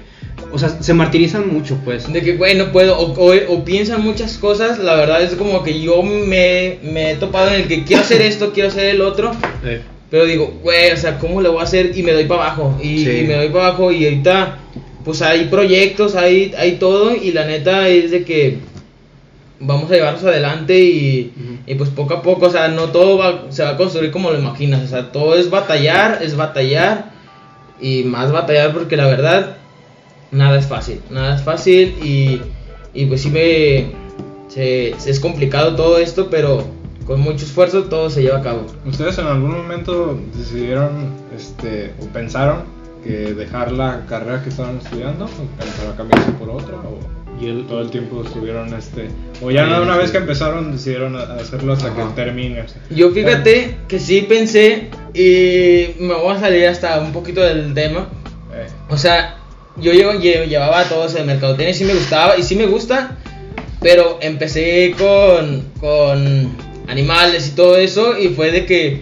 O 0.53 0.59
sea, 0.59 0.71
se 0.71 0.93
martirizan 0.93 1.53
mucho, 1.53 1.79
pues. 1.85 2.13
De 2.13 2.21
que, 2.21 2.37
güey, 2.37 2.57
no 2.57 2.73
puedo, 2.73 2.99
o, 2.99 3.13
o- 3.13 3.53
o 3.55 3.65
piensan 3.65 4.03
muchas 4.03 4.39
cosas, 4.39 4.81
la 4.81 4.97
verdad 4.97 5.23
es 5.23 5.37
como 5.37 5.63
que 5.63 5.81
yo 5.81 6.03
me, 6.03 6.79
me 6.83 7.13
he 7.13 7.15
topado 7.15 7.51
en 7.55 7.63
el 7.63 7.69
que 7.69 7.85
quiero 7.85 8.03
hacer 8.03 8.23
esto, 8.23 8.53
quiero 8.53 8.71
hacer 8.71 8.87
el 8.87 9.01
otro, 9.03 9.31
Eh, 9.65 9.81
pero 10.11 10.25
digo, 10.27 10.53
güey, 10.65 10.91
o 10.91 10.97
sea, 10.97 11.19
¿cómo 11.19 11.41
le 11.41 11.49
voy 11.49 11.61
a 11.61 11.63
hacer? 11.63 11.97
Y 11.97 12.03
me 12.03 12.11
doy 12.13 12.25
para 12.25 12.43
abajo, 12.47 12.77
y, 12.83 13.05
Sí. 13.05 13.11
y 13.11 13.23
me 13.29 13.35
doy 13.35 13.49
para 13.51 13.69
abajo, 13.69 13.93
y 13.93 14.05
ahorita, 14.05 14.59
pues 15.05 15.21
hay 15.23 15.47
proyectos, 15.47 16.15
hay, 16.15 16.55
hay 16.57 16.73
todo, 16.73 17.15
y 17.15 17.33
la 17.33 17.45
neta 17.47 17.89
es 17.89 18.11
de 18.11 18.25
que 18.25 18.59
vamos 19.61 19.91
a 19.91 19.95
llevarnos 19.95 20.25
adelante 20.25 20.79
y, 20.79 21.33
y 21.67 21.75
pues 21.77 21.91
poco 21.91 22.15
a 22.15 22.23
poco, 22.23 22.47
o 22.47 22.51
sea, 22.51 22.69
no 22.69 22.89
todo 22.91 23.19
va, 23.19 23.45
se 23.51 23.63
va 23.63 23.71
a 23.71 23.77
construir 23.77 24.11
como 24.11 24.31
lo 24.31 24.39
imaginas, 24.39 24.83
o 24.83 24.87
sea, 24.89 25.13
todo 25.13 25.37
es 25.37 25.51
batallar, 25.51 26.21
es 26.23 26.37
batallar, 26.37 27.13
y 27.81 28.03
más 28.05 28.33
batallar 28.33 28.73
porque 28.73 28.97
la 28.97 29.07
verdad, 29.07 29.57
nada 30.31 30.59
es 30.59 30.67
fácil, 30.67 31.01
nada 31.11 31.37
es 31.37 31.43
fácil, 31.43 31.95
y, 32.03 32.41
y 32.95 33.07
pues 33.07 33.23
sí 33.23 33.31
me, 33.31 33.87
se- 34.49 34.91
es 34.91 35.21
complicado 35.21 35.75
todo 35.77 35.99
esto, 35.99 36.29
pero 36.31 36.65
con 37.07 37.21
mucho 37.21 37.45
esfuerzo 37.45 37.85
todo 37.85 38.09
se 38.11 38.23
lleva 38.23 38.39
a 38.39 38.43
cabo. 38.43 38.65
¿Ustedes 38.87 39.19
en 39.19 39.27
algún 39.27 39.51
momento 39.53 40.19
decidieron 40.37 40.91
este, 41.37 41.93
o 42.01 42.07
pensaron 42.07 42.65
que 43.05 43.35
dejar 43.35 43.73
la 43.73 44.05
carrera 44.09 44.43
que 44.43 44.49
estaban 44.49 44.79
estudiando 44.79 45.29
para 45.79 45.97
cambiarse 45.97 46.33
por 46.33 46.51
otra? 46.51 46.77
¿O 46.79 46.99
y 47.41 47.47
el- 47.49 47.67
todo 47.67 47.81
el 47.83 47.91
tiempo 47.91 48.23
estuvieron 48.25 48.73
este 48.75 49.09
o 49.43 49.51
ya 49.51 49.67
no, 49.67 49.83
una 49.83 49.97
vez 49.97 50.13
que 50.13 50.19
empezaron 50.19 50.71
decidieron 50.71 51.17
a- 51.17 51.35
hacerlo 51.35 51.73
hasta 51.73 51.89
Ajá. 51.89 52.09
que 52.09 52.15
termine? 52.15 52.65
Yo 52.91 53.11
fíjate 53.11 53.77
que 53.89 53.99
sí 53.99 54.23
pensé, 54.23 54.89
y 55.13 56.01
me 56.01 56.15
voy 56.15 56.35
a 56.37 56.39
salir 56.41 56.67
hasta 56.69 57.01
un 57.01 57.13
poquito 57.13 57.41
del 57.41 57.75
tema, 57.75 58.09
Eh, 58.57 58.67
O 58.89 58.97
sea, 58.97 59.37
yo 59.79 59.93
llevaba 59.93 60.85
todo 60.85 61.07
ese 61.07 61.25
mercadotecnia 61.25 61.71
y 61.71 61.75
sí 61.75 61.85
me 61.85 61.95
gustaba 61.95 62.39
y 62.39 62.43
sí 62.45 62.55
me 62.55 62.67
gusta, 62.67 63.17
pero 63.81 64.19
empecé 64.23 64.95
con, 64.97 65.65
con 65.81 66.57
animales 66.87 67.49
y 67.49 67.51
todo 67.57 67.77
eso 67.77 68.17
y 68.17 68.29
fue 68.29 68.53
de 68.53 68.65
que 68.65 69.01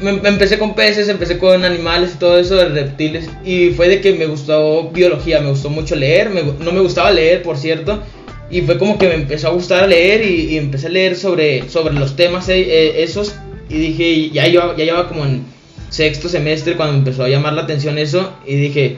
me, 0.00 0.12
me 0.12 0.28
empecé 0.28 0.58
con 0.58 0.74
peces, 0.74 1.08
empecé 1.08 1.38
con 1.38 1.64
animales 1.64 2.12
y 2.14 2.18
todo 2.18 2.38
eso, 2.38 2.56
de 2.56 2.68
reptiles 2.68 3.28
y 3.44 3.70
fue 3.70 3.88
de 3.88 4.00
que 4.00 4.12
me 4.12 4.26
gustó 4.26 4.90
biología, 4.90 5.40
me 5.40 5.50
gustó 5.50 5.70
mucho 5.70 5.94
leer, 5.96 6.30
me 6.30 6.42
no 6.42 6.72
me 6.72 6.80
gustaba 6.80 7.10
leer 7.10 7.42
por 7.42 7.56
cierto 7.56 8.02
y 8.50 8.60
fue 8.62 8.78
como 8.78 8.98
que 8.98 9.08
me 9.08 9.14
empezó 9.14 9.48
a 9.48 9.52
gustar 9.52 9.88
leer 9.88 10.24
y, 10.24 10.52
y 10.54 10.58
empecé 10.58 10.86
a 10.86 10.90
leer 10.90 11.16
sobre, 11.16 11.68
sobre 11.68 11.94
los 11.94 12.14
temas 12.16 12.48
eh, 12.48 12.60
eh, 12.60 13.02
esos 13.02 13.34
y 13.68 13.74
dije, 13.78 14.30
ya 14.30 14.46
llevaba, 14.46 14.76
ya 14.76 14.84
llevaba 14.84 15.08
como 15.08 15.24
en 15.24 15.44
sexto 15.90 16.28
semestre 16.28 16.76
cuando 16.76 16.92
me 16.92 16.98
empezó 17.00 17.24
a 17.24 17.28
llamar 17.28 17.54
la 17.54 17.62
atención 17.62 17.96
eso 17.98 18.32
y 18.46 18.54
dije, 18.56 18.96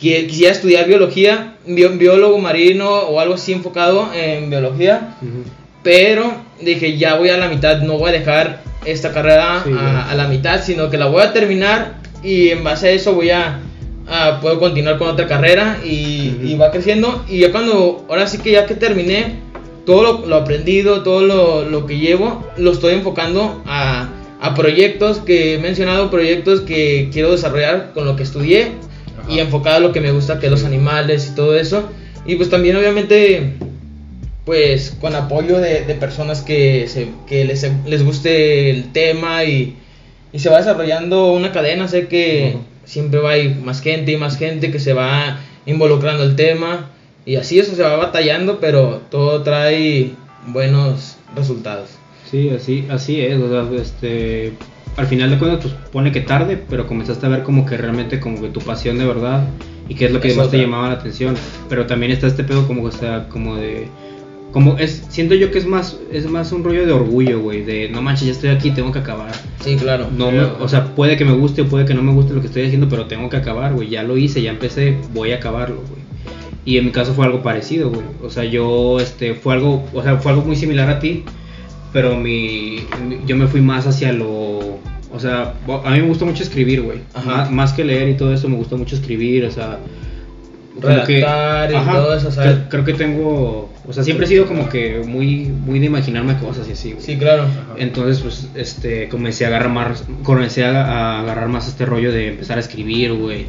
"Qui- 0.00 0.26
quisiera 0.26 0.52
estudiar 0.52 0.86
biología, 0.86 1.56
bio- 1.66 1.96
biólogo 1.98 2.38
marino 2.38 2.88
o 2.90 3.20
algo 3.20 3.34
así 3.34 3.52
enfocado 3.52 4.08
en 4.14 4.48
biología, 4.50 5.16
Ujú. 5.22 5.44
pero 5.82 6.32
dije, 6.60 6.96
ya 6.96 7.14
voy 7.16 7.28
a 7.28 7.36
la 7.36 7.48
mitad, 7.48 7.82
no 7.82 7.98
voy 7.98 8.10
a 8.10 8.12
dejar 8.12 8.62
esta 8.84 9.12
carrera 9.12 9.62
Sí, 9.64 9.72
a, 9.76 10.14
la 10.14 10.28
mitad, 10.28 10.62
sino 10.62 10.90
que 10.90 10.96
la 10.98 11.06
voy 11.06 11.22
a 11.22 11.32
terminar 11.32 11.96
y 12.22 12.48
en 12.50 12.64
base 12.64 12.88
a 12.88 12.90
eso 12.92 13.14
voy 13.14 13.30
a, 13.30 13.60
a- 14.08 14.40
puedo 14.40 14.58
continuar 14.58 14.98
con 14.98 15.08
otra 15.08 15.26
carrera 15.26 15.78
y, 15.84 16.54
va 16.60 16.70
creciendo. 16.70 17.24
Y 17.28 17.40
ya 17.40 17.52
cuando, 17.52 18.04
ahora 18.08 18.26
sí 18.26 18.38
que 18.38 18.52
ya 18.52 18.66
que 18.66 18.74
terminé, 18.74 19.36
todo 19.86 20.02
lo, 20.02 20.26
lo 20.26 20.36
aprendido, 20.36 21.02
todo 21.02 21.22
lo, 21.22 21.64
lo 21.64 21.86
que 21.86 21.98
llevo, 21.98 22.44
lo 22.56 22.72
estoy 22.72 22.94
enfocando 22.94 23.62
a, 23.66 24.08
a 24.40 24.54
proyectos 24.54 25.18
que 25.18 25.54
he 25.54 25.58
mencionado, 25.58 26.10
proyectos 26.10 26.60
que 26.62 27.08
quiero 27.12 27.32
desarrollar 27.32 27.92
con 27.94 28.04
lo 28.04 28.14
que 28.16 28.22
estudié 28.22 28.72
Ajá. 29.18 29.32
y 29.32 29.38
enfocado 29.40 29.76
a 29.76 29.80
lo 29.80 29.92
que 29.92 30.00
me 30.00 30.10
gusta, 30.12 30.38
que 30.40 30.46
es 30.46 30.52
los 30.52 30.64
animales 30.64 31.28
y 31.32 31.34
todo 31.34 31.56
eso. 31.56 31.88
Y 32.26 32.34
pues 32.36 32.50
también 32.50 32.76
obviamente 32.76 33.54
pues 34.48 34.96
con 34.98 35.14
apoyo 35.14 35.58
de, 35.58 35.84
de 35.84 35.94
personas 35.94 36.40
que, 36.40 36.86
se- 36.88 37.10
que 37.26 37.44
les, 37.44 37.70
les 37.84 38.02
guste 38.02 38.70
el 38.70 38.92
tema 38.92 39.44
y, 39.44 39.74
y 40.32 40.38
se 40.38 40.48
va 40.48 40.56
desarrollando 40.56 41.32
una 41.34 41.52
cadena, 41.52 41.86
sé 41.86 42.06
que 42.08 42.56
siempre 42.86 43.20
va 43.20 43.32
a 43.32 43.36
ir 43.36 43.56
más 43.56 43.82
gente 43.82 44.12
y 44.12 44.16
más 44.16 44.38
gente 44.38 44.70
que 44.70 44.78
se 44.78 44.94
va 44.94 45.38
involucrando 45.66 46.22
el 46.24 46.34
tema 46.34 46.86
y 47.26 47.36
así 47.36 47.58
eso 47.58 47.74
se 47.76 47.82
va 47.82 47.96
batallando, 47.96 48.58
pero 48.58 49.02
todo 49.10 49.42
trae 49.42 50.12
buenos 50.46 51.18
resultados. 51.36 51.90
Sí, 52.30 52.48
así, 52.48 52.86
así 52.88 53.20
es, 53.20 53.38
o 53.38 53.50
sea, 53.50 53.78
este, 53.82 54.54
al 54.96 55.06
final 55.08 55.28
de 55.28 55.36
cuentas, 55.36 55.60
pues 55.60 55.74
pone 55.92 56.10
que 56.10 56.22
tarde, 56.22 56.56
pero 56.70 56.86
comenzaste 56.86 57.26
a 57.26 57.28
ver 57.28 57.42
como 57.42 57.66
que 57.66 57.76
realmente 57.76 58.18
como 58.18 58.40
que 58.40 58.48
tu 58.48 58.60
pasión 58.60 58.96
de 58.96 59.04
verdad 59.04 59.44
y 59.90 59.94
qué 59.94 60.06
es 60.06 60.10
lo 60.10 60.20
que 60.22 60.28
Es 60.28 60.36
más 60.38 60.50
te 60.50 60.56
llamaba 60.56 60.88
la 60.88 60.94
atención, 60.94 61.34
pero 61.68 61.84
también 61.84 62.12
está 62.12 62.26
este 62.26 62.44
pedo 62.44 62.66
como 62.66 62.84
que 62.84 62.94
está 62.94 63.28
como 63.28 63.56
de, 63.56 63.88
como 64.52 64.78
es, 64.78 65.04
siento 65.10 65.34
yo 65.34 65.50
que 65.50 65.58
es 65.58 65.66
más, 65.66 65.98
es 66.12 66.26
más 66.28 66.52
un 66.52 66.64
rollo 66.64 66.86
de 66.86 66.92
orgullo, 66.92 67.40
güey, 67.40 67.62
de 67.64 67.88
no 67.90 68.00
manches, 68.02 68.26
ya 68.26 68.32
estoy 68.32 68.50
aquí, 68.50 68.70
tengo 68.70 68.92
que 68.92 68.98
acabar. 69.00 69.30
Sí, 69.62 69.76
claro. 69.76 70.08
No 70.16 70.30
me- 70.30 70.40
o 70.40 70.68
sea, 70.68 70.94
puede 70.94 71.16
que 71.16 71.24
me 71.24 71.32
guste 71.32 71.62
o 71.62 71.66
puede 71.66 71.84
que 71.84 71.94
no 71.94 72.02
me 72.02 72.12
guste 72.12 72.32
lo 72.34 72.40
que 72.40 72.46
estoy 72.46 72.64
haciendo, 72.64 72.88
pero 72.88 73.06
tengo 73.06 73.28
que 73.28 73.36
acabar, 73.36 73.74
güey. 73.74 73.88
Ya 73.90 74.02
lo 74.02 74.16
hice, 74.16 74.40
ya 74.42 74.50
empecé, 74.50 74.96
voy 75.12 75.32
a 75.32 75.36
acabarlo, 75.36 75.76
güey. 75.76 76.02
Y 76.64 76.76
en 76.78 76.86
mi 76.86 76.90
caso 76.92 77.14
fue 77.14 77.24
algo 77.26 77.42
parecido, 77.42 77.90
güey. 77.90 78.02
O 78.22 78.30
sea, 78.30 78.44
yo, 78.44 79.00
este, 79.00 79.34
fue 79.34 79.54
algo, 79.54 79.84
o 79.94 80.02
sea, 80.02 80.16
fue 80.16 80.32
algo 80.32 80.44
muy 80.44 80.56
similar 80.56 80.88
a 80.90 80.98
ti, 80.98 81.24
pero 81.92 82.16
mi, 82.16 82.80
mi- 83.06 83.18
yo 83.26 83.36
me 83.36 83.46
fui 83.46 83.60
más 83.60 83.86
hacia 83.86 84.12
lo, 84.12 84.28
o 85.10 85.18
sea, 85.20 85.54
a 85.84 85.90
mí 85.90 86.00
me 86.00 86.06
gusta 86.08 86.24
mucho 86.24 86.42
escribir, 86.42 86.82
güey. 86.82 86.98
Más, 87.24 87.50
más 87.50 87.72
que 87.72 87.84
leer 87.84 88.08
y 88.10 88.14
todo 88.14 88.32
eso, 88.34 88.48
me 88.48 88.56
gusta 88.56 88.76
mucho 88.76 88.96
escribir, 88.96 89.44
o 89.46 89.50
sea, 89.50 89.78
que- 90.80 90.86
Redactar 91.20 91.70
y 91.72 91.74
todo 91.90 92.14
eso, 92.14 92.30
¿sabes? 92.30 92.52
Creo, 92.68 92.68
creo 92.68 92.84
que 92.84 92.92
tengo, 92.94 93.70
o 93.88 93.92
sea, 93.94 94.04
siempre 94.04 94.26
he 94.26 94.28
sido 94.28 94.46
como 94.46 94.68
que 94.68 95.00
muy, 95.06 95.46
muy 95.46 95.78
de 95.78 95.86
imaginarme 95.86 96.36
cosas 96.36 96.68
y 96.68 96.72
así, 96.72 96.92
güey. 96.92 97.02
Sí, 97.02 97.16
claro. 97.16 97.46
Entonces, 97.78 98.20
pues, 98.20 98.48
este, 98.54 99.08
comencé 99.08 99.46
a 99.46 99.48
agarrar 99.48 99.70
más, 99.70 100.04
comencé 100.24 100.66
a, 100.66 101.20
agarrar 101.20 101.48
más 101.48 101.68
este 101.68 101.86
rollo 101.86 102.12
de 102.12 102.28
empezar 102.28 102.58
a 102.58 102.60
escribir, 102.60 103.14
güey, 103.14 103.46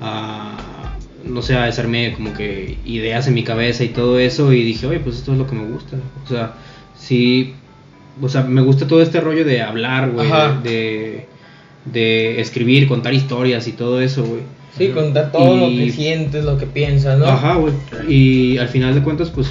a, 0.00 0.96
no 1.24 1.40
sé, 1.40 1.54
a 1.54 1.66
hacerme 1.66 2.14
como 2.14 2.34
que 2.34 2.78
ideas 2.84 3.28
en 3.28 3.34
mi 3.34 3.44
cabeza 3.44 3.84
y 3.84 3.90
todo 3.90 4.18
eso, 4.18 4.52
y 4.52 4.64
dije, 4.64 4.88
oye, 4.88 4.98
pues 4.98 5.18
esto 5.18 5.32
es 5.32 5.38
lo 5.38 5.46
que 5.46 5.54
me 5.54 5.68
gusta, 5.68 5.98
o 6.24 6.28
sea, 6.28 6.54
sí, 6.98 7.54
o 8.20 8.28
sea, 8.28 8.42
me 8.42 8.62
gusta 8.62 8.88
todo 8.88 9.02
este 9.02 9.20
rollo 9.20 9.44
de 9.44 9.62
hablar, 9.62 10.10
güey, 10.10 10.26
Ajá. 10.26 10.60
de, 10.64 11.26
de 11.84 12.40
escribir, 12.40 12.88
contar 12.88 13.14
historias 13.14 13.68
y 13.68 13.72
todo 13.72 14.00
eso, 14.00 14.24
güey. 14.24 14.40
Sí, 14.76 14.88
contar 14.88 15.32
todo 15.32 15.56
lo 15.56 15.68
que 15.68 15.90
sientes, 15.90 16.44
lo 16.44 16.58
que 16.58 16.66
piensas, 16.66 17.18
¿no? 17.18 17.26
Ajá, 17.26 17.54
güey. 17.54 17.72
Y 18.08 18.58
al 18.58 18.68
final 18.68 18.94
de 18.94 19.02
cuentas, 19.02 19.30
pues, 19.30 19.50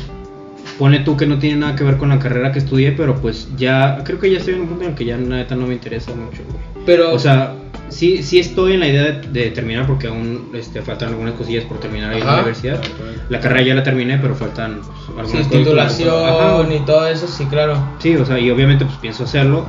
pone 0.77 0.99
tú 0.99 1.15
que 1.15 1.25
no 1.25 1.39
tiene 1.39 1.57
nada 1.57 1.75
que 1.75 1.83
ver 1.83 1.97
con 1.97 2.09
la 2.09 2.19
carrera 2.19 2.51
que 2.51 2.59
estudié, 2.59 2.91
pero 2.91 3.15
pues 3.15 3.47
ya, 3.57 4.01
creo 4.03 4.19
que 4.19 4.31
ya 4.31 4.39
estoy 4.39 4.55
en 4.55 4.61
un 4.61 4.67
punto 4.67 4.83
en 4.83 4.89
el 4.91 4.95
que 4.95 5.05
ya 5.05 5.17
neta 5.17 5.55
no 5.55 5.67
me 5.67 5.73
interesa 5.73 6.11
mucho, 6.13 6.43
güey. 6.43 6.85
Pero, 6.85 7.13
O 7.13 7.19
sea, 7.19 7.55
sí, 7.89 8.21
sí 8.23 8.39
estoy 8.39 8.73
en 8.73 8.81
la 8.81 8.87
idea 8.87 9.03
de, 9.03 9.27
de 9.29 9.51
terminar 9.51 9.87
porque 9.87 10.07
aún 10.07 10.49
este, 10.53 10.81
faltan 10.81 11.09
algunas 11.09 11.33
cosillas 11.33 11.63
por 11.63 11.79
terminar 11.79 12.11
ahí 12.11 12.21
en 12.21 12.27
la 12.27 12.35
universidad. 12.35 12.81
La 13.29 13.39
carrera 13.39 13.61
ya 13.61 13.75
la 13.75 13.83
terminé, 13.83 14.17
pero 14.17 14.35
faltan 14.35 14.81
pues, 14.81 15.19
algunas 15.19 15.47
sí, 15.47 15.57
titulación 15.57 16.25
Ajá, 16.25 16.73
y 16.73 16.79
todo 16.85 17.07
eso, 17.07 17.27
sí, 17.27 17.45
claro. 17.45 17.77
Sí, 17.99 18.15
o 18.15 18.25
sea, 18.25 18.39
y 18.39 18.51
obviamente 18.51 18.85
pues 18.85 18.97
pienso 18.97 19.23
hacerlo, 19.23 19.65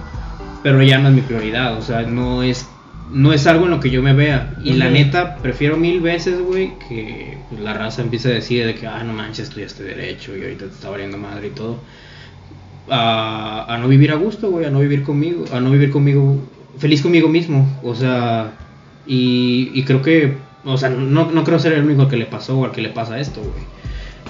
pero 0.63 0.83
ya 0.83 0.99
no 0.99 1.09
es 1.09 1.15
mi 1.15 1.23
prioridad, 1.23 1.79
o 1.79 1.83
sea, 1.83 2.03
no 2.03 2.43
es 2.43 2.69
no 3.11 3.33
es 3.33 3.47
algo 3.47 3.65
en 3.65 3.71
lo 3.71 3.81
que 3.81 3.91
yo 3.91 4.03
me 4.03 4.13
vea 4.13 4.55
y 4.63 4.75
la 4.75 4.91
neta 4.91 5.37
prefiero 5.37 5.77
mil 5.77 6.01
veces, 6.01 6.41
güey, 6.41 6.73
que 6.89 7.39
pues, 7.49 7.61
la 7.61 7.75
raza 7.75 8.03
empiece 8.03 8.29
a 8.29 8.33
decir 8.33 8.67
de 8.67 8.75
que 8.75 8.87
ah, 8.87 9.03
no 9.05 9.13
manches, 9.13 9.49
estudiaste 9.49 9.85
derecho 9.85 10.37
y 10.37 10.43
ahorita 10.43 10.67
te 10.67 10.73
está 10.73 10.91
valiendo 10.91 11.17
madre 11.19 11.49
y 11.49 11.51
todo. 11.51 11.79
A, 12.89 13.67
a 13.73 13.79
no 13.79 13.89
vivir 13.89 14.13
a 14.13 14.15
gusto, 14.15 14.51
güey, 14.51 14.65
a 14.65 14.71
no 14.71 14.81
vivir 14.81 15.03
conmigo, 15.03 15.45
a 15.53 15.61
no 15.61 15.71
vivir 15.71 15.91
conmigo 15.91 16.41
feliz 16.79 17.03
conmigo 17.03 17.29
mismo, 17.29 17.81
o 17.83 17.95
sea, 17.95 18.53
y, 19.07 19.71
y 19.75 19.83
creo 19.85 20.03
que 20.03 20.37
o 20.67 20.77
sea, 20.77 20.89
no, 20.89 21.31
no 21.31 21.45
creo 21.45 21.59
ser 21.61 21.75
el 21.75 21.85
único 21.85 22.09
que 22.09 22.17
le 22.17 22.27
pasó 22.27 22.59
o 22.59 22.65
al 22.65 22.73
que 22.73 22.83
le 22.83 22.89
pasa 22.89 23.21
esto, 23.21 23.41
güey. 23.41 23.65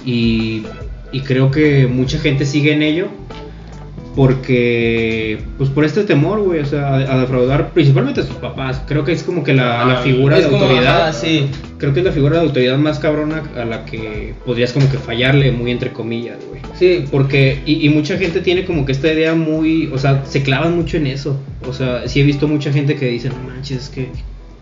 Y, 0.05 0.63
y 1.11 1.21
creo 1.21 1.49
que 1.49 1.87
mucha 1.87 2.19
gente 2.19 2.45
sigue 2.45 2.73
en 2.73 2.83
ello 2.83 3.07
porque, 4.17 5.37
pues 5.59 5.69
por 5.69 5.85
este 5.85 6.03
temor, 6.03 6.41
güey, 6.41 6.59
o 6.59 6.65
sea, 6.65 6.95
a, 6.95 7.19
defraudar 7.19 7.69
principalmente 7.69 8.21
a 8.21 8.23
sus 8.23 8.37
papás. 8.37 8.81
Creo 8.87 9.03
que 9.03 9.11
es 9.11 9.21
como 9.21 9.43
que 9.43 9.53
la, 9.53 9.85
la 9.85 9.99
Ah, 9.99 10.01
figura 10.01 10.39
de 10.39 10.45
autoridad. 10.45 11.03
ajá, 11.09 11.13
sí. 11.13 11.45
Creo 11.77 11.93
que 11.93 11.99
es 11.99 12.05
la 12.07 12.11
figura 12.11 12.37
de 12.39 12.47
autoridad 12.47 12.79
más 12.79 12.97
cabrona 12.97 13.43
a 13.55 13.63
la 13.63 13.85
que 13.85 14.33
podrías 14.43 14.73
como 14.73 14.89
que 14.89 14.97
fallarle, 14.97 15.51
muy 15.51 15.69
entre 15.69 15.91
comillas, 15.93 16.37
güey. 16.49 16.61
Sí, 16.79 17.05
Porque, 17.11 17.59
y, 17.67 17.85
y 17.85 17.89
mucha 17.89 18.17
gente 18.17 18.41
tiene 18.41 18.65
como 18.65 18.87
que 18.87 18.91
esta 18.91 19.13
idea 19.13 19.35
muy, 19.35 19.87
o 19.93 19.99
sea, 19.99 20.25
se 20.25 20.41
clavan 20.41 20.75
mucho 20.75 20.97
en 20.97 21.05
eso. 21.05 21.39
O 21.67 21.71
sea, 21.73 22.07
sí 22.07 22.19
he 22.19 22.23
visto 22.23 22.47
mucha 22.47 22.73
gente 22.73 22.95
que 22.95 23.07
dice, 23.09 23.29
no 23.29 23.35
manches, 23.47 23.83
es 23.83 23.89
que, 23.89 24.07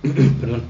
perdón, 0.41 0.63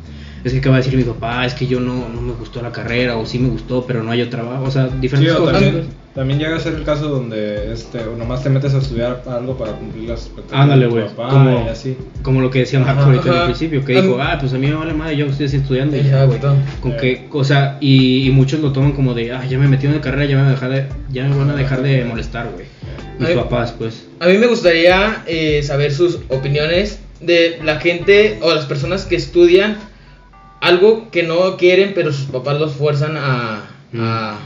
es 0.45 0.53
que 0.53 0.59
acaba 0.59 0.77
de 0.77 0.83
decir 0.83 0.97
mi 0.97 1.03
papá, 1.03 1.45
es 1.45 1.53
que 1.55 1.65
yo 1.65 1.79
no, 1.79 2.07
no 2.07 2.21
me 2.21 2.33
gustó 2.33 2.61
la 2.61 2.71
carrera, 2.71 3.17
o 3.17 3.25
sí 3.25 3.39
me 3.39 3.49
gustó, 3.49 3.83
pero 3.85 4.03
no 4.03 4.11
hay 4.11 4.23
trabajo, 4.27 4.63
o 4.65 4.71
sea, 4.71 4.87
Sí, 4.89 4.93
diferentes 5.01 5.33
o 5.35 5.39
cosas. 5.39 5.53
también, 5.59 5.87
también 6.13 6.39
llega 6.39 6.55
a 6.55 6.59
ser 6.59 6.75
el 6.75 6.83
caso 6.83 7.09
donde 7.09 7.73
este, 7.73 7.99
o 8.03 8.15
nomás 8.15 8.43
te 8.43 8.49
metes 8.51 8.73
a 8.75 8.77
estudiar 8.77 9.23
algo 9.27 9.57
para 9.57 9.71
cumplir 9.73 10.07
las 10.09 10.21
expectativas 10.27 10.61
Ándale, 10.61 10.83
de 10.85 10.89
tu 10.89 10.95
güey. 10.97 11.07
papá 11.07 11.29
Como, 11.29 11.65
y 11.65 11.69
así. 11.69 11.97
como 12.21 12.41
lo 12.41 12.51
que 12.51 12.59
decía 12.59 12.79
Marco 12.79 13.01
Ajá, 13.01 13.09
ahorita 13.09 13.27
en 13.29 13.35
el 13.37 13.43
principio, 13.45 13.83
que 13.83 14.01
dijo, 14.01 14.17
ah, 14.21 14.37
pues 14.39 14.53
a 14.53 14.57
mí 14.59 14.67
me 14.67 14.75
vale 14.75 14.93
madre, 14.93 15.17
yo 15.17 15.25
estoy 15.25 15.47
así 15.47 15.57
estudiando. 15.57 15.97
y 15.97 16.03
ya, 16.03 16.25
güey. 16.25 16.39
Con 16.79 16.95
que, 16.95 17.27
o 17.31 17.43
sea, 17.43 17.77
y, 17.81 18.27
y 18.27 18.29
muchos 18.29 18.59
lo 18.59 18.71
toman 18.71 18.91
como 18.91 19.15
de, 19.15 19.31
ah, 19.33 19.43
ya 19.49 19.57
me 19.57 19.67
metí 19.67 19.87
en 19.87 19.93
la 19.95 20.01
carrera, 20.01 20.25
ya 20.25 20.35
me, 20.37 20.43
van 20.43 20.51
a 20.51 20.53
dejar 20.53 20.69
de, 20.69 20.85
ya 21.11 21.27
me 21.27 21.35
van 21.37 21.49
a 21.49 21.55
dejar 21.55 21.81
de 21.81 22.05
molestar, 22.05 22.49
güey. 22.53 22.67
Mis 23.17 23.29
papás, 23.29 23.73
pues. 23.77 24.05
A 24.19 24.27
mí 24.27 24.37
me 24.37 24.45
gustaría 24.47 25.23
eh, 25.25 25.63
saber 25.63 25.91
sus 25.91 26.19
opiniones 26.29 26.99
de 27.21 27.59
la 27.63 27.79
gente 27.79 28.37
o 28.41 28.53
las 28.53 28.65
personas 28.65 29.05
que 29.05 29.15
estudian 29.15 29.77
algo 30.67 31.09
que 31.11 31.23
no 31.23 31.57
quieren, 31.57 31.93
pero 31.95 32.11
sus 32.13 32.25
papás 32.25 32.59
los 32.59 32.73
fuerzan 32.73 33.17
a, 33.17 33.63
a, 33.97 34.37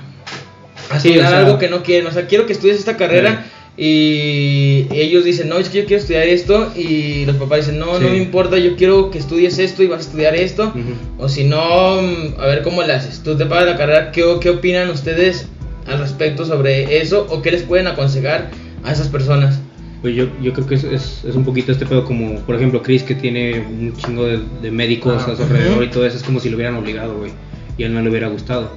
a 0.89 0.99
Sí, 0.99 1.10
estudiar 1.10 1.25
o 1.27 1.29
sea- 1.29 1.39
algo 1.39 1.58
que 1.60 1.69
no 1.69 1.84
quieren. 1.84 2.08
O 2.08 2.12
sea, 2.12 2.27
quiero 2.27 2.45
que 2.45 2.53
estudies 2.53 2.77
esta 2.77 2.97
carrera. 2.97 3.45
Y 3.77 4.88
ellos 4.91 5.23
dicen, 5.23 5.47
no, 5.47 5.58
es 5.58 5.69
que 5.69 5.79
yo 5.79 5.86
quiero 5.86 6.01
estudiar 6.01 6.27
esto. 6.27 6.71
Y 6.75 7.25
los 7.25 7.38
papás 7.38 7.60
dicen, 7.60 7.79
no, 7.79 7.97
Sí. 7.97 8.03
no 8.03 8.10
me 8.10 8.17
importa, 8.17 8.58
yo 8.58 8.75
quiero 8.75 9.10
que 9.10 9.17
estudies 9.17 9.58
esto 9.58 9.84
y 9.84 9.88
vas 9.88 9.99
a 9.99 10.01
estudiar 10.01 10.36
esto. 10.36 10.73
O 11.17 11.29
si 11.29 11.45
no, 11.45 12.01
mm, 12.01 12.39
a 12.39 12.45
ver 12.47 12.62
cómo 12.63 12.84
le 12.84 12.91
haces. 12.93 13.21
Tú 13.23 13.38
te 13.38 13.45
pagas 13.45 13.65
la 13.67 13.77
carrera, 13.77 14.12
¿qué, 14.12 14.23
qué 14.41 14.49
opinan 14.49 14.89
ustedes 14.89 15.47
al 15.88 15.99
respecto 15.99 16.45
sobre 16.45 16.99
eso? 17.01 17.25
¿O 17.29 17.41
qué 17.41 17.51
les 17.51 17.63
pueden 17.63 17.88
aconsejar 17.88 18.49
a 18.84 18.91
esas 18.91 19.08
personas? 19.08 19.60
Pues 20.02 20.16
yo, 20.16 20.28
yo 20.42 20.54
creo 20.54 20.66
que 20.66 20.76
es, 20.76 20.84
es, 20.86 21.26
es 21.26 21.36
un 21.36 21.44
poquito 21.44 21.72
este 21.74 21.86
pedo 21.86 22.06
como, 22.06 22.40
por 22.42 22.56
ejemplo, 22.56 22.82
Chris 22.82 23.04
que 23.04 23.16
tiene 23.16 23.60
un 23.60 23.94
chingo 23.98 24.26
de, 24.26 24.40
de 24.62 24.72
médicos 24.72 25.24
Ah, 25.28 25.32
a 25.32 25.36
su 25.36 25.44
alrededor 25.44 25.84
y 25.84 25.90
todo 25.90 26.06
eso, 26.06 26.16
es 26.18 26.24
como 26.24 26.40
si 26.40 26.50
lo 26.50 26.56
hubieran 26.56 26.76
obligado, 26.76 27.18
güey, 27.18 27.32
y 27.78 27.84
a 27.84 27.88
él 27.88 27.94
no 27.94 28.02
le 28.02 28.10
hubiera 28.10 28.30
gustado. 28.30 28.72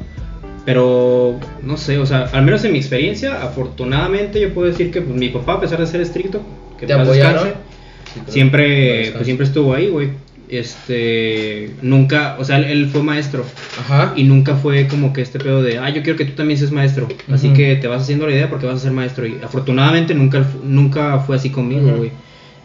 Pero, 0.65 1.39
no 1.63 1.77
sé, 1.77 1.99
o 1.99 2.07
sea, 2.07 2.25
al 2.33 2.45
menos 2.45 2.65
en 2.65 2.73
mi 2.73 2.79
experiencia, 2.79 3.43
afortunadamente 3.43 4.41
yo 4.41 4.53
puedo 4.55 4.69
decir 4.69 4.91
que 4.91 5.01
pues, 5.03 5.17
mi 5.17 5.29
papá, 5.29 5.55
a 5.55 5.61
pesar 5.61 5.79
de 5.79 5.87
ser 5.87 6.01
estricto, 6.01 6.41
que 6.79 6.87
¿Te 6.87 6.93
apoyaron? 6.93 7.45
descanse, 7.45 8.33
siempre, 8.33 9.11
pues, 9.13 9.25
siempre 9.25 9.47
estuvo 9.47 9.75
ahí, 9.75 9.89
güey. 9.89 10.11
Este, 10.53 11.71
nunca, 11.81 12.37
o 12.38 12.45
sea, 12.45 12.59
él, 12.59 12.87
fue 12.91 13.03
maestro. 13.03 13.43
Ajá. 13.81 14.12
Y 14.17 14.25
nunca 14.25 14.55
fue 14.55 14.87
como 14.87 15.15
que 15.15 15.23
este 15.23 15.38
pedo 15.38 15.62
de, 15.62 15.79
ah, 15.79 15.88
yo 15.88 16.03
quiero 16.03 16.19
que 16.19 16.27
tú 16.27 16.33
también 16.35 16.59
seas 16.59 16.71
maestro. 16.71 17.09
Así 17.33 17.55
que 17.55 17.77
te 17.77 17.88
vas 17.88 18.03
haciendo 18.03 18.27
la 18.27 18.35
idea 18.35 18.51
porque 18.51 18.67
vas 18.67 18.77
a 18.77 18.81
ser 18.81 18.93
maestro. 18.93 19.27
Y 19.27 19.38
afortunadamente 19.43 20.15
nunca, 20.15 20.47
nunca 20.62 21.21
fue 21.21 21.37
así 21.37 21.49
conmigo, 21.49 21.91
güey. 21.97 22.11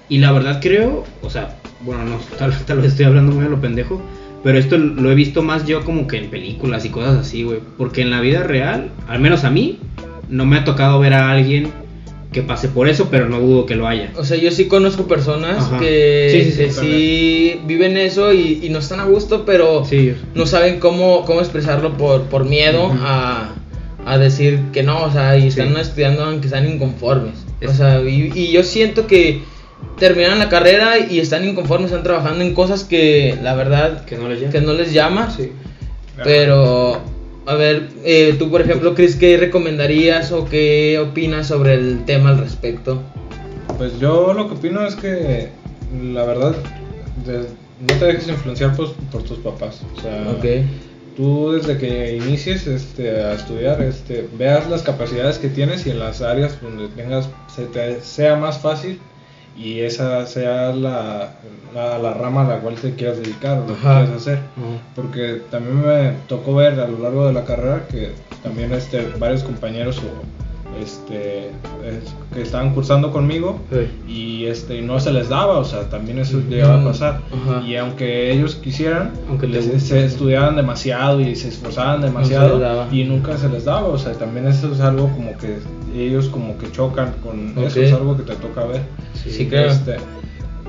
Y 0.10 0.18
la 0.18 0.34
verdad 0.34 0.60
creo, 0.62 1.06
o 1.22 1.30
sea, 1.30 1.58
bueno, 1.80 2.04
no, 2.04 2.18
tal, 2.38 2.54
tal 2.66 2.80
vez 2.80 2.88
estoy 2.92 3.06
hablando 3.06 3.32
muy 3.32 3.46
a 3.46 3.50
lo 3.50 3.62
pendejo. 3.62 4.02
Pero 4.44 4.58
esto 4.60 4.78
lo 4.78 5.10
he 5.10 5.16
visto 5.16 5.42
más 5.42 5.66
yo 5.66 5.86
como 5.86 6.08
que 6.08 6.18
en 6.18 6.30
películas 6.30 6.84
y 6.84 6.90
cosas 6.90 7.16
así, 7.16 7.44
güey. 7.44 7.60
Porque 7.78 8.02
en 8.02 8.12
la 8.12 8.20
vida 8.20 8.44
real, 8.44 8.92
al 9.08 9.20
menos 9.20 9.46
a 9.46 9.50
mí, 9.50 9.80
no 10.28 10.46
me 10.46 10.58
ha 10.58 10.66
tocado 10.66 11.00
ver 11.00 11.14
a 11.14 11.32
alguien 11.32 11.72
que 12.38 12.44
pase 12.44 12.68
por 12.68 12.88
eso, 12.88 13.08
pero 13.10 13.28
no 13.28 13.40
dudo 13.40 13.66
que 13.66 13.76
lo 13.76 13.88
haya. 13.88 14.12
O 14.16 14.24
sea, 14.24 14.38
yo 14.38 14.52
sí 14.52 14.68
conozco 14.68 15.08
personas 15.08 15.58
Ajá. 15.66 15.80
que 15.80 16.30
Sí, 16.32 16.44
sí, 16.44 16.52
sí, 16.52 16.58
que 16.66 16.72
sí 16.72 17.62
viven 17.66 17.98
eso 17.98 18.32
y, 18.32 18.60
y 18.62 18.70
no 18.70 18.78
están 18.78 19.00
a 19.00 19.06
gusto, 19.06 19.44
pero 19.44 19.84
no 20.36 20.46
saben 20.46 20.80
cómo, 20.80 21.26
cómo 21.26 21.40
expresarlo 21.40 21.98
por, 21.98 22.26
por 22.26 22.46
miedo 22.46 22.92
a, 23.02 23.56
a 24.06 24.18
decir 24.20 24.60
que 24.72 24.84
no, 24.84 25.04
o 25.06 25.12
sea, 25.12 25.36
y 25.36 25.48
están 25.48 25.76
estudiando 25.78 26.26
aunque 26.26 26.46
están 26.46 26.70
inconformes. 26.70 27.34
O 27.68 27.74
sea, 27.74 28.02
y, 28.04 28.32
y 28.36 28.52
yo 28.52 28.62
siento 28.62 29.08
que 29.08 29.42
terminan 29.98 30.38
la 30.38 30.48
carrera 30.50 31.00
y 31.00 31.20
están 31.20 31.44
inconformes, 31.44 31.88
están 31.90 32.04
trabajando 32.04 32.44
en 32.44 32.54
cosas 32.54 32.84
que 32.84 33.36
la 33.42 33.56
verdad 33.56 34.06
que 34.06 34.16
no 34.16 34.30
le 34.30 34.36
llama. 34.40 34.52
que 34.52 34.62
no 34.62 34.74
les 34.74 34.94
llama. 34.94 35.36
Pero, 36.24 37.02
a 37.48 37.56
ver, 37.56 37.90
eh, 38.04 38.36
tú 38.38 38.50
por 38.52 38.62
ejemplo, 38.62 38.94
Chris, 38.94 39.16
¿qué 39.16 39.38
recomendarías 39.38 40.32
o 40.32 40.46
qué 40.46 41.00
opinas 41.00 41.48
sobre 41.48 41.74
el 41.76 42.04
tema 42.06 42.30
al 42.30 42.40
respecto? 42.40 43.02
Pues 43.78 44.00
yo 44.00 44.34
lo 44.34 44.48
que 44.48 44.56
opino 44.56 44.86
es 44.86 44.96
que 44.96 45.50
la 46.14 46.24
verdad 46.26 46.56
de- 47.26 47.48
no 47.88 48.00
te 48.00 48.06
dejes 48.06 48.28
influenciar 48.28 48.76
por 48.76 49.24
tus 49.24 49.38
papás. 49.40 49.82
O 49.98 50.02
sea, 50.02 50.32
Ok. 50.38 50.46
tú 51.16 51.52
desde 51.54 51.78
que 51.78 52.16
inicies 52.18 52.68
este, 52.68 53.12
a 53.22 53.34
estudiar, 53.34 53.82
este, 53.82 54.28
veas 54.38 54.70
las 54.70 54.82
capacidades 54.82 55.38
que 55.38 55.48
tienes 55.50 55.86
y 55.86 55.92
en 55.92 56.00
las 56.00 56.22
áreas 56.22 56.60
donde 56.62 56.88
tengas 56.90 57.30
se 57.56 57.66
te 57.66 58.02
sea 58.02 58.36
más 58.36 58.60
fácil 58.60 59.00
y 59.58 59.80
esa 59.80 60.26
sea 60.28 60.72
la, 60.74 61.32
la, 61.74 61.98
la 61.98 62.14
rama 62.14 62.46
a 62.46 62.48
la 62.48 62.60
cual 62.60 62.76
te 62.76 62.94
quieras 62.94 63.18
dedicar 63.18 63.58
o 63.58 63.68
lo 63.68 63.76
que 63.76 63.82
quieras 63.82 64.10
hacer. 64.12 64.38
Ajá. 64.38 64.82
Porque 64.96 65.42
también 65.50 65.86
me 65.86 66.12
tocó 66.28 66.56
ver 66.56 66.80
a 66.80 66.88
lo 66.88 67.00
largo 67.00 67.26
de 67.28 67.34
la 67.34 67.44
carrera 67.44 67.88
que 67.90 68.12
también 68.44 68.72
este, 68.74 69.08
varios 69.18 69.44
compañeros 69.44 70.00
o, 70.00 70.47
este, 70.82 71.48
es- 71.50 72.14
que 72.34 72.42
estaban 72.42 72.74
cursando 72.74 73.12
conmigo 73.12 73.60
y 74.08 74.46
este 74.46 74.82
no 74.82 75.00
se 75.00 75.12
les 75.12 75.30
daba, 75.30 75.58
o 75.58 75.64
sea, 75.66 75.90
también 75.90 76.20
eso 76.20 76.40
llegaba 76.50 76.82
a 76.82 76.84
pasar. 76.84 77.22
Ajá. 77.32 77.64
Y 77.66 77.76
aunque 77.78 78.32
ellos 78.32 78.56
quisieran, 78.56 79.12
Aunque 79.30 79.48
les 79.48 79.66
les- 79.66 79.74
guste. 79.76 79.88
se 80.02 80.06
estudiaban 80.06 80.56
demasiado 80.56 81.20
y 81.22 81.36
se 81.36 81.48
esforzaban 81.50 82.02
demasiado 82.02 82.60
y 82.92 83.04
nunca 83.06 83.38
se 83.38 83.50
les 83.50 83.66
daba, 83.66 83.88
o 83.88 83.98
sea, 83.98 84.14
también 84.14 84.48
eso 84.48 84.72
es 84.74 84.80
algo 84.82 85.10
como 85.10 85.38
que 85.38 85.58
ellos 85.96 86.28
como 86.30 86.58
que 86.58 86.72
chocan 86.72 87.14
con 87.24 87.54
eso, 87.66 87.82
es 87.82 87.94
algo 87.94 88.16
que 88.18 88.24
te 88.24 88.36
toca 88.36 88.66
ver. 88.66 88.82
Sí, 89.14 89.48
claro. 89.48 89.70
Este, 89.72 89.96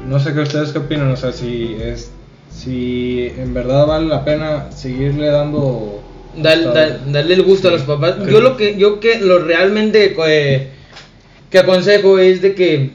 no 0.08 0.18
sé 0.18 0.32
qué 0.32 0.40
ustedes 0.40 0.72
qué 0.72 0.78
opinan, 0.78 1.10
o 1.10 1.16
sea, 1.16 1.32
si 1.32 1.76
es 1.82 2.12
si 2.50 3.30
en 3.36 3.52
verdad 3.54 3.86
vale 3.86 4.06
la 4.06 4.24
pena 4.24 4.70
seguirle 4.72 5.26
dando 5.28 6.00
Dal- 6.42 6.64
dal- 6.74 7.12
darle 7.12 7.34
el 7.34 7.42
gusto 7.42 7.68
a 7.68 7.72
los 7.72 7.82
papás. 7.82 8.16
Yo 8.30 8.40
lo 8.40 8.56
que 8.56 8.76
yo 8.76 9.00
que 9.00 9.18
lo 9.20 9.38
realmente 9.38 10.14
eh, 10.26 10.68
que 11.50 11.58
aconsejo 11.58 12.18
es 12.18 12.42
de 12.42 12.54
que 12.54 12.90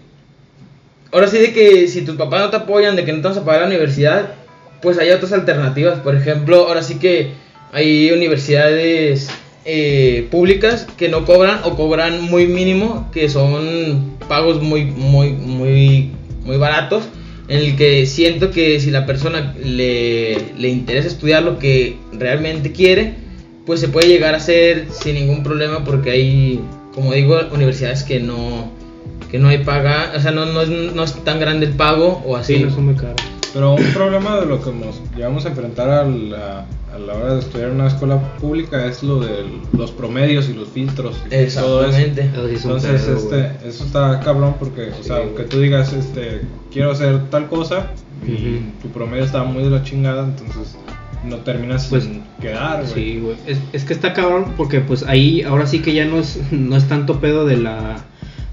ahora 1.11 1.27
sí 1.27 1.37
de 1.37 1.53
que 1.53 1.87
si 1.87 2.01
tus 2.03 2.15
papás 2.15 2.41
no 2.41 2.49
te 2.49 2.57
apoyan, 2.57 2.95
de 2.95 3.05
que 3.05 3.13
no 3.13 3.21
te 3.21 3.27
vas 3.27 3.37
a 3.37 3.45
pagar 3.45 3.61
la 3.61 3.67
universidad, 3.67 4.33
pues 4.81 4.97
hay 4.97 5.09
otras 5.11 5.33
alternativas. 5.33 5.99
Por 5.99 6.15
ejemplo, 6.15 6.67
ahora 6.67 6.81
sí 6.81 6.95
que 6.99 7.31
hay 7.71 8.11
universidades 8.11 9.29
eh, 9.65 10.27
públicas 10.29 10.87
que 10.97 11.09
no 11.09 11.25
cobran 11.25 11.59
o 11.63 11.75
cobran 11.75 12.21
muy 12.21 12.47
mínimo, 12.47 13.09
que 13.13 13.29
son 13.29 14.17
pagos 14.27 14.61
muy 14.61 14.85
muy 14.85 15.31
muy 15.31 16.11
muy 16.43 16.57
baratos. 16.57 17.03
En 17.49 17.59
el 17.59 17.75
que 17.75 18.05
siento 18.05 18.51
que 18.51 18.79
si 18.79 18.89
la 18.89 19.05
persona 19.05 19.53
le, 19.61 20.37
le 20.57 20.69
interesa 20.69 21.09
estudiar 21.09 21.43
lo 21.43 21.59
que 21.59 21.97
realmente 22.13 22.71
quiere, 22.71 23.15
pues 23.65 23.79
se 23.79 23.87
puede 23.87 24.07
llegar 24.07 24.33
a 24.33 24.37
hacer 24.37 24.87
sin 24.91 25.15
ningún 25.15 25.43
problema 25.43 25.83
porque 25.83 26.11
hay, 26.11 26.61
como 26.93 27.13
digo, 27.13 27.39
universidades 27.53 28.03
que 28.03 28.19
no 28.19 28.71
que 29.31 29.39
no 29.39 29.47
hay 29.47 29.63
paga, 29.63 30.13
o 30.15 30.19
sea, 30.19 30.29
no, 30.29 30.45
no, 30.45 30.61
es, 30.61 30.69
no 30.69 31.03
es 31.03 31.13
tan 31.23 31.39
grande 31.39 31.65
el 31.65 31.73
pago 31.73 32.21
o 32.23 32.35
así. 32.35 32.57
Sí, 32.57 32.63
no 32.63 32.69
son 32.69 32.85
muy 32.85 32.93
caros. 32.93 33.19
Pero 33.51 33.73
un 33.73 33.93
problema 33.93 34.39
de 34.39 34.45
lo 34.45 34.61
que 34.61 34.71
nos 34.71 35.01
llegamos 35.15 35.45
a 35.45 35.49
enfrentar 35.49 35.89
a 35.89 36.03
la, 36.03 36.65
a 36.93 36.99
la 36.99 37.13
hora 37.15 37.33
de 37.33 37.39
estudiar 37.39 37.69
en 37.69 37.75
una 37.75 37.87
escuela 37.87 38.19
pública 38.37 38.85
es 38.85 39.01
lo 39.01 39.19
de 39.19 39.45
los 39.75 39.91
promedios 39.91 40.49
y 40.49 40.53
los 40.53 40.67
filtros 40.69 41.15
y 41.25 41.29
todo 41.29 41.87
eso. 41.87 41.97
Exactamente. 41.97 42.21
Eso 42.21 42.67
Entonces, 42.67 43.01
pedo, 43.01 43.17
este, 43.17 43.67
eso 43.67 43.85
está 43.85 44.19
cabrón 44.19 44.55
porque, 44.59 44.91
o 44.99 45.03
sea, 45.03 45.17
aunque 45.17 45.43
tú 45.45 45.59
digas, 45.59 45.93
este, 45.93 46.41
quiero 46.71 46.91
hacer 46.91 47.29
tal 47.31 47.47
cosa 47.47 47.87
y 48.27 48.59
tu 48.83 48.89
promedio 48.89 49.23
está 49.23 49.43
muy 49.43 49.63
de 49.63 49.71
la 49.71 49.83
chingada, 49.83 50.25
entonces 50.25 50.77
no 51.25 51.37
terminas 51.37 51.87
Pues, 51.89 52.03
sin 52.03 52.23
quedar, 52.41 52.81
güey. 52.83 52.93
Sí, 52.93 53.19
güey. 53.19 53.35
Es, 53.47 53.59
es 53.73 53.83
que 53.85 53.93
está 53.93 54.13
cabrón 54.13 54.53
porque 54.57 54.81
pues 54.81 55.03
ahí 55.03 55.41
ahora 55.41 55.65
sí 55.67 55.79
que 55.79 55.93
ya 55.93 56.05
no 56.05 56.19
es, 56.19 56.39
no 56.51 56.75
es 56.75 56.87
tanto 56.87 57.19
pedo 57.19 57.45
de 57.45 57.57
la 57.57 57.97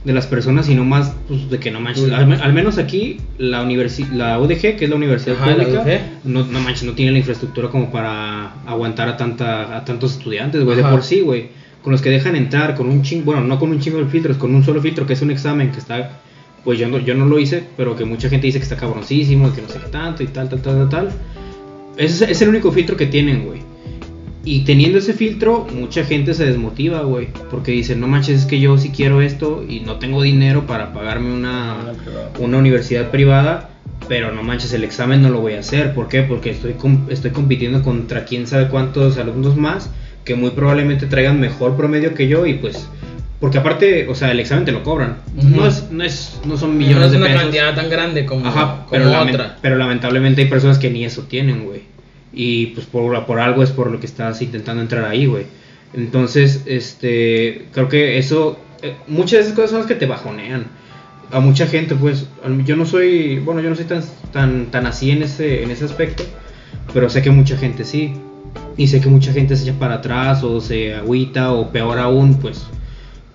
de 0.02 0.14
las 0.14 0.26
personas, 0.26 0.64
sino 0.64 0.82
más 0.82 1.12
pues, 1.28 1.50
de 1.50 1.58
que 1.58 1.70
no 1.70 1.78
manches. 1.78 2.10
Al, 2.10 2.26
me- 2.26 2.36
al 2.36 2.54
menos 2.54 2.78
aquí 2.78 3.18
la 3.36 3.62
universi 3.62 4.06
la 4.14 4.38
UDG, 4.38 4.76
que 4.76 4.84
es 4.84 4.88
la 4.90 4.96
universidad 4.96 5.36
Ajá, 5.36 5.52
pública, 5.52 5.84
no, 6.24 6.42
no 6.46 6.60
manches, 6.60 6.84
no 6.84 6.92
tiene 6.94 7.12
la 7.12 7.18
infraestructura 7.18 7.68
como 7.68 7.90
para 7.92 8.54
aguantar 8.66 9.08
a 9.10 9.16
tanta 9.18 9.76
a 9.76 9.84
tantos 9.84 10.12
estudiantes, 10.12 10.64
güey, 10.64 10.76
de 10.78 10.82
por 10.84 11.02
sí, 11.02 11.20
güey. 11.20 11.48
Con 11.82 11.92
los 11.92 12.00
que 12.00 12.08
dejan 12.10 12.34
entrar 12.36 12.74
con 12.76 12.88
un 12.88 13.02
chingo, 13.02 13.24
bueno, 13.26 13.42
no 13.42 13.58
con 13.58 13.70
un 13.70 13.80
chingo 13.80 13.98
de 13.98 14.06
filtros, 14.06 14.36
con 14.38 14.54
un 14.54 14.64
solo 14.64 14.80
filtro 14.80 15.06
que 15.06 15.12
es 15.14 15.20
un 15.22 15.30
examen 15.30 15.70
que 15.70 15.78
está 15.78 16.18
pues 16.64 16.78
yo 16.78 16.88
no, 16.88 16.98
yo 16.98 17.14
no 17.14 17.24
lo 17.26 17.38
hice, 17.38 17.62
pero 17.76 17.94
que 17.96 18.04
mucha 18.06 18.28
gente 18.30 18.46
dice 18.46 18.58
que 18.58 18.64
está 18.64 18.76
cabroncísimo, 18.76 19.52
que 19.54 19.60
no 19.62 19.68
sé 19.68 19.78
qué 19.82 19.88
tanto 19.90 20.22
y 20.22 20.26
tal, 20.28 20.48
tal, 20.48 20.60
tal, 20.62 20.76
tal, 20.76 20.88
tal. 20.88 21.10
Es, 22.00 22.22
es 22.22 22.42
el 22.42 22.48
único 22.48 22.72
filtro 22.72 22.96
que 22.96 23.06
tienen, 23.06 23.44
güey. 23.44 23.60
Y 24.44 24.60
teniendo 24.60 24.98
ese 24.98 25.12
filtro, 25.12 25.66
mucha 25.74 26.04
gente 26.04 26.32
se 26.32 26.46
desmotiva, 26.46 27.02
güey. 27.02 27.28
Porque 27.50 27.72
dicen, 27.72 28.00
no 28.00 28.08
manches, 28.08 28.40
es 28.40 28.46
que 28.46 28.58
yo 28.58 28.78
sí 28.78 28.90
quiero 28.90 29.20
esto 29.20 29.64
y 29.68 29.80
no 29.80 29.96
tengo 29.96 30.22
dinero 30.22 30.66
para 30.66 30.94
pagarme 30.94 31.32
una, 31.32 31.76
Una 31.82 31.92
privada. 31.92 32.30
una 32.38 32.58
universidad 32.58 33.10
privada. 33.10 33.70
Pero 34.08 34.32
no 34.32 34.42
manches, 34.42 34.72
el 34.72 34.82
examen 34.82 35.20
no 35.22 35.28
lo 35.28 35.40
voy 35.40 35.52
a 35.52 35.60
hacer. 35.60 35.94
¿Por 35.94 36.08
qué? 36.08 36.22
Porque 36.22 36.50
estoy, 36.50 36.74
estoy 37.10 37.30
compitiendo 37.32 37.82
contra 37.82 38.24
quién 38.24 38.46
sabe 38.46 38.68
cuántos 38.68 39.18
alumnos 39.18 39.56
más 39.56 39.90
que 40.24 40.34
muy 40.34 40.50
probablemente 40.50 41.06
traigan 41.06 41.40
mejor 41.40 41.76
promedio 41.76 42.14
que 42.14 42.28
yo 42.28 42.46
y 42.46 42.54
pues... 42.54 42.88
Porque 43.40 43.56
aparte, 43.58 44.06
o 44.06 44.14
sea, 44.14 44.30
el 44.32 44.40
examen 44.40 44.66
te 44.66 44.72
lo 44.72 44.82
cobran. 44.82 45.16
No, 45.34 45.66
es, 45.66 45.90
no, 45.90 46.04
es, 46.04 46.40
no 46.44 46.58
son 46.58 46.72
no 46.72 46.76
millones 46.78 47.06
es 47.06 47.10
de 47.12 47.16
una 47.16 47.26
pesos. 47.26 47.42
cantidad 47.42 47.74
tan 47.74 47.88
grande 47.88 48.26
como, 48.26 48.46
Ajá, 48.46 48.84
como 48.86 48.90
pero, 48.90 49.18
otra. 49.22 49.56
pero 49.62 49.76
lamentablemente 49.76 50.42
hay 50.42 50.48
personas 50.48 50.78
que 50.78 50.90
ni 50.90 51.04
eso 51.06 51.22
tienen, 51.22 51.64
güey. 51.64 51.80
Y 52.34 52.66
pues 52.66 52.86
por, 52.86 53.24
por 53.24 53.40
algo 53.40 53.62
es 53.62 53.70
por 53.70 53.90
lo 53.90 53.98
que 53.98 54.06
estás 54.06 54.42
intentando 54.42 54.82
entrar 54.82 55.04
ahí, 55.06 55.24
güey. 55.24 55.46
Entonces, 55.94 56.62
este, 56.66 57.66
creo 57.72 57.88
que 57.88 58.18
eso, 58.18 58.58
eh, 58.82 58.94
muchas 59.08 59.32
de 59.32 59.40
esas 59.40 59.54
cosas 59.54 59.70
son 59.70 59.78
las 59.80 59.88
que 59.88 59.94
te 59.94 60.06
bajonean. 60.06 60.66
A 61.32 61.40
mucha 61.40 61.66
gente, 61.66 61.94
pues, 61.94 62.26
yo 62.66 62.76
no 62.76 62.84
soy, 62.84 63.38
bueno, 63.38 63.60
yo 63.62 63.70
no 63.70 63.76
soy 63.76 63.86
tan, 63.86 64.02
tan, 64.32 64.66
tan 64.66 64.86
así 64.86 65.10
en 65.12 65.22
ese, 65.22 65.62
en 65.62 65.70
ese 65.70 65.84
aspecto, 65.86 66.24
pero 66.92 67.08
sé 67.08 67.22
que 67.22 67.30
mucha 67.30 67.56
gente 67.56 67.84
sí. 67.84 68.12
Y 68.76 68.88
sé 68.88 69.00
que 69.00 69.08
mucha 69.08 69.32
gente 69.32 69.56
se 69.56 69.62
echa 69.68 69.78
para 69.78 69.94
atrás 69.94 70.42
o 70.44 70.60
se 70.60 70.94
agüita 70.94 71.52
o 71.52 71.70
peor 71.72 71.98
aún, 71.98 72.34
pues, 72.34 72.66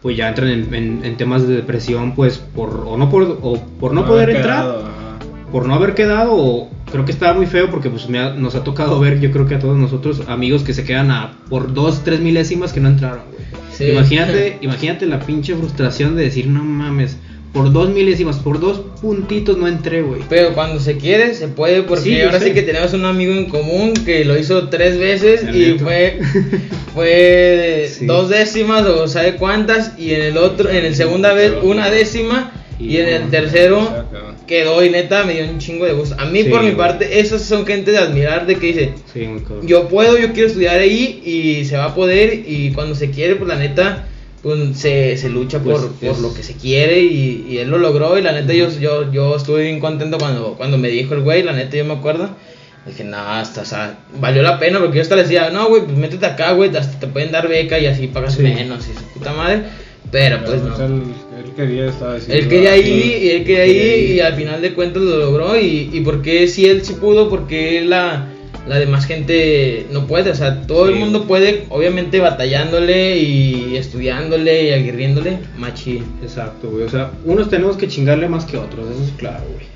pues 0.06 0.16
ya 0.18 0.28
entran 0.30 0.49
en, 0.49 0.72
en- 0.72 1.01
en 1.03 1.18
temas 1.18 1.47
de 1.47 1.56
depresión, 1.56 2.14
pues, 2.14 2.38
por, 2.38 2.84
o 2.86 2.95
no 2.95 3.10
por, 3.10 3.24
o 3.41 3.60
por 3.80 3.91
no 3.91 4.06
poder 4.06 4.30
entrar 4.30 4.60
ajá. 4.60 5.18
por 5.51 5.68
no 5.68 5.74
haber 5.74 5.95
quedado 5.95 6.36
o 6.36 6.70
creo 6.91 7.06
que 7.06 7.12
estaba 7.12 7.34
muy 7.34 7.47
feo 7.47 7.72
porque 7.72 7.89
pues 7.89 8.08
me 8.08 8.20
ha- 8.20 8.36
nos 8.36 8.53
ha 8.53 8.64
tocado 8.64 8.99
ver 8.99 9.20
yo 9.20 9.32
creo 9.32 9.47
que 9.47 9.56
a 9.56 9.60
todos 9.60 9.76
nosotros 9.78 10.22
amigos 10.28 10.62
que 10.62 10.76
se 10.76 10.84
quedan 10.84 11.10
a 11.10 11.32
por 11.49 11.74
dos 11.74 12.03
tres 12.03 12.20
milésimas 12.20 12.72
que 12.72 12.82
no 12.82 12.89
entraron 12.89 13.24
güey. 13.32 13.43
Sí. 13.74 13.86
imagínate 13.86 14.60
imagínate 14.62 15.08
la 15.08 15.20
pinche 15.22 15.56
frustración 15.56 16.16
de 16.16 16.22
decir 16.24 16.45
no 16.47 16.64
mames 16.64 17.18
por 17.56 17.72
dos 17.72 17.89
milésimas 17.89 18.36
por 18.38 18.60
dos 18.60 18.82
puntitos 19.01 19.58
no 19.58 19.68
entré 19.68 20.01
güey 20.01 20.22
Pero 20.30 20.53
cuando 20.53 20.80
se 20.80 20.97
quiere, 20.97 21.34
se 21.34 21.47
puede, 21.47 21.82
porque 21.84 22.03
Sí, 22.03 22.22
ahora 22.22 22.38
sé. 22.39 22.47
sí 22.49 22.53
que 22.53 22.62
tenemos 22.64 22.93
un 22.93 23.06
amigo 23.06 23.32
en 23.34 23.45
común 23.45 23.93
que 24.06 24.26
lo 24.26 24.38
hizo 24.38 24.68
tres 24.70 24.99
veces 24.99 25.43
La 25.43 25.56
y 25.56 25.80
fue, 25.80 26.20
fue 26.93 27.88
Sí. 27.89 28.06
dos 28.06 28.30
décimas 28.30 28.84
o 28.86 29.08
sabe 29.08 29.36
cuántas, 29.36 29.97
y 29.97 30.12
en 30.14 30.22
el 30.22 30.38
otro, 30.38 30.70
en 30.70 30.86
el 30.86 30.95
segunda 30.95 31.34
vez 31.34 31.53
una 31.64 31.89
décima, 31.89 32.51
y 32.80 32.97
en 32.97 33.08
el 33.08 33.30
tercero 33.30 34.06
quedó 34.47 34.84
y 34.84 34.89
neta 34.89 35.24
me 35.24 35.34
dio 35.36 35.45
un 35.49 35.60
chingo 35.60 35.86
de 35.86 35.93
gusto. 35.93 36.16
A 36.20 36.26
mí 36.26 36.43
Sí, 36.43 36.49
por 36.49 36.60
mi 36.60 36.68
güey. 36.72 36.78
parte, 36.78 37.20
esos 37.22 37.41
son 37.41 37.66
gente 37.66 37.91
de 37.91 37.97
admirar, 37.99 38.45
de 38.45 38.56
que 38.58 38.68
dice, 38.68 38.93
yo 39.64 39.88
puedo, 39.88 40.18
yo 40.20 40.34
quiero 40.34 40.49
estudiar 40.49 40.80
ahí 40.80 41.22
y 41.26 41.64
se 41.66 41.78
va 41.78 41.86
a 41.86 41.95
poder 41.95 42.43
y 42.45 42.72
cuando 42.74 42.93
se 42.95 43.10
quiere, 43.12 43.36
pues 43.38 43.47
la 43.47 43.56
neta, 43.56 44.08
pues 44.46 44.78
se, 44.78 45.18
se 45.18 45.28
lucha 45.30 45.58
Pues, 45.58 45.80
por, 45.80 45.91
por 45.93 46.20
lo 46.20 46.32
que 46.32 46.43
se 46.43 46.54
quiere 46.54 47.00
y, 47.02 47.48
y 47.50 47.58
él 47.58 47.72
lo 47.72 47.80
logró 47.80 48.16
y 48.20 48.22
la 48.22 48.32
neta 48.32 48.54
yo, 48.54 48.70
yo, 48.80 49.12
yo 49.12 49.36
estuve 49.36 49.64
bien 49.64 49.80
contento 49.80 50.20
cuando, 50.20 50.54
cuando 50.54 50.78
me 50.78 50.89
dijo 50.89 51.16
el 51.16 51.22
güey, 51.22 51.41
la 51.41 51.54
neta 51.54 51.76
yo 51.78 51.84
me 51.84 51.96
acuerdo. 51.96 52.30
Dije, 52.86 53.04
no, 53.04 53.18
hasta, 53.18 53.62
o 53.62 53.66
sea, 53.66 53.98
valió 54.22 54.43
la 54.43 54.60
pena 54.60 54.78
porque 54.78 54.98
yo 54.98 55.02
hasta 55.02 55.16
le 55.16 55.24
decía, 55.24 55.50
no, 55.50 55.68
güey, 55.70 55.82
pues 55.86 55.98
métete 55.98 56.28
acá, 56.28 56.52
güey, 56.52 56.70
hasta 56.78 57.00
te 57.00 57.08
pueden 57.08 57.32
dar 57.32 57.48
beca 57.48 57.80
y 57.80 57.88
así 57.88 58.06
pagas 58.06 58.36
Sí. 58.36 58.43
menos 58.43 58.86
y 58.88 58.93
su 58.96 59.04
puta 59.16 59.34
madre. 59.34 59.64
Pero 60.12 60.38
pues 60.46 60.62
no. 60.62 60.76
pues, 60.76 60.80
él, 60.91 61.02
él 61.43 61.52
quería, 61.56 61.88
estaba 61.88 62.14
diciendo. 62.14 62.43
Él 62.43 62.48
quería 62.48 62.72
ah, 62.74 62.78
ir 62.78 62.86
sí. 62.86 63.18
y 63.24 63.30
él 63.32 63.43
quería 63.46 63.66
ir 63.66 64.10
y 64.12 64.20
al 64.20 64.36
final 64.36 64.62
de 64.62 64.74
cuentas 64.76 65.02
lo 65.02 65.18
logró 65.18 65.60
y, 65.60 65.89
y 65.91 66.02
porque 66.02 66.48
si 66.48 66.68
él 66.68 66.86
sí 66.86 66.93
pudo, 66.93 67.32
porque 67.32 67.82
la, 67.84 68.28
la 68.68 68.80
demás 68.80 69.05
gente 69.05 69.86
no 69.91 70.07
puede, 70.07 70.32
o 70.32 70.36
sea, 70.36 70.63
todo 70.63 70.89
el 70.89 70.95
mundo 70.95 71.26
puede, 71.26 71.66
obviamente 71.70 72.20
batallándole 72.20 73.18
y 73.18 73.76
estudiándole 73.78 74.70
y 74.70 74.74
aguerriéndole, 74.74 75.39
machi. 75.57 76.01
exacto 76.24 76.70
güey 76.70 76.84
o 76.84 76.89
sea 76.89 77.11
unos 77.26 77.49
tenemos 77.49 77.78
que 77.78 77.88
chingarle 77.88 78.28
más 78.28 78.45
que 78.45 78.57
otros 78.57 78.89
eso 78.89 79.03
es 79.03 79.11
claro 79.11 79.45
güey 79.53 79.76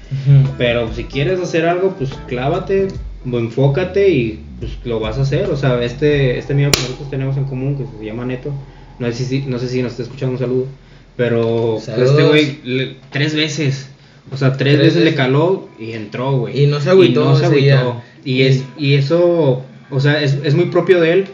Pero 0.57 0.93
si 0.93 1.03
quieres 1.03 1.39
hacer 1.39 1.67
algo, 1.67 1.95
pues 1.97 2.09
clávate, 2.27 2.87
enfócate 3.25 4.09
y 4.09 4.43
pues 4.59 4.71
lo 4.85 4.99
vas 4.99 5.17
a 5.17 5.21
hacer. 5.21 5.49
O 5.49 5.57
sea, 5.57 5.81
este, 5.83 6.37
este 6.37 6.53
amigo 6.53 6.71
que 6.71 6.81
nosotros 6.81 7.09
tenemos 7.09 7.37
en 7.37 7.45
común, 7.45 7.77
que 7.77 7.85
se 7.97 8.05
llama 8.05 8.25
Neto, 8.25 8.51
no 8.97 9.11
sé 9.11 9.25
si, 9.25 9.41
no 9.41 9.59
sé 9.59 9.69
si 9.69 9.81
nos 9.81 9.91
está 9.91 10.03
escuchando 10.03 10.33
un 10.33 10.39
saludo, 10.39 10.65
pero 11.15 11.73
pues, 11.73 11.85
Saludos. 11.85 12.11
este 12.11 12.23
güey, 12.23 12.97
tres 13.11 13.35
veces, 13.35 13.89
o 14.31 14.37
sea, 14.37 14.57
tres, 14.57 14.75
Tres 14.75 14.93
veces, 14.93 15.03
le 15.03 15.15
caló 15.15 15.69
y 15.79 15.93
entró, 15.93 16.37
güey. 16.37 16.63
Y 16.63 16.67
no 16.67 16.79
se 16.81 16.89
agüitó 16.89 17.21
Y, 17.21 17.25
no 17.25 17.35
se 17.35 17.45
agüitó. 17.45 18.01
Y, 18.25 18.41
es, 18.43 18.63
y 18.77 18.93
eso, 18.95 19.63
o 19.89 19.99
sea, 19.99 20.21
es, 20.21 20.37
es 20.43 20.55
muy 20.55 20.65
propio 20.65 20.99
de 21.01 21.13
él. 21.13 21.25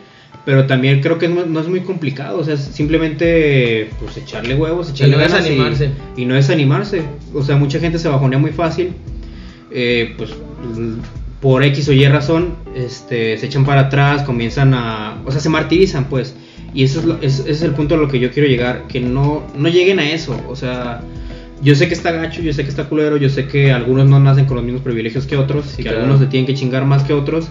Pero 0.45 0.67
también 0.67 1.01
creo 1.01 1.17
que 1.17 1.27
no, 1.27 1.43
no 1.47 1.59
es 1.59 1.67
muy 1.67 1.79
complicado, 1.79 2.37
o 2.37 2.43
sea, 2.43 2.53
es 2.53 2.59
simplemente 2.61 3.89
pues 3.99 4.15
echarle 4.15 4.53
huevos, 4.53 4.91
echarle 4.91 5.15
no 5.15 5.21
ganas 5.23 5.39
y- 5.39 5.49
desanimarse. 5.49 5.89
y 6.15 6.25
no 6.25 6.35
desanimarse. 6.35 7.01
O 7.33 7.41
sea, 7.41 7.55
mucha 7.55 7.79
gente 7.79 7.97
se 7.97 8.07
bajonea 8.09 8.37
muy 8.37 8.51
fácil. 8.51 8.93
eh, 9.71 10.13
pues 10.17 10.31
por 11.41 11.63
X 11.63 11.89
o 11.89 11.93
Y 11.93 12.05
razón, 12.07 12.55
este, 12.75 13.37
se 13.37 13.45
echan 13.47 13.65
para 13.65 13.81
atrás, 13.81 14.21
comienzan 14.23 14.73
a. 14.75 15.19
O 15.25 15.31
sea, 15.31 15.41
se 15.41 15.49
martirizan, 15.49 16.05
pues. 16.05 16.35
Y 16.75 16.83
eso 16.83 16.99
es, 16.99 17.05
lo- 17.05 17.17
es- 17.21 17.39
ese 17.39 17.51
es 17.51 17.61
el 17.63 17.71
punto 17.71 17.95
a 17.95 17.97
lo 17.97 18.07
que 18.07 18.19
yo 18.19 18.31
quiero 18.31 18.47
llegar. 18.47 18.83
Que 18.87 18.99
no, 18.99 19.43
no 19.57 19.67
lleguen 19.69 19.99
a 19.99 20.09
eso. 20.11 20.39
O 20.47 20.55
sea, 20.55 21.01
yo 21.61 21.73
sé 21.75 21.87
que 21.87 21.93
está 21.93 22.11
gacho, 22.11 22.41
yo 22.41 22.53
sé 22.53 22.63
que 22.63 22.69
está 22.69 22.83
culero, 22.85 23.17
yo 23.17 23.29
sé 23.29 23.47
que 23.47 23.71
algunos 23.71 24.07
no 24.07 24.19
nacen 24.19 24.45
con 24.45 24.55
los 24.57 24.63
mismos 24.65 24.81
privilegios 24.83 25.25
que 25.25 25.37
otros, 25.37 25.65
Sí, 25.67 25.77
que 25.77 25.83
claro. 25.83 25.99
algunos 25.99 26.19
se 26.19 26.27
tienen 26.27 26.45
que 26.45 26.53
chingar 26.53 26.85
más 26.85 27.03
que 27.03 27.13
otros. 27.13 27.47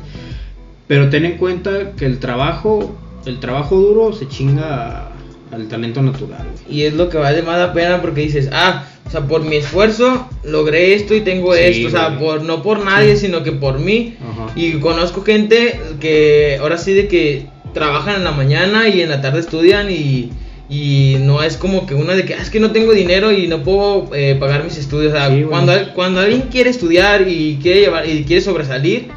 Pero 0.87 1.09
ten 1.09 1.25
en 1.25 1.39
cuenta 1.39 1.93
que 1.97 2.05
el 2.05 2.19
trabajo, 2.19 2.95
el 3.25 3.41
trabajo 3.41 3.77
duro 3.77 4.13
se 4.13 4.29
chinga 4.29 5.09
al 5.51 5.69
talento 5.69 6.03
natural. 6.03 6.47
güey. 6.67 6.79
Y 6.79 6.83
es 6.83 6.95
lo 6.95 7.09
que 7.09 7.17
vale 7.17 7.43
más 7.43 7.59
la 7.59 7.73
pena 7.73 8.03
porque 8.03 8.21
dices, 8.21 8.51
ah, 8.53 8.85
o 9.07 9.11
sea, 9.11 9.23
por 9.23 9.43
mi 9.43 9.57
esfuerzo 9.57 10.29
logré 10.45 10.95
esto 10.95 11.15
y 11.15 11.21
tengo 11.23 11.55
Sí, 11.55 11.61
esto, 11.63 11.89
o 11.89 11.91
sea, 11.91 12.09
güey. 12.11 12.19
por, 12.21 12.43
no 12.43 12.63
por 12.63 12.85
nadie, 12.85 13.17
sino 13.17 13.43
que 13.43 13.53
por 13.53 13.79
mí. 13.79 14.17
Ajá. 14.21 14.53
Y 14.57 14.73
conozco 14.81 15.23
gente 15.23 15.81
que 16.01 16.59
ahora 16.61 16.77
sí 16.77 16.93
de 16.93 17.09
que 17.09 17.47
trabajan 17.73 18.17
en 18.17 18.25
la 18.25 18.33
mañana 18.33 18.89
y 18.89 19.01
en 19.01 19.09
la 19.09 19.21
tarde 19.23 19.41
estudian 19.41 19.91
y, 19.91 20.31
y 20.69 21.17
no 21.21 21.43
es 21.43 21.57
como 21.57 21.87
que 21.87 21.95
una 21.95 22.15
de 22.15 22.25
que, 22.25 22.35
"Ah, 22.35 22.43
es 22.43 22.51
que 22.51 22.61
no 22.61 22.71
tengo 22.71 22.93
dinero 22.93 23.33
y 23.33 23.47
no 23.47 23.63
puedo 23.63 24.11
eh, 24.15 24.37
pagar 24.41 24.65
mis 24.65 24.79
estudios. 24.79 25.13
O 25.13 25.17
sea, 25.17 25.29
Sí, 25.29 25.43
cuando, 25.49 25.73
cuando 25.95 26.21
alguien 26.21 26.43
quiere 26.51 26.71
estudiar 26.71 27.29
y 27.29 27.59
quiere, 27.63 27.81
llevar, 27.81 28.09
y 28.09 28.25
quiere 28.25 28.41
sobresalir, 28.41 29.09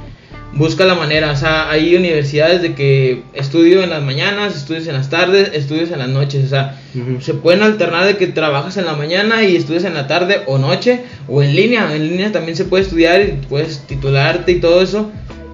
busca 0.53 0.83
la 0.85 0.95
manera. 0.95 1.31
O 1.31 1.35
sea, 1.37 1.69
hay 1.69 1.95
universidades 1.95 2.61
de 2.61 2.73
que 2.73 3.21
estudio 3.33 3.81
en 3.81 3.91
las 3.91 4.03
mañanas, 4.03 4.55
estudios 4.57 4.87
en 4.87 4.95
las 4.95 5.09
tardes, 5.09 5.51
estudios 5.53 5.91
en 5.91 5.99
las 5.99 6.09
noches. 6.09 6.43
O 6.45 6.49
sea, 6.49 6.81
se 7.21 7.33
pueden 7.33 7.61
alternar 7.63 8.05
de 8.05 8.17
que 8.17 8.27
trabajas 8.27 8.75
en 8.77 8.85
la 8.85 8.93
mañana 8.93 9.43
y 9.43 9.55
estudias 9.55 9.85
en 9.85 9.93
la 9.93 10.07
tarde 10.07 10.41
o 10.47 10.57
noche, 10.57 11.01
o 11.29 11.43
en 11.43 11.55
línea. 11.55 11.95
En 11.95 12.09
línea 12.09 12.31
también 12.33 12.57
se 12.57 12.65
puede 12.65 12.83
estudiar 12.83 13.21
y 13.21 13.45
puedes 13.47 13.87
titularte 13.87 14.51
y 14.51 14.59
todo 14.59 14.81
eso. 14.81 15.11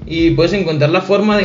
Y 0.07 0.31
puedes 0.31 0.53
encontrar 0.53 0.89
la 0.89 1.01
forma 1.01 1.37
de, 1.37 1.43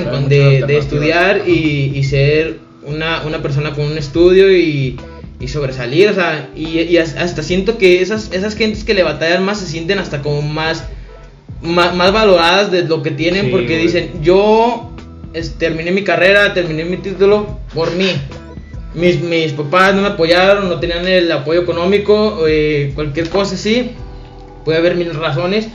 estudiar 0.79 1.43
y, 1.47 1.93
y 1.95 2.05
ser 2.05 2.68
una, 2.85 3.23
una 3.27 3.43
persona 3.43 3.73
con 3.73 3.85
un 3.87 3.99
estudio 3.99 4.51
y, 4.53 4.99
y 5.41 5.49
sobresalir. 5.49 6.09
O 6.11 6.15
sea, 6.15 6.49
y, 6.55 6.81
y 6.81 6.97
as- 6.99 7.17
hasta 7.17 7.43
siento 7.43 7.79
que 7.79 8.01
esas, 8.03 8.33
esas 8.33 8.55
gentes 8.57 8.85
que 8.85 8.95
le 8.95 9.03
batallan 9.03 9.45
más 9.45 9.59
se 9.61 9.67
sienten 9.67 9.99
hasta 9.99 10.23
como 10.23 10.43
más, 10.43 10.85
más, 11.63 11.95
más 11.95 12.13
valoradas 12.13 12.71
de 12.71 12.85
lo 12.85 13.03
que 13.03 13.11
tienen 13.11 13.47
Sí, 13.47 13.51
porque 13.51 13.67
güey. 13.75 13.83
dicen, 13.83 14.11
yo 14.23 14.91
es- 15.35 15.55
terminé 15.59 15.91
mi 15.91 16.03
carrera, 16.05 16.55
terminé 16.55 16.85
mi 16.85 16.97
título 16.99 17.59
por 17.75 17.93
mí. 17.95 18.11
Mis, 18.95 19.21
mis 19.21 19.53
papás 19.53 19.95
no 19.95 20.01
me 20.03 20.09
apoyaron, 20.09 20.69
no 20.69 20.81
tenían 20.81 21.07
el 21.07 21.31
apoyo 21.31 21.61
económico, 21.61 22.45
eh, 22.49 22.93
cualquier 22.95 23.29
cosa 23.29 23.55
así. 23.55 23.91
Puede 24.65 24.79
haber 24.79 24.97
mil 24.97 25.15
razones, 25.15 25.69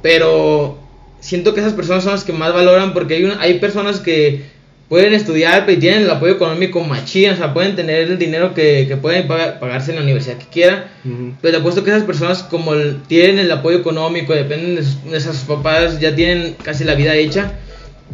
pero 0.00 0.78
siento 1.20 1.54
que 1.54 1.60
esas 1.60 1.72
personas 1.74 2.02
son 2.04 2.12
las 2.12 2.24
que 2.24 2.32
más 2.32 2.52
valoran 2.54 2.92
porque 2.94 3.14
hay, 3.14 3.24
un- 3.24 3.38
hay 3.40 3.58
personas 3.58 3.98
que 4.00 4.44
pueden 4.92 5.14
estudiar 5.14 5.64
pero 5.64 5.78
tienen 5.80 6.02
el 6.02 6.10
apoyo 6.10 6.34
económico 6.34 6.84
machín, 6.84 7.30
o 7.30 7.36
sea, 7.36 7.54
pueden 7.54 7.74
tener 7.76 8.00
el 8.10 8.18
dinero 8.18 8.52
que, 8.52 8.84
que 8.86 8.98
pueden 8.98 9.26
pagar- 9.26 9.58
pagarse 9.58 9.90
en 9.92 9.96
la 9.96 10.02
universidad 10.02 10.36
que 10.36 10.44
quieran. 10.52 10.84
Ujú. 11.02 11.32
Pero 11.40 11.52
te 11.54 11.60
apuesto 11.60 11.82
que 11.82 11.88
esas 11.88 12.02
personas, 12.02 12.42
como 12.42 12.74
el- 12.74 12.98
tienen 13.08 13.38
el 13.38 13.50
apoyo 13.50 13.78
económico, 13.78 14.34
dependen 14.34 14.74
de 14.76 14.82
sus, 14.82 15.02
de 15.10 15.18
sus 15.18 15.36
papás, 15.38 15.98
ya 15.98 16.14
tienen 16.14 16.56
casi 16.62 16.84
la 16.84 16.94
vida 16.94 17.14
hecha, 17.14 17.52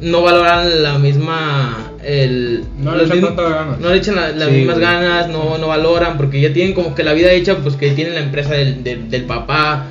no 0.01 0.22
valoran 0.22 0.85
la 0.85 0.99
misma. 1.01 1.95
El, 2.05 2.62
No 2.79 2.95
le 2.95 3.03
echan 3.07 3.16
mismos- 3.22 3.35
tantas 3.35 3.53
ganas. 3.55 3.81
No 3.81 3.91
le 3.91 3.97
echan 3.97 4.14
la- 4.14 4.29
las 4.31 4.49
Sí, 4.49 4.55
mismas 4.55 4.76
güey. 4.79 4.89
ganas, 4.89 5.29
no, 5.31 5.59
no 5.59 5.66
valoran, 5.66 6.16
porque 6.16 6.41
ya 6.41 6.53
tienen 6.53 6.74
como 6.74 6.95
que 6.95 7.03
la 7.03 7.12
vida 7.12 7.33
hecha, 7.33 7.57
pues 7.57 7.74
que 7.74 7.91
tienen 7.91 8.14
la 8.14 8.20
empresa 8.20 8.55
del, 8.55 8.85
del, 8.85 9.11
del 9.11 9.24
papá 9.24 9.87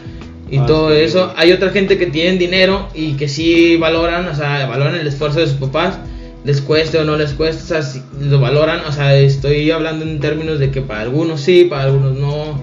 y 0.50 0.60
Ah, 0.60 0.66
todo 0.66 0.92
sí, 0.96 1.02
eso. 1.02 1.26
güey. 1.26 1.36
Hay 1.36 1.52
otra 1.52 1.72
gente 1.72 1.98
que 1.98 2.06
tienen 2.06 2.40
dinero 2.40 2.88
y 2.96 3.16
que 3.18 3.28
sí 3.28 3.76
valoran, 3.76 4.26
o 4.30 4.34
sea, 4.34 4.66
valoran 4.68 4.96
el 4.96 5.06
esfuerzo 5.06 5.42
de 5.42 5.48
sus 5.48 5.58
papás. 5.58 6.00
Les 6.48 6.62
cueste 6.62 6.98
o 6.98 7.04
no 7.04 7.18
les 7.18 7.34
cueste, 7.34 7.62
o 7.78 7.82
sea, 7.84 8.04
lo 8.22 8.40
valoran, 8.40 8.80
o 8.88 8.92
sea, 8.94 9.16
estoy 9.20 9.70
hablando 9.70 10.06
en 10.06 10.20
términos 10.20 10.58
de 10.60 10.72
que 10.72 10.82
para 10.82 11.02
algunos 11.02 11.42
sí, 11.42 11.66
para 11.70 11.84
algunos 11.84 12.18
no. 12.18 12.62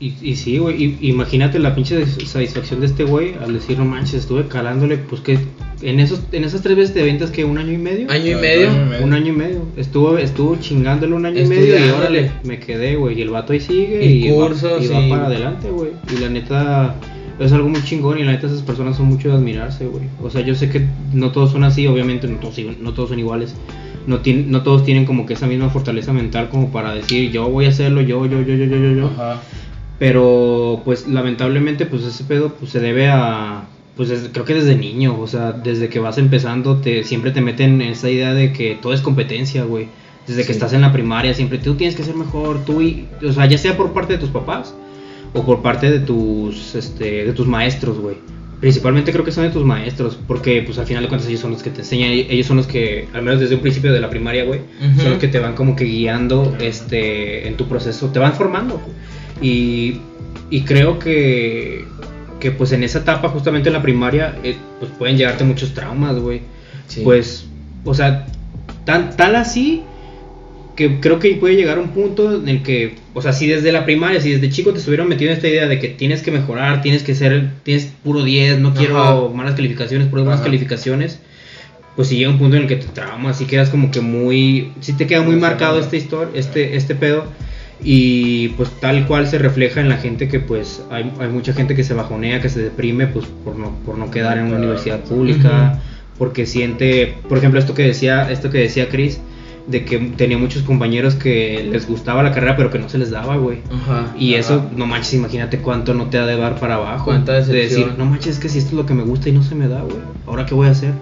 Y, 0.00 0.14
y 0.22 0.36
sí, 0.36 0.58
güey, 0.58 0.82
y- 0.82 1.08
imagínate 1.08 1.58
la 1.58 1.74
pinche 1.74 2.06
satisfacción 2.06 2.80
de 2.80 2.86
este 2.86 3.04
güey 3.04 3.34
al 3.42 3.52
decir, 3.52 3.78
no 3.78 3.84
manches, 3.84 4.14
estuve 4.20 4.46
calándole, 4.48 4.96
pues 4.96 5.20
que 5.20 5.38
en 5.82 6.00
esos 6.00 6.20
en 6.32 6.44
esas 6.44 6.62
tres 6.62 6.76
veces 6.76 6.94
de 6.94 7.02
ventas 7.02 7.30
que 7.30 7.44
un 7.44 7.58
año 7.58 7.72
y 7.72 7.78
medio. 7.78 8.10
Año 8.10 8.24
y 8.26 8.30
Año 8.30 8.40
medio. 8.40 8.66
y 8.72 8.88
medio. 8.88 9.04
Un 9.04 9.12
año 9.12 9.28
y 9.32 9.36
medio. 9.36 9.62
Estuvo, 9.76 10.16
estuvo 10.16 10.56
chingándole 10.56 11.12
un 11.14 11.26
año 11.26 11.40
y 11.40 11.46
medio 11.46 11.78
y 11.84 11.90
órale, 11.90 12.30
me 12.44 12.58
quedé, 12.60 12.96
güey. 12.96 13.18
Y 13.18 13.22
el 13.22 13.30
vato 13.30 13.52
ahí 13.52 13.60
sigue 13.60 14.04
Y 14.04 14.26
y, 14.26 14.30
va- 14.30 14.48
y 14.80 14.86
va, 14.88 15.08
para 15.16 15.26
adelante, 15.26 15.68
güey. 15.68 15.90
Y 16.16 16.20
la 16.20 16.28
neta 16.30 16.94
es 17.38 17.52
algo 17.52 17.68
muy 17.68 17.82
chingón 17.84 18.18
y 18.18 18.24
la 18.24 18.32
neta 18.32 18.46
esas 18.46 18.62
personas 18.62 18.96
son 18.96 19.06
mucho 19.06 19.28
de 19.28 19.34
admirarse, 19.36 19.86
güey. 19.86 20.04
O 20.22 20.30
sea, 20.30 20.40
yo 20.40 20.54
sé 20.54 20.68
que 20.70 20.86
no 21.12 21.30
todos 21.32 21.52
son 21.52 21.64
así, 21.64 21.86
obviamente 21.86 22.26
no 22.28 22.38
todos, 22.38 22.56
no 22.80 22.92
todos 22.92 23.10
son 23.10 23.18
iguales. 23.18 23.54
No, 24.06 24.20
no 24.24 24.62
todos 24.62 24.84
tienen 24.84 25.04
como 25.04 25.26
que 25.26 25.34
esa 25.34 25.46
misma 25.46 25.68
fortaleza 25.68 26.12
mental 26.14 26.48
como 26.48 26.70
para 26.72 26.94
decir 26.94 27.30
yo 27.30 27.48
voy 27.50 27.66
a 27.66 27.68
hacerlo, 27.68 28.00
yo, 28.00 28.24
yo, 28.26 28.40
yo, 28.42 28.54
yo, 28.54 28.64
yo, 28.64 28.76
yo, 28.76 28.92
yo. 28.94 29.06
Ajá. 29.06 29.40
Pero 29.98 30.80
pues 30.84 31.08
lamentablemente 31.08 31.84
pues 31.86 32.04
ese 32.04 32.24
pedo 32.24 32.54
pues 32.54 32.70
se 32.70 32.80
debe 32.80 33.08
a 33.08 33.64
pues 33.96 34.08
desde- 34.08 34.30
creo 34.30 34.44
que 34.44 34.54
desde 34.54 34.76
niño, 34.76 35.18
o 35.20 35.26
sea, 35.26 35.50
desde 35.52 35.88
que 35.88 35.98
vas 35.98 36.18
empezando 36.18 36.76
te 36.76 37.02
siempre 37.02 37.32
te 37.32 37.40
meten 37.40 37.80
en 37.82 37.90
esa 37.90 38.08
idea 38.08 38.32
de 38.32 38.52
que 38.52 38.78
todo 38.80 38.92
es 38.92 39.00
competencia, 39.00 39.64
güey. 39.64 39.88
Desde 40.26 40.44
que 40.46 40.52
estás 40.52 40.72
en 40.72 40.82
la 40.82 40.92
primaria 40.92 41.34
siempre 41.34 41.58
tú 41.58 41.74
tienes 41.74 41.96
que 41.96 42.04
ser 42.04 42.14
mejor, 42.14 42.64
tú 42.64 42.80
y 42.80 43.06
o 43.26 43.32
sea, 43.32 43.46
ya 43.46 43.58
sea 43.58 43.76
por 43.76 43.92
parte 43.92 44.12
de 44.14 44.18
tus 44.20 44.28
papás 44.30 44.72
o 45.32 45.44
por 45.44 45.62
parte 45.62 45.90
de 45.90 46.00
tus 46.00 46.74
este 46.74 47.24
de 47.24 47.32
tus 47.32 47.46
maestros, 47.46 47.98
güey. 47.98 48.16
Principalmente 48.60 49.12
creo 49.12 49.24
que 49.24 49.30
son 49.30 49.44
de 49.44 49.50
tus 49.50 49.64
maestros, 49.64 50.18
porque 50.26 50.62
pues 50.62 50.78
al 50.78 50.86
final 50.86 51.04
de 51.04 51.08
cuentas 51.08 51.28
ellos 51.28 51.40
son 51.40 51.52
los 51.52 51.62
que 51.62 51.70
te 51.70 51.80
enseñan, 51.82 52.10
ellos 52.10 52.44
son 52.44 52.56
los 52.56 52.66
que, 52.66 53.06
al 53.14 53.22
menos 53.22 53.38
desde 53.38 53.54
un 53.54 53.60
principio 53.60 53.92
de 53.92 54.00
la 54.00 54.10
primaria, 54.10 54.44
güey, 54.44 54.62
son 54.96 55.10
los 55.10 55.18
que 55.20 55.28
te 55.28 55.38
van 55.38 55.54
como 55.54 55.76
que 55.76 55.84
guiando 55.84 56.56
este 56.60 57.46
en 57.46 57.56
tu 57.56 57.68
proceso, 57.68 58.08
te 58.08 58.18
van 58.18 58.32
formando. 58.32 58.80
Y, 59.40 60.00
y 60.50 60.62
creo 60.62 60.98
que, 60.98 61.84
que 62.40 62.50
pues 62.50 62.72
en 62.72 62.82
esa 62.82 62.98
etapa, 62.98 63.28
justamente 63.28 63.68
en 63.68 63.74
la 63.74 63.82
primaria, 63.82 64.36
eh, 64.42 64.56
pues 64.80 64.90
pueden 64.98 65.16
llegarte 65.16 65.44
muchos 65.44 65.72
traumas, 65.72 66.18
güey. 66.18 66.40
Sí. 66.88 67.02
Pues, 67.04 67.46
o 67.84 67.94
sea, 67.94 68.26
tan, 68.84 69.16
tal 69.16 69.36
así 69.36 69.84
que 70.78 71.00
creo 71.00 71.18
que 71.18 71.34
puede 71.34 71.56
llegar 71.56 71.76
un 71.80 71.88
punto 71.88 72.36
en 72.36 72.48
el 72.48 72.62
que, 72.62 72.94
o 73.12 73.20
sea, 73.20 73.32
si 73.32 73.48
desde 73.48 73.72
la 73.72 73.84
primaria, 73.84 74.20
si 74.20 74.30
desde 74.30 74.48
chico 74.48 74.72
te 74.72 74.78
estuvieron 74.78 75.08
metiendo 75.08 75.34
esta 75.34 75.48
idea 75.48 75.66
de 75.66 75.80
que 75.80 75.88
tienes 75.88 76.22
que 76.22 76.30
mejorar, 76.30 76.82
tienes 76.82 77.02
que 77.02 77.16
ser, 77.16 77.50
tienes 77.64 77.92
puro 78.04 78.22
10, 78.22 78.60
no 78.60 78.74
quiero 78.74 78.96
Ajá. 78.96 79.34
malas 79.34 79.54
calificaciones, 79.56 80.06
puro 80.06 80.22
buenas 80.22 80.38
Ajá. 80.38 80.46
calificaciones, 80.46 81.18
pues 81.96 82.06
si 82.06 82.16
llega 82.16 82.30
un 82.30 82.38
punto 82.38 82.54
en 82.54 82.62
el 82.62 82.68
que 82.68 82.76
te 82.76 82.86
traumas 82.86 83.40
y 83.40 83.46
quedas 83.46 83.70
como 83.70 83.90
que 83.90 84.00
muy, 84.00 84.70
si 84.78 84.92
te 84.92 85.08
queda 85.08 85.22
muy 85.22 85.34
Sí, 85.34 85.40
marcado 85.40 85.80
esta 85.80 85.96
historia, 85.96 86.30
este, 86.38 86.76
este 86.76 86.94
pedo. 86.94 87.24
Y 87.82 88.48
pues 88.50 88.70
tal 88.80 89.04
cual 89.08 89.26
se 89.26 89.38
refleja 89.38 89.80
en 89.80 89.88
la 89.88 89.96
gente 89.96 90.28
que 90.28 90.38
pues 90.38 90.80
hay, 90.92 91.12
hay 91.18 91.28
mucha 91.28 91.52
gente 91.54 91.74
que 91.74 91.82
se 91.82 91.94
bajonea, 91.94 92.40
que 92.40 92.48
se 92.50 92.60
deprime 92.60 93.08
pues 93.08 93.26
por 93.44 93.56
no, 93.56 93.74
por 93.84 93.98
no 93.98 94.12
quedar 94.12 94.38
en 94.38 94.44
una 94.44 94.58
universidad 94.58 95.00
pública, 95.00 95.80
porque 96.18 96.46
siente, 96.46 97.14
por 97.28 97.38
ejemplo, 97.38 97.58
esto 97.58 97.74
que 97.74 97.82
decía, 97.82 98.30
esto 98.30 98.50
que 98.50 98.58
decía 98.58 98.88
Chris, 98.88 99.20
de 99.68 99.84
que 99.84 99.98
tenía 99.98 100.38
muchos 100.38 100.62
compañeros 100.62 101.14
que 101.14 101.68
les 101.70 101.86
gustaba 101.86 102.22
la 102.22 102.32
carrera 102.32 102.56
pero 102.56 102.70
que 102.70 102.78
no 102.78 102.88
se 102.88 102.96
les 102.98 103.10
daba, 103.10 103.36
güey. 103.36 103.58
Ajá. 103.70 104.14
Y 104.18 104.32
Ajá. 104.32 104.40
eso, 104.40 104.70
no 104.74 104.86
manches, 104.86 105.14
imagínate 105.14 105.58
cuánto 105.58 105.92
no 105.94 106.06
te 106.06 106.18
ha 106.18 106.24
de 106.26 106.36
dar 106.36 106.58
para 106.58 106.76
abajo. 106.76 107.04
Cuánta 107.04 107.34
de 107.40 107.52
decir, 107.54 107.92
no 107.98 108.06
manches, 108.06 108.36
es 108.36 108.38
que 108.40 108.48
si 108.48 108.58
esto 108.58 108.70
es 108.70 108.76
lo 108.76 108.86
que 108.86 108.94
me 108.94 109.02
gusta 109.04 109.28
y 109.28 109.32
no 109.32 109.42
se 109.42 109.54
me 109.54 109.68
da, 109.68 109.82
güey. 109.82 109.96
¿Ahora 110.26 110.46
qué 110.46 110.54
voy 110.54 110.68
a 110.68 110.70
hacer? 110.70 110.92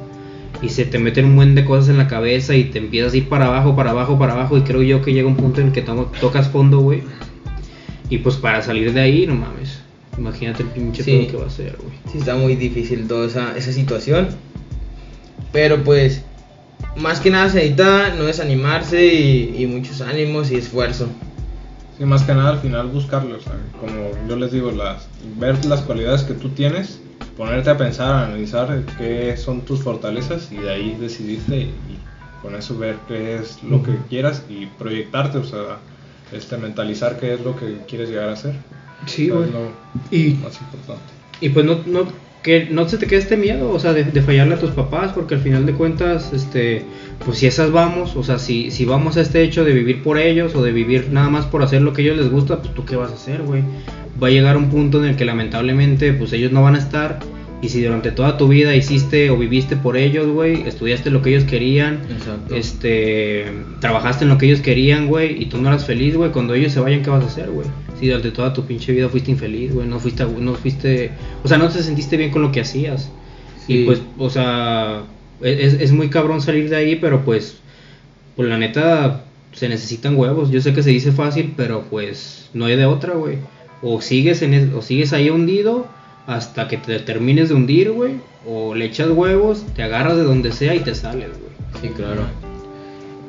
Y 0.62 0.70
se 0.70 0.84
te 0.84 0.98
meten 0.98 1.26
un 1.26 1.36
buen 1.36 1.54
de 1.54 1.64
cosas 1.64 1.90
en 1.90 1.98
la 1.98 2.08
cabeza 2.08 2.54
y 2.56 2.64
te 2.64 2.78
empiezas 2.78 3.12
a 3.12 3.16
ir 3.18 3.28
para 3.28 3.46
abajo, 3.46 3.76
para 3.76 3.90
abajo, 3.90 4.18
para 4.18 4.32
abajo. 4.32 4.56
Y 4.56 4.62
creo 4.62 4.82
yo 4.82 5.02
que 5.02 5.12
llega 5.12 5.28
un 5.28 5.36
punto 5.36 5.60
en 5.60 5.68
el 5.68 5.72
que 5.72 5.82
to- 5.82 6.10
tocas 6.20 6.48
fondo, 6.48 6.80
güey. 6.80 7.02
Y 8.10 8.18
pues 8.18 8.36
para 8.36 8.62
salir 8.62 8.92
de 8.92 9.00
ahí, 9.00 9.26
no 9.26 9.34
mames. 9.34 9.80
Imagínate 10.18 10.62
el 10.62 10.70
pinche 10.70 11.02
Sí. 11.04 11.28
que 11.30 11.36
va 11.36 11.46
a 11.46 11.50
ser, 11.50 11.76
güey. 11.76 11.92
Sí, 12.10 12.18
está 12.18 12.34
muy 12.36 12.56
difícil 12.56 13.06
toda 13.06 13.26
esa, 13.26 13.56
esa 13.56 13.70
situación. 13.72 14.28
Pero 15.52 15.82
pues, 15.84 16.22
más 16.96 17.20
que 17.20 17.30
nada 17.30 17.48
se 17.48 17.56
necesita 17.56 18.14
no 18.14 18.24
desanimarse 18.24 19.04
y, 19.06 19.62
y 19.62 19.66
muchos 19.66 20.00
ánimos 20.00 20.50
y 20.50 20.56
esfuerzo. 20.56 21.08
Sí, 21.98 22.04
más 22.04 22.22
que 22.24 22.34
nada 22.34 22.50
al 22.50 22.58
final 22.58 22.88
buscarlo, 22.88 23.36
o 23.36 23.40
sea, 23.40 23.54
como 23.80 24.10
yo 24.28 24.36
les 24.36 24.52
digo, 24.52 24.70
las, 24.70 25.08
ver 25.38 25.64
las 25.64 25.80
cualidades 25.80 26.24
que 26.24 26.34
tú 26.34 26.50
tienes, 26.50 27.00
ponerte 27.38 27.70
a 27.70 27.78
pensar, 27.78 28.14
a 28.14 28.26
analizar 28.26 28.82
qué 28.98 29.34
son 29.36 29.62
tus 29.62 29.82
fortalezas 29.82 30.52
y 30.52 30.56
de 30.56 30.70
ahí 30.70 30.96
decidirte 31.00 31.60
y, 31.60 31.72
con 32.42 32.54
eso 32.54 32.78
ver 32.78 32.96
qué 33.08 33.36
es 33.36 33.62
lo 33.62 33.82
que 33.82 33.96
quieras 34.08 34.44
y 34.48 34.66
proyectarte, 34.66 35.38
o 35.38 35.44
sea, 35.44 35.78
este, 36.32 36.58
mentalizar 36.58 37.18
qué 37.18 37.34
es 37.34 37.40
lo 37.40 37.56
que 37.56 37.78
quieres 37.88 38.10
llegar 38.10 38.28
a 38.28 38.36
ser. 38.36 38.54
Sí, 39.06 39.30
O 39.30 39.38
sea, 39.38 39.46
es 39.46 39.52
lo 39.54 39.70
Y 40.10 40.34
más 40.34 40.60
importante. 40.60 41.02
Y 41.40 41.48
pues 41.48 41.64
no, 41.64 41.80
no, 41.86 42.06
que 42.46 42.68
no 42.70 42.88
se 42.88 42.96
te 42.96 43.08
quede 43.08 43.18
este 43.18 43.36
miedo, 43.36 43.72
o 43.72 43.80
sea, 43.80 43.92
de, 43.92 44.04
de 44.04 44.22
fallarle 44.22 44.54
a 44.54 44.58
tus 44.60 44.70
papás, 44.70 45.10
porque 45.12 45.34
al 45.34 45.40
final 45.40 45.66
de 45.66 45.72
cuentas, 45.72 46.32
este, 46.32 46.84
pues 47.24 47.38
si 47.38 47.48
esas 47.48 47.72
vamos, 47.72 48.14
o 48.14 48.22
sea, 48.22 48.38
si, 48.38 48.70
si 48.70 48.84
vamos 48.84 49.16
a 49.16 49.22
este 49.22 49.42
hecho 49.42 49.64
de 49.64 49.72
vivir 49.72 50.00
por 50.04 50.16
ellos 50.16 50.54
o 50.54 50.62
de 50.62 50.70
vivir 50.70 51.08
nada 51.10 51.28
más 51.28 51.44
por 51.44 51.64
hacer 51.64 51.82
lo 51.82 51.92
que 51.92 52.02
a 52.02 52.04
ellos 52.04 52.18
les 52.18 52.30
gusta, 52.30 52.62
pues 52.62 52.72
tú 52.72 52.84
qué 52.84 52.94
vas 52.94 53.10
a 53.10 53.14
hacer, 53.14 53.42
güey. 53.42 53.62
Va 54.22 54.28
a 54.28 54.30
llegar 54.30 54.56
un 54.56 54.70
punto 54.70 55.02
en 55.02 55.10
el 55.10 55.16
que 55.16 55.24
lamentablemente, 55.24 56.12
pues 56.12 56.32
ellos 56.34 56.52
no 56.52 56.62
van 56.62 56.76
a 56.76 56.78
estar. 56.78 57.18
Y 57.62 57.68
si 57.68 57.82
durante 57.82 58.12
toda 58.12 58.38
tu 58.38 58.46
vida 58.46 58.76
hiciste 58.76 59.28
o 59.30 59.36
viviste 59.36 59.74
por 59.74 59.96
ellos, 59.96 60.28
güey, 60.28 60.68
estudiaste 60.68 61.10
lo 61.10 61.22
que 61.22 61.30
ellos 61.30 61.44
querían, 61.44 61.98
Exacto. 62.16 62.54
este, 62.54 63.46
trabajaste 63.80 64.22
en 64.22 64.28
lo 64.28 64.38
que 64.38 64.46
ellos 64.46 64.60
querían, 64.60 65.08
güey, 65.08 65.42
y 65.42 65.46
tú 65.46 65.60
no 65.60 65.66
eras 65.70 65.84
feliz, 65.84 66.16
güey, 66.16 66.30
cuando 66.30 66.54
ellos 66.54 66.70
se 66.72 66.78
vayan, 66.78 67.02
¿qué 67.02 67.10
vas 67.10 67.24
a 67.24 67.26
hacer, 67.26 67.50
güey? 67.50 67.66
Si 67.98 68.06
durante 68.08 68.30
toda 68.30 68.52
tu 68.52 68.64
pinche 68.64 68.92
vida 68.92 69.08
fuiste 69.08 69.30
infeliz, 69.30 69.72
güey, 69.74 69.86
no 69.88 69.98
fuiste, 69.98 70.24
no 70.24 70.54
fuiste, 70.54 71.10
o 71.42 71.48
sea, 71.48 71.56
no 71.58 71.68
te 71.68 71.82
sentiste 71.82 72.16
bien 72.16 72.30
con 72.30 72.42
lo 72.42 72.52
que 72.52 72.60
hacías. 72.60 73.10
Sí. 73.66 73.78
Y 73.78 73.84
pues, 73.86 74.02
o 74.18 74.28
sea, 74.30 75.02
es, 75.40 75.74
es 75.74 75.92
muy 75.92 76.08
cabrón 76.10 76.40
salir 76.42 76.68
de 76.68 76.76
ahí, 76.76 76.96
pero 76.96 77.24
pues, 77.24 77.58
pues 78.36 78.48
la 78.48 78.58
neta, 78.58 79.24
se 79.52 79.68
necesitan 79.70 80.16
huevos. 80.16 80.50
Yo 80.50 80.60
sé 80.60 80.74
que 80.74 80.82
se 80.82 80.90
dice 80.90 81.10
fácil, 81.12 81.54
pero 81.56 81.84
pues, 81.88 82.50
no 82.52 82.66
hay 82.66 82.76
de 82.76 82.84
otra, 82.84 83.14
güey. 83.14 83.38
O 83.82 84.00
sigues, 84.02 84.42
en 84.42 84.52
es- 84.54 84.72
o 84.74 84.82
sigues 84.82 85.12
ahí 85.14 85.30
hundido 85.30 85.86
hasta 86.26 86.68
que 86.68 86.76
te 86.76 86.98
termines 87.00 87.48
de 87.48 87.54
hundir, 87.54 87.92
güey. 87.92 88.12
O 88.46 88.74
le 88.74 88.84
echas 88.84 89.08
huevos, 89.10 89.64
te 89.74 89.82
agarras 89.82 90.16
de 90.16 90.22
donde 90.24 90.52
sea 90.52 90.74
y 90.74 90.80
te 90.80 90.94
sales, 90.94 91.28
güey. 91.30 91.82
Sí, 91.82 91.88
claro. 91.96 92.22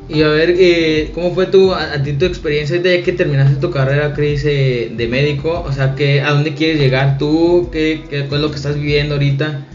Y 0.10 0.22
a 0.22 0.30
ver, 0.30 0.56
eh, 0.58 1.12
¿cómo 1.14 1.34
fue 1.34 1.48
tu, 1.48 1.74
a, 1.74 1.94
a 1.94 2.02
ti 2.02 2.14
tu 2.14 2.26
experiencia 2.26 2.82
ya 2.82 3.04
que 3.04 3.12
terminaste 3.12 3.58
tu 3.58 3.72
carrera, 3.72 4.14
Cris, 4.14 4.44
eh, 4.46 4.92
de 4.96 5.08
médico? 5.08 5.66
O 5.68 5.72
sea, 5.74 5.96
que, 5.96 6.22
¿a 6.22 6.32
dónde 6.32 6.54
quieres 6.54 6.80
llegar 6.80 7.18
tú? 7.18 7.70
¿Qué, 7.72 8.04
qué, 8.10 8.22
es 8.22 8.32
lo 8.32 8.50
que 8.50 8.56
estás 8.56 8.76
viviendo 8.76 9.16
ahorita? 9.16 9.66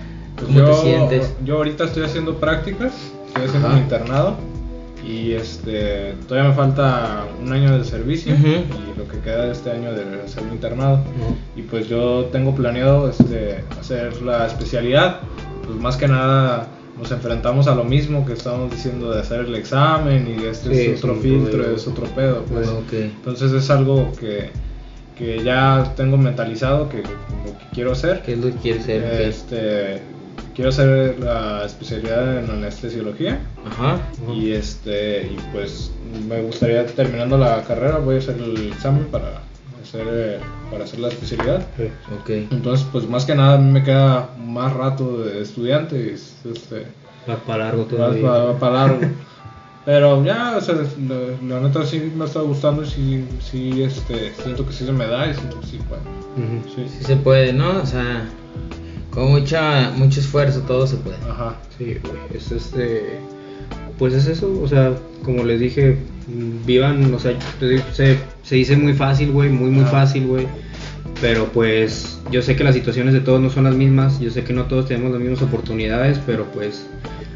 ¿Cómo 0.40 0.60
te 0.60 0.66
yo, 0.66 0.82
sientes? 0.82 1.34
Yo 1.44 1.56
ahorita 1.58 1.84
estoy 1.84 2.04
haciendo 2.04 2.38
prácticas, 2.38 2.94
estoy 3.26 3.44
haciendo 3.44 3.68
Ajá. 3.68 3.76
un 3.76 3.82
internado 3.82 4.36
y 5.06 5.32
este 5.32 6.14
todavía 6.28 6.50
me 6.50 6.56
falta 6.56 7.26
un 7.42 7.52
año 7.52 7.76
de 7.76 7.84
servicio 7.84 8.34
y 8.34 8.98
lo 8.98 9.08
que 9.08 9.18
queda 9.18 9.46
de 9.46 9.52
este 9.52 9.70
año 9.70 9.92
de 9.92 10.22
hacer 10.24 10.44
mi 10.44 10.52
internado. 10.52 11.02
Y 11.56 11.62
pues 11.62 11.88
yo 11.88 12.28
tengo 12.32 12.54
planeado 12.54 13.10
este, 13.10 13.64
hacer 13.78 14.22
la 14.22 14.46
especialidad, 14.46 15.20
pues 15.66 15.78
más 15.78 15.96
que 15.96 16.08
nada 16.08 16.68
nos 17.02 17.10
enfrentamos 17.10 17.66
a 17.66 17.74
lo 17.74 17.82
mismo 17.82 18.24
que 18.24 18.34
estamos 18.34 18.70
diciendo 18.70 19.10
de 19.10 19.20
hacer 19.20 19.40
el 19.40 19.54
examen 19.56 20.28
y 20.28 20.44
este 20.44 20.72
Sí, 20.72 20.90
es 20.92 20.98
otro 21.02 21.16
filtro, 21.16 21.74
es 21.74 21.86
otro 21.88 22.06
pedo. 22.06 22.44
Pues. 22.44 22.68
Ok. 22.68 22.92
Entonces 22.92 23.52
es 23.52 23.68
algo 23.70 24.12
que, 24.20 24.50
que 25.18 25.42
ya 25.42 25.94
tengo 25.96 26.16
mentalizado 26.16 26.88
que 26.88 26.98
lo 26.98 27.58
que 27.58 27.64
quiero 27.72 27.92
hacer. 27.92 28.22
¿Qué 28.22 28.34
es 28.34 28.38
lo 28.38 28.52
que 28.52 28.56
quieres 28.58 28.84
ser? 28.84 29.02
Ok. 29.02 29.20
Este, 29.20 30.00
quiero 30.54 30.70
hacer 30.70 31.18
la 31.18 31.64
especialidad 31.66 32.38
en 32.38 32.48
anestesiología 32.48 33.40
Ajá. 33.66 34.00
y 34.32 34.52
este 34.52 35.22
y 35.26 35.36
pues 35.52 35.90
me 36.28 36.40
gustaría 36.42 36.86
terminando 36.86 37.36
la 37.36 37.64
carrera 37.64 37.98
voy 37.98 38.16
a 38.16 38.18
hacer 38.18 38.36
el 38.36 38.68
examen 38.68 39.06
para 39.06 39.42
hacer 39.92 40.06
eh, 40.10 40.40
para 40.70 40.84
hacer 40.84 41.00
la 41.00 41.08
especialidad. 41.08 41.66
Ok. 42.20 42.30
Entonces 42.50 42.86
pues 42.90 43.08
más 43.08 43.24
que 43.24 43.34
nada 43.34 43.54
a 43.54 43.58
mí 43.58 43.70
me 43.70 43.82
queda 43.82 44.30
más 44.38 44.72
rato 44.72 45.18
de 45.24 45.42
estudiante 45.42 46.14
este 46.14 46.86
Va 47.28 47.36
para 47.36 47.64
largo 47.66 47.82
va, 47.84 47.88
todavía. 47.88 48.22
va- 48.30 48.44
va 48.44 48.58
para 48.58 48.72
largo. 48.74 49.00
Pero 49.84 50.24
ya, 50.24 50.56
o 50.56 50.60
sea, 50.60 50.76
la, 50.76 51.54
la 51.56 51.60
neta 51.60 51.84
sí 51.84 52.12
me 52.16 52.24
está 52.24 52.40
gustando 52.40 52.84
y 52.84 52.86
sí, 52.86 53.24
sí, 53.40 53.82
este, 53.82 54.32
siento 54.42 54.64
que 54.64 54.72
sí 54.72 54.84
se 54.86 54.92
me 54.92 55.06
da 55.06 55.26
y 55.28 55.34
siento 55.34 55.60
que 55.60 55.66
sí 55.66 55.78
puedo. 55.88 56.02
Ujú. 56.36 56.68
Sí, 56.74 56.86
Sí 56.98 57.04
se 57.04 57.16
puede, 57.16 57.52
¿no? 57.52 57.80
O 57.82 57.86
sea, 57.86 58.28
con 59.10 59.30
mucha, 59.32 59.90
mucho 59.96 60.20
esfuerzo 60.20 60.60
todo 60.60 60.86
se 60.86 60.96
puede. 60.98 61.16
Ajá. 61.28 61.56
Sí, 61.78 61.96
güey, 62.02 62.16
es 62.32 62.50
este. 62.52 63.18
Pues 63.98 64.14
es 64.14 64.26
eso, 64.28 64.52
o 64.62 64.68
sea, 64.68 64.92
como 65.24 65.42
les 65.44 65.58
dije, 65.60 65.98
vivan, 66.66 67.12
o 67.14 67.18
sea, 67.18 67.32
se, 67.92 68.18
se 68.42 68.54
dice 68.54 68.76
muy 68.76 68.92
fácil, 68.94 69.32
güey, 69.32 69.50
muy, 69.50 69.70
muy 69.70 69.84
fácil, 69.84 70.26
güey. 70.26 70.46
Pero 71.20 71.46
pues 71.52 72.20
yo 72.32 72.42
sé 72.42 72.56
que 72.56 72.64
las 72.64 72.74
situaciones 72.74 73.14
de 73.14 73.20
todos 73.20 73.40
no 73.40 73.48
son 73.50 73.64
las 73.64 73.74
mismas, 73.74 74.18
yo 74.20 74.30
sé 74.30 74.42
que 74.44 74.52
no 74.52 74.64
todos 74.64 74.86
tenemos 74.86 75.12
las 75.12 75.20
mismas 75.20 75.42
oportunidades, 75.42 76.18
pero 76.26 76.44
pues 76.46 76.86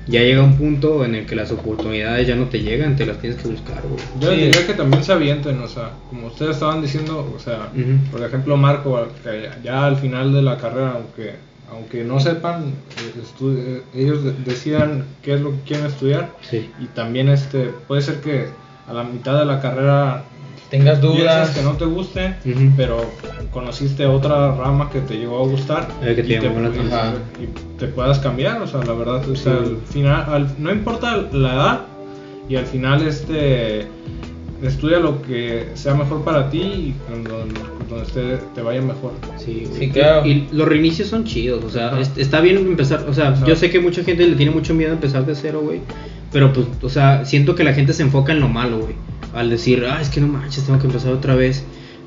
ya 0.08 0.20
llega 0.20 0.42
un 0.42 0.56
punto 0.56 1.04
en 1.04 1.14
el 1.14 1.26
que 1.26 1.36
las 1.36 1.52
oportunidades 1.52 2.26
ya 2.26 2.34
no 2.36 2.44
te 2.46 2.60
llegan, 2.62 2.96
te 2.96 3.06
las 3.06 3.18
tienes 3.20 3.40
que 3.40 3.48
buscar, 3.48 3.82
güey. 3.82 4.02
Yo 4.20 4.30
Sí. 4.30 4.36
diría 4.46 4.66
que 4.66 4.72
también 4.74 5.02
se 5.04 5.12
avienten, 5.12 5.60
o 5.60 5.68
sea, 5.68 5.90
como 6.10 6.28
ustedes 6.28 6.52
estaban 6.52 6.80
diciendo, 6.82 7.32
o 7.34 7.38
sea, 7.38 7.70
Ujú. 7.74 8.10
por 8.16 8.22
ejemplo 8.26 8.56
Marco, 8.56 9.06
que 9.22 9.48
ya, 9.62 9.86
al 9.86 9.96
final 9.96 10.32
de 10.32 10.42
la 10.42 10.56
carrera, 10.58 10.92
aunque 10.96 11.34
aunque 11.68 12.04
no 12.04 12.20
sepan, 12.20 12.66
ellos 13.94 14.22
de- 14.24 14.32
decidan 14.44 15.04
qué 15.22 15.34
es 15.34 15.40
lo 15.40 15.50
que 15.50 15.60
quieren 15.66 15.86
estudiar 15.86 16.30
Sí. 16.48 16.70
y 16.80 16.86
también 16.86 17.28
este 17.28 17.70
puede 17.88 18.02
ser 18.02 18.20
que 18.20 18.46
a 18.88 18.92
la 18.92 19.02
mitad 19.04 19.38
de 19.38 19.44
la 19.44 19.60
carrera 19.60 20.24
Tengas 20.70 21.00
dudas. 21.00 21.50
que 21.50 21.62
no 21.62 21.72
te 21.72 21.84
guste, 21.84 22.34
Ujú. 22.44 22.72
pero 22.76 22.96
conociste 23.52 24.04
otra 24.06 24.52
rama 24.54 24.90
que 24.90 25.00
te 25.00 25.14
llegó 25.16 25.44
a 25.44 25.46
gustar 25.46 25.88
Eh, 26.02 26.14
que 26.16 26.22
te 26.24 26.28
y, 26.34 26.38
la 26.40 27.14
y- 27.40 27.44
y 27.44 27.48
te 27.78 27.86
puedas 27.88 28.18
cambiar, 28.18 28.60
o 28.62 28.66
sea, 28.66 28.82
la 28.82 28.92
verdad, 28.92 29.28
o 29.28 29.36
sea, 29.36 29.52
Sí. 29.52 29.58
al 29.58 29.76
final, 29.92 30.24
al- 30.28 30.54
no 30.58 30.72
importa 30.72 31.16
la 31.32 31.54
edad 31.54 31.80
y 32.48 32.56
al 32.56 32.66
final 32.66 33.06
este 33.06 33.86
estudia 34.62 34.98
lo 34.98 35.20
que 35.22 35.68
sea 35.74 35.94
mejor 35.94 36.24
para 36.24 36.48
ti 36.50 36.58
y 36.62 36.94
donde, 37.10 37.30
donde 37.90 38.04
esté- 38.04 38.40
te 38.54 38.62
vaya 38.62 38.80
mejor. 38.80 39.12
Sí. 39.36 39.68
Sí, 39.78 39.90
claro. 39.90 40.26
Y, 40.26 40.48
los 40.50 40.66
reinicios 40.66 41.08
son 41.08 41.24
chidos, 41.24 41.62
o 41.62 41.68
sea, 41.70 41.88
Ajá. 41.88 42.00
es- 42.00 42.12
está 42.16 42.40
bien 42.40 42.56
empezar, 42.56 43.04
o 43.08 43.12
sea, 43.12 43.28
Ajá. 43.28 43.44
yo 43.46 43.54
sé 43.54 43.70
que 43.70 43.78
mucha 43.80 44.02
gente 44.02 44.26
le 44.26 44.34
tiene 44.34 44.50
mucho 44.52 44.74
miedo 44.74 44.90
a 44.92 44.94
empezar 44.94 45.26
de 45.26 45.34
cero, 45.34 45.60
güey, 45.62 45.80
pero 46.32 46.52
pues, 46.52 46.66
o 46.82 46.88
sea, 46.88 47.24
siento 47.24 47.54
que 47.54 47.64
la 47.64 47.72
gente 47.74 47.92
se 47.92 48.02
enfoca 48.02 48.32
en 48.32 48.40
lo 48.40 48.48
malo, 48.48 48.78
güey, 48.80 48.94
al 49.34 49.50
decir, 49.50 49.84
ah, 49.88 50.00
es 50.00 50.08
que 50.08 50.20
no 50.20 50.28
manches, 50.28 50.64
tengo 50.64 50.78
que 50.78 50.86
empezar 50.86 51.12
otra 51.12 51.34
vez. 51.34 51.64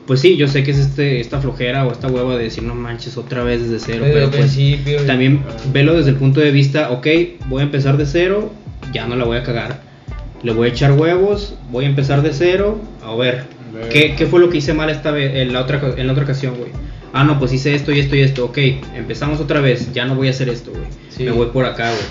Pues 0.08 0.22
sí, 0.22 0.38
yo 0.38 0.48
sé 0.48 0.64
que 0.64 0.72
es 0.72 0.78
este, 0.80 1.20
esta 1.20 1.40
flojera 1.40 1.86
o 1.86 1.92
esta 1.92 2.08
hueva 2.08 2.36
de 2.36 2.46
decir, 2.46 2.64
no 2.64 2.74
manches, 2.74 3.16
otra 3.18 3.44
vez 3.44 3.62
desde 3.62 3.80
cero, 3.86 4.06
Desde 4.06 4.14
pero 4.16 4.30
pues 4.32 4.42
principio. 4.42 5.02
también 5.06 5.44
velo 5.72 5.94
desde 5.94 6.10
el 6.10 6.16
punto 6.16 6.40
de 6.40 6.50
vista, 6.50 6.90
ok, 6.92 7.08
voy 7.48 7.62
a 7.62 7.66
empezar 7.66 7.96
de 7.98 8.08
cero, 8.08 8.52
ya 8.92 9.06
no 9.08 9.16
la 9.16 9.26
voy 9.26 9.38
a 9.38 9.44
cagar. 9.44 9.82
Le 10.42 10.54
voy 10.54 10.70
a 10.70 10.72
echar 10.72 10.94
huevos, 10.94 11.54
voy 11.72 11.86
a 11.86 11.90
empezar 11.90 12.24
de 12.24 12.34
cero, 12.34 12.80
a 13.06 13.14
ver, 13.16 13.44
Ver. 13.72 13.90
¿qué, 13.90 14.16
qué 14.16 14.26
fue 14.26 14.40
lo 14.40 14.50
que 14.50 14.58
hice 14.58 14.74
mal 14.74 14.90
esta 14.90 15.12
vez, 15.12 15.36
en 15.36 15.54
la 15.54 15.62
otra, 15.62 15.80
en 15.96 16.08
la 16.08 16.14
otra 16.14 16.24
ocasión, 16.24 16.56
güey? 16.58 16.72
Ah, 17.14 17.24
no, 17.24 17.40
pues 17.40 17.52
hice 17.54 17.74
esto 17.74 17.92
y 17.92 18.00
esto 18.00 18.16
y 18.16 18.22
esto, 18.22 18.46
ok, 18.46 18.58
empezamos 18.96 19.40
otra 19.40 19.62
vez, 19.62 19.92
ya 19.94 20.06
no 20.06 20.16
voy 20.16 20.28
a 20.28 20.32
hacer 20.32 20.50
esto, 20.50 20.72
güey. 20.72 20.84
Sí. 21.10 21.24
Me 21.24 21.32
voy 21.32 21.48
por 21.48 21.66
acá, 21.66 21.90
güey. 21.90 22.04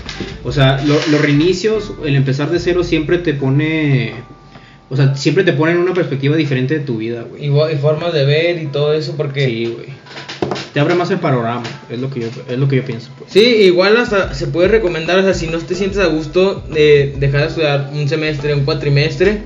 O 0.43 0.51
sea, 0.51 0.81
lo- 0.85 0.99
los 1.11 1.21
reinicios, 1.21 1.93
el 2.05 2.15
empezar 2.15 2.49
de 2.51 2.59
cero 2.59 2.83
siempre 2.83 3.17
te 3.17 3.33
pone, 3.33 4.13
o 4.89 4.95
sea, 4.97 5.15
siempre 5.15 5.43
te 5.43 5.53
pone 5.53 5.71
en 5.71 5.77
una 5.77 5.93
perspectiva 5.93 6.35
diferente 6.35 6.77
de 6.79 6.85
tu 6.85 6.97
vida, 6.97 7.23
güey. 7.29 7.45
Igual, 7.45 7.73
y 7.73 7.77
formas 7.77 8.13
de 8.13 8.25
ver 8.25 8.61
y 8.61 8.67
todo 8.67 8.93
eso, 8.93 9.15
porque. 9.15 9.45
Sí, 9.45 9.65
güey. 9.73 9.87
Te 10.73 10.79
abre 10.79 10.93
más 10.93 11.09
el 11.09 11.17
panorama, 11.19 11.63
es 11.89 11.99
lo 11.99 12.11
que 12.11 12.19
yo, 12.19 12.27
es 12.47 12.57
lo 12.59 12.67
que 12.67 12.75
yo 12.75 12.85
pienso, 12.85 13.09
pues. 13.17 13.31
Sí, 13.31 13.39
igual 13.39 13.97
hasta 13.97 14.33
se 14.35 14.45
puede 14.47 14.67
recomendar, 14.67 15.17
o 15.17 15.23
sea, 15.23 15.33
si 15.33 15.47
no 15.47 15.57
te 15.57 15.73
sientes 15.73 15.97
a 15.99 16.05
gusto 16.05 16.63
de 16.71 17.15
dejar 17.17 17.41
de 17.41 17.47
estudiar 17.47 17.89
un 17.93 18.07
semestre, 18.07 18.53
un 18.53 18.65
cuatrimestre 18.65 19.39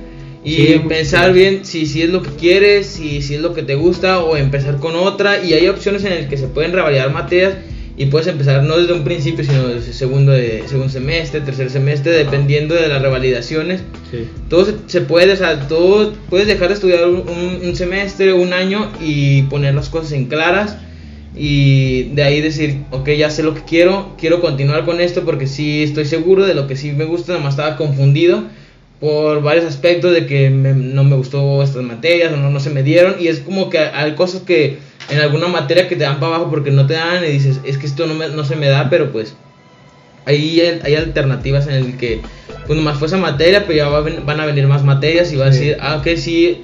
y 0.44 0.54
Sí, 0.56 0.80
pensar 0.88 1.28
sí. 1.28 1.32
bien 1.38 1.64
si, 1.64 1.86
si 1.86 2.02
es 2.02 2.10
lo 2.10 2.22
que 2.22 2.30
quieres, 2.30 2.86
si, 2.86 3.22
si 3.22 3.34
es 3.34 3.40
lo 3.40 3.54
que 3.54 3.62
te 3.62 3.74
gusta 3.76 4.20
o 4.20 4.36
empezar 4.36 4.78
con 4.78 4.94
otra 4.94 5.42
y 5.42 5.54
hay 5.54 5.68
opciones 5.68 6.04
en 6.04 6.14
las 6.14 6.26
que 6.26 6.36
se 6.36 6.48
pueden 6.48 6.72
revalidar 6.72 7.10
materias 7.12 7.54
y 7.96 8.06
puedes 8.06 8.26
empezar 8.26 8.62
no 8.64 8.76
desde 8.76 8.92
un 8.92 9.04
principio, 9.04 9.44
sino 9.44 9.68
desde 9.68 9.92
segundo, 9.92 10.32
de, 10.32 10.64
segundo 10.66 10.92
semestre, 10.92 11.40
tercer 11.40 11.70
semestre, 11.70 12.10
dependiendo 12.12 12.74
de 12.74 12.88
las 12.88 13.00
revalidaciones. 13.00 13.82
Sí. 14.10 14.24
Todo 14.50 14.64
se, 14.66 14.74
se 14.88 15.00
puede, 15.00 15.32
o 15.32 15.36
sea, 15.36 15.68
todo 15.68 16.12
puedes 16.28 16.46
dejar 16.48 16.68
de 16.68 16.74
estudiar 16.74 17.06
un, 17.08 17.18
un- 17.28 17.60
un 17.68 17.76
semestre, 17.76 18.32
un 18.32 18.52
año 18.52 18.90
y 19.00 19.42
poner 19.42 19.74
las 19.76 19.88
cosas 19.90 20.10
en 20.12 20.26
claras 20.26 20.76
y 21.36 22.04
de 22.14 22.22
ahí 22.22 22.40
decir, 22.40 22.78
ok, 22.90 23.08
ya 23.10 23.30
sé 23.30 23.42
lo 23.42 23.54
que 23.54 23.62
quiero, 23.62 24.14
quiero 24.18 24.40
continuar 24.40 24.84
con 24.84 25.00
esto 25.00 25.22
porque 25.24 25.46
sí 25.46 25.82
estoy 25.82 26.04
seguro 26.04 26.44
de 26.44 26.54
lo 26.54 26.66
que 26.66 26.76
sí 26.76 26.92
me 26.92 27.04
gusta, 27.04 27.32
nada 27.32 27.44
más 27.44 27.54
estaba 27.54 27.76
confundido 27.76 28.44
por 29.00 29.42
varios 29.42 29.64
aspectos 29.66 30.12
de 30.12 30.26
que 30.26 30.50
me- 30.50 30.72
no 30.74 31.04
me 31.04 31.16
gustó 31.16 31.62
estas 31.62 31.82
materias 31.82 32.32
o 32.32 32.36
no, 32.36 32.50
no 32.50 32.60
se 32.60 32.70
me 32.70 32.82
dieron 32.82 33.16
y 33.20 33.28
es 33.28 33.40
como 33.40 33.68
que 33.70 33.78
hay 33.78 34.12
cosas 34.14 34.42
que 34.42 34.78
en 35.10 35.18
alguna 35.20 35.48
materia 35.48 35.88
que 35.88 35.96
te 35.96 36.04
dan 36.04 36.20
para 36.20 36.36
abajo 36.36 36.50
porque 36.50 36.70
no 36.70 36.86
te 36.86 36.94
dan 36.94 37.22
y 37.24 37.28
dices, 37.28 37.60
es 37.64 37.76
que 37.76 37.86
esto 37.86 38.06
no, 38.06 38.14
me- 38.14 38.28
no 38.28 38.44
se 38.44 38.56
me 38.56 38.68
da, 38.68 38.88
pero 38.88 39.10
pues 39.12 39.34
ahí 40.26 40.60
hay, 40.60 40.80
hay 40.82 40.94
alternativas 40.94 41.66
en 41.66 41.74
el 41.74 41.96
que 41.96 42.20
pues 42.66 42.78
nomás 42.78 42.96
fue 42.98 43.08
esa 43.08 43.18
materia, 43.18 43.66
pero 43.66 43.76
ya 43.76 43.88
va 43.88 43.98
a 43.98 44.20
van 44.24 44.40
a 44.40 44.46
venir 44.46 44.66
más 44.66 44.82
materias 44.84 45.30
y 45.32 45.36
va 45.36 45.46
a 45.46 45.52
Sí. 45.52 45.58
decir, 45.60 45.76
ah, 45.80 45.96
ok, 45.96 46.16
sí, 46.16 46.62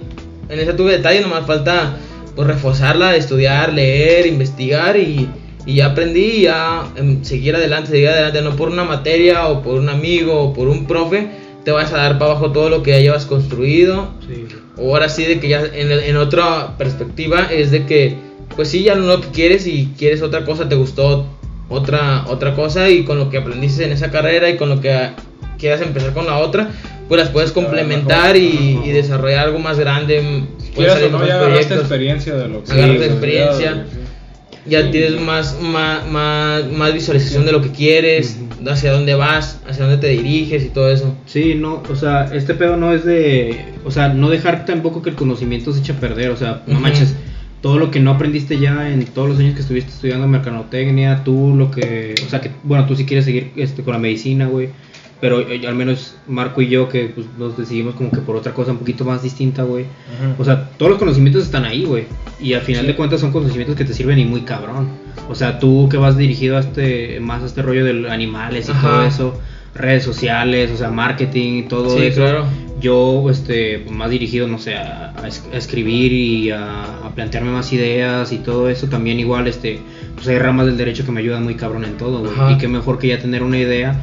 en 0.49 0.59
esa 0.59 0.75
tuve 0.77 0.93
detalle, 0.93 1.21
nomás 1.21 1.47
falta 1.47 1.97
pues 2.35 2.47
reforzarla, 2.49 3.17
estudiar, 3.17 3.75
leer, 3.75 4.27
investigar 4.27 4.97
y, 4.97 5.29
y 5.67 5.75
ya 5.75 5.87
aprendí 5.87 6.43
ya 6.43 6.85
em, 6.97 7.23
seguir 7.23 7.55
adelante, 7.55 7.91
seguir 7.91 8.09
adelante, 8.09 8.41
no 8.41 8.57
por 8.57 8.71
una 8.71 8.85
materia 8.85 9.49
o 9.49 9.63
por 9.63 9.75
un 9.79 9.91
amigo 9.91 10.41
o 10.41 10.53
por 10.55 10.69
un 10.69 10.87
profe, 10.87 11.29
te 11.65 11.71
vas 11.71 11.93
a 11.93 11.97
dar 11.99 12.19
para 12.19 12.33
abajo 12.33 12.53
todo 12.53 12.71
lo 12.71 12.83
que 12.83 12.93
ya 12.93 12.99
llevas 12.99 13.27
construido 13.27 14.09
Sí. 14.27 14.47
o 14.77 14.95
ahora 14.95 15.09
sí 15.09 15.25
de 15.25 15.41
que 15.41 15.49
ya 15.49 15.61
en, 15.61 15.91
en 15.93 16.17
otra 16.17 16.77
perspectiva 16.79 17.49
es 17.51 17.71
de 17.71 17.85
que 17.87 18.17
pues 18.57 18.69
sí 18.69 18.83
ya 18.83 18.95
no 18.95 19.07
lo 19.07 19.21
que 19.21 19.29
quieres 19.29 19.67
y 19.67 19.91
quieres 19.99 20.23
otra 20.23 20.45
cosa 20.45 20.69
te 20.69 20.75
gustó 20.75 21.27
otra 21.69 22.25
otra 22.29 22.55
cosa 22.55 22.89
y 22.91 23.05
con 23.05 23.19
lo 23.19 23.31
que 23.31 23.39
aprendiste 23.39 23.85
en 23.85 23.93
esa 23.93 24.11
carrera 24.11 24.49
y 24.51 24.57
con 24.57 24.69
lo 24.69 24.81
que 24.81 25.11
quieras 25.59 25.81
empezar 25.83 26.13
con 26.15 26.27
la 26.27 26.39
otra 26.39 26.71
pues 27.09 27.21
las 27.21 27.31
puedes 27.31 27.53
complementar 27.53 28.37
y, 28.37 28.81
y 28.85 28.91
desarrollar 28.91 29.47
algo 29.47 29.59
más 29.59 29.79
grande 29.79 30.45
puedes 30.75 30.93
Quieras 30.95 31.03
o 31.03 31.11
no, 31.11 31.19
más 31.19 31.27
ya 31.29 31.35
agarraste 31.37 31.51
proyectos 31.51 31.79
experiencia 31.81 32.35
de 32.37 32.49
lo 32.49 32.63
que 32.65 32.73
Agarraste 32.73 33.05
has 33.05 33.11
experiencia. 33.11 33.87
Sí. 34.79 34.83
ya 34.83 34.83
Sí. 34.83 34.91
tienes 34.91 35.21
más, 35.21 35.61
más, 35.61 36.07
más, 36.09 36.71
más 36.71 36.95
visualización 36.95 37.45
de 37.45 37.53
lo 37.53 37.63
que 37.63 37.71
quieres, 37.71 38.39
hacia 38.69 38.93
dónde 38.93 39.15
vas, 39.15 39.61
hacia 39.69 39.85
dónde 39.85 39.99
te 40.01 40.09
diriges 40.09 40.65
y 40.65 40.69
todo 40.69 40.91
eso. 40.91 41.15
Sí, 41.27 41.55
no, 41.55 41.83
o 41.89 41.97
sea, 41.97 42.25
este 42.33 42.55
pedo 42.55 42.77
no 42.77 42.93
es 42.93 43.05
de, 43.05 43.65
o 43.85 43.91
sea, 43.91 44.09
no 44.09 44.31
dejar 44.31 44.65
tampoco 44.65 45.03
que 45.03 45.11
el 45.11 45.17
conocimiento 45.17 45.73
se 45.73 45.81
eche 45.81 45.93
a 45.93 46.01
perder, 46.01 46.31
o 46.31 46.37
sea, 46.37 46.63
no 46.67 46.81
manches, 46.81 47.15
todo 47.61 47.79
lo 47.79 47.91
que 47.91 48.01
no 48.01 48.13
aprendiste 48.13 48.59
ya 48.59 48.91
en 48.91 49.05
todos 49.05 49.29
los 49.29 49.39
años 49.39 49.55
que 49.55 49.61
estuviste 49.61 49.91
estudiando 49.91 50.27
mercadotecnia, 50.27 51.23
tú 51.25 51.55
lo 51.57 51.71
que, 51.71 52.15
o 52.27 52.31
sea, 52.31 52.41
que, 52.41 52.51
bueno, 52.63 52.87
tú 52.87 52.97
si 52.97 53.05
quieres 53.05 53.25
seguir 53.25 53.53
este, 53.57 53.83
con 53.83 53.93
la 53.93 53.99
medicina, 53.99 54.47
güey, 54.47 54.71
pero 55.21 55.41
eh, 55.41 55.67
al 55.67 55.75
menos 55.75 56.17
Marco 56.27 56.63
y 56.63 56.69
yo 56.69 56.89
que 56.89 57.07
pues, 57.15 57.27
nos 57.39 57.57
decidimos 57.59 57.95
como 57.95 58.11
que 58.11 58.21
por 58.21 58.37
otra 58.37 58.55
cosa 58.55 58.73
un 58.73 58.79
poquito 58.79 59.05
más 59.05 59.23
distinta, 59.23 59.63
güey, 59.63 59.85
o 60.39 60.45
sea, 60.45 60.71
todos 60.71 60.91
los 60.91 60.99
conocimientos 60.99 61.45
están 61.45 61.65
ahí, 61.65 61.85
güey. 61.85 62.05
Y 62.43 62.55
al 62.55 62.63
final 62.63 62.87
de 62.87 62.97
cuentas 62.97 63.21
son 63.21 63.33
conocimientos 63.33 63.77
que 63.77 63.85
te 63.85 63.93
sirven 63.95 64.19
y 64.19 64.25
muy 64.25 64.43
cabrón. 64.43 64.89
O 65.29 65.35
sea, 65.35 65.59
tú 65.59 65.89
que 65.91 65.97
vas 65.99 66.17
dirigido 66.17 66.57
a 66.57 66.61
este, 66.61 67.21
más 67.21 67.43
a 67.43 67.47
este 67.47 67.63
rollo 67.63 67.85
de 67.85 68.11
animales 68.11 68.69
y 68.69 68.73
Ajá. 68.73 68.89
todo 68.89 69.03
eso, 69.05 69.41
redes 69.75 70.03
sociales, 70.05 70.71
o 70.73 70.77
sea, 70.77 70.91
marketing 70.91 71.59
y 71.59 71.63
todo 71.65 71.91
Sí, 71.97 72.07
eso. 72.07 72.21
claro. 72.23 72.47
yo 72.81 73.29
este 73.31 73.85
más 73.91 74.09
dirigido 74.11 74.47
no 74.49 74.59
sé 74.59 74.75
a, 74.75 75.13
a 75.23 75.29
es- 75.29 75.45
a 75.53 75.57
escribir 75.59 76.13
y 76.13 76.51
a, 76.51 76.83
a 77.05 77.15
plantearme 77.15 77.51
más 77.51 77.71
ideas 77.75 78.33
y 78.33 78.39
todo 78.39 78.71
eso 78.71 78.87
también 78.89 79.21
igual 79.21 79.47
este 79.49 79.81
pues 80.15 80.27
hay 80.29 80.39
ramas 80.39 80.65
del 80.65 80.79
derecho 80.79 81.05
que 81.05 81.13
me 81.13 81.21
ayudan 81.21 81.45
muy 81.45 81.57
cabrón 81.57 81.85
en 81.85 81.99
todo 81.99 82.21
güey. 82.21 82.55
Y 82.55 82.57
qué 82.59 82.69
mejor 82.69 82.99
que 82.99 83.09
ya 83.09 83.19
tener 83.19 83.43
una 83.43 83.59
idea 83.59 84.01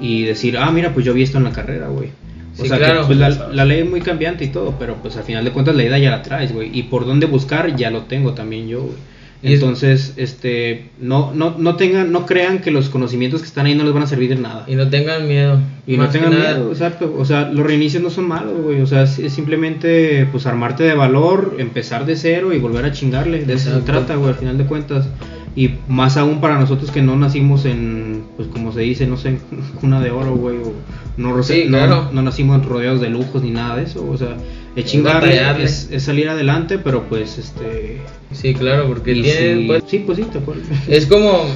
y 0.00 0.22
decir 0.22 0.56
ah 0.58 0.70
mira 0.70 0.94
pues 0.94 1.04
yo 1.04 1.12
vi 1.12 1.24
esto 1.24 1.38
en 1.38 1.44
la 1.44 1.50
carrera 1.50 1.88
güey 1.88 2.10
o 2.58 2.62
Sí, 2.62 2.68
sea 2.68 2.78
claro. 2.78 3.00
que 3.02 3.06
pues 3.06 3.18
la, 3.18 3.28
la 3.52 3.64
ley 3.64 3.80
es 3.80 3.88
muy 3.90 4.00
cambiante 4.00 4.44
y 4.44 4.48
todo 4.48 4.74
pero 4.78 4.96
pues 4.96 5.16
al 5.16 5.24
final 5.24 5.44
de 5.44 5.50
cuentas 5.52 5.74
la 5.76 5.84
idea 5.84 5.98
ya 5.98 6.10
la 6.10 6.22
traes 6.22 6.52
güey 6.52 6.70
y 6.76 6.84
por 6.84 7.06
dónde 7.06 7.26
buscar 7.26 7.76
ya 7.76 7.90
lo 7.90 8.02
tengo 8.02 8.32
también 8.34 8.68
yo 8.68 8.82
güey 8.82 9.10
entonces 9.42 10.12
este 10.16 10.90
no 11.00 11.32
no 11.34 11.54
no 11.56 11.76
tengan 11.76 12.12
no 12.12 12.26
crean 12.26 12.58
que 12.58 12.70
los 12.70 12.90
conocimientos 12.90 13.40
que 13.40 13.46
están 13.46 13.64
ahí 13.64 13.74
no 13.74 13.84
les 13.84 13.94
van 13.94 14.02
a 14.02 14.06
servir 14.06 14.28
de 14.28 14.36
nada 14.36 14.64
Y 14.68 14.74
no 14.74 14.90
tengan 14.90 15.26
miedo. 15.26 15.58
y 15.86 15.96
no 15.96 16.08
tengan 16.10 16.32
nada. 16.32 16.54
miedo, 16.58 16.70
exacto. 16.70 17.14
O 17.18 17.24
sea, 17.24 17.50
los 17.50 17.64
reinicios 17.66 18.02
no 18.02 18.10
son 18.10 18.28
malos, 18.28 18.60
güey. 18.62 18.82
O 18.82 18.86
sea, 18.86 19.04
es, 19.04 19.32
simplemente 19.32 20.26
pues 20.30 20.44
armarte 20.44 20.82
de 20.84 20.92
valor, 20.94 21.56
empezar 21.58 22.04
de 22.04 22.16
cero 22.16 22.52
y 22.52 22.58
volver 22.58 22.84
a 22.84 22.92
chingarle. 22.92 23.46
De 23.46 23.54
eso 23.54 23.74
se 23.74 23.80
trata, 23.80 24.16
güey, 24.16 24.28
al 24.30 24.36
final 24.36 24.58
de 24.58 24.64
cuentas. 24.66 25.06
Y 25.56 25.72
más 25.88 26.16
aún 26.16 26.40
para 26.40 26.58
nosotros 26.58 26.90
que 26.90 27.02
no 27.02 27.16
nacimos 27.16 27.64
en, 27.64 28.22
pues 28.36 28.48
como 28.48 28.72
se 28.72 28.80
dice, 28.82 29.06
no 29.06 29.16
sé, 29.16 29.38
cuna 29.80 30.00
de 30.00 30.10
oro, 30.10 30.34
güey. 30.36 30.56
O 30.58 30.72
no, 31.16 31.42
Sí, 31.42 31.64
no- 31.68 31.78
claro. 31.78 32.08
no 32.12 32.22
nacimos 32.22 32.64
rodeados 32.64 33.00
de 33.00 33.10
lujos 33.10 33.42
ni 33.42 33.50
nada 33.50 33.76
de 33.76 33.82
eso. 33.84 34.06
O 34.08 34.16
sea, 34.16 34.36
es 34.76 35.02
batallarle. 35.02 35.64
es, 35.64 35.88
es 35.90 36.04
salir 36.04 36.28
adelante, 36.28 36.78
pero 36.78 37.02
pues 37.08 37.36
este... 37.38 38.00
Sí, 38.32 38.54
claro, 38.54 38.86
porque 38.86 39.12
tienen, 39.14 39.60
si- 39.62 39.66
pues, 39.66 39.84
sí, 39.88 39.98
pues 40.06 40.18
sí, 40.18 40.24
te 40.32 40.38
acuerdas. 40.38 40.66
Es 40.88 41.06
como 41.06 41.46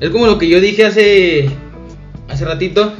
es 0.00 0.10
como 0.10 0.26
lo 0.26 0.36
que 0.38 0.48
yo 0.48 0.60
dije 0.60 0.84
hace 0.84 1.48
hace 2.28 2.44
ratito, 2.44 2.92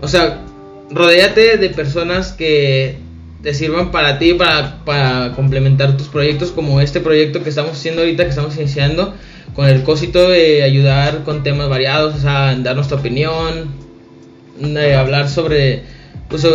o 0.00 0.08
sea, 0.08 0.42
rodéate 0.90 1.56
de 1.56 1.68
personas 1.70 2.32
que 2.32 2.96
te 3.42 3.54
sirvan 3.54 3.90
para 3.90 4.18
ti 4.18 4.34
para, 4.34 4.84
para 4.84 5.32
complementar 5.34 5.96
tus 5.96 6.08
proyectos 6.08 6.50
como 6.50 6.80
este 6.80 7.00
proyecto 7.00 7.42
que 7.42 7.48
estamos 7.48 7.72
haciendo 7.72 8.02
ahorita 8.02 8.24
que 8.24 8.30
estamos 8.30 8.56
iniciando 8.56 9.14
con 9.54 9.68
el 9.68 9.82
cosito 9.82 10.28
de 10.30 10.62
ayudar 10.62 11.24
con 11.24 11.42
temas 11.42 11.68
variados, 11.68 12.14
o 12.14 12.18
sea, 12.18 12.54
dar 12.56 12.74
nuestra 12.74 12.98
opinión, 12.98 13.70
de 14.58 14.94
hablar 14.94 15.28
sobre 15.28 15.82
pues, 16.28 16.46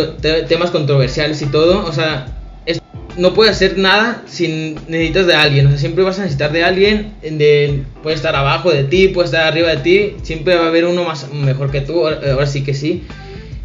temas 0.48 0.70
controversiales 0.70 1.40
y 1.42 1.46
todo, 1.46 1.84
o 1.86 1.92
sea, 1.92 2.26
es- 2.66 2.80
no 3.16 3.34
puedes 3.34 3.52
hacer 3.56 3.78
nada 3.78 4.22
sin 4.26 4.74
necesitas 4.88 5.26
de 5.26 5.34
alguien, 5.34 5.66
o 5.66 5.70
sea, 5.70 5.78
siempre 5.78 6.02
vas 6.04 6.18
a 6.18 6.22
necesitar 6.22 6.52
de 6.52 6.64
alguien, 6.64 7.14
de, 7.22 7.84
puede 8.02 8.16
estar 8.16 8.34
abajo 8.34 8.70
de 8.72 8.84
ti, 8.84 9.08
puede 9.08 9.26
estar 9.26 9.46
arriba 9.46 9.68
de 9.68 9.76
ti, 9.78 10.16
siempre 10.22 10.56
va 10.56 10.64
a 10.64 10.68
haber 10.68 10.84
uno 10.84 11.04
más 11.04 11.32
mejor 11.32 11.70
que 11.70 11.80
tú, 11.80 12.06
ahora 12.06 12.32
ahora 12.32 12.46
sí 12.46 12.64
que 12.64 12.74
sí, 12.74 13.04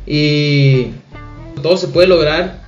y 0.06 0.88
todo 1.62 1.78
se 1.78 1.88
puede 1.88 2.08
lograr 2.08 2.62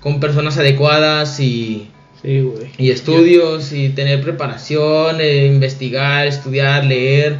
con 0.00 0.20
personas 0.20 0.58
adecuadas 0.58 1.40
y, 1.40 1.90
Sí, 2.24 2.40
güey. 2.40 2.70
y 2.78 2.90
estudios 2.90 3.72
y 3.72 3.90
tener 3.90 4.22
preparación, 4.22 5.20
eh, 5.20 5.46
investigar, 5.46 6.26
estudiar, 6.26 6.84
leer. 6.86 7.36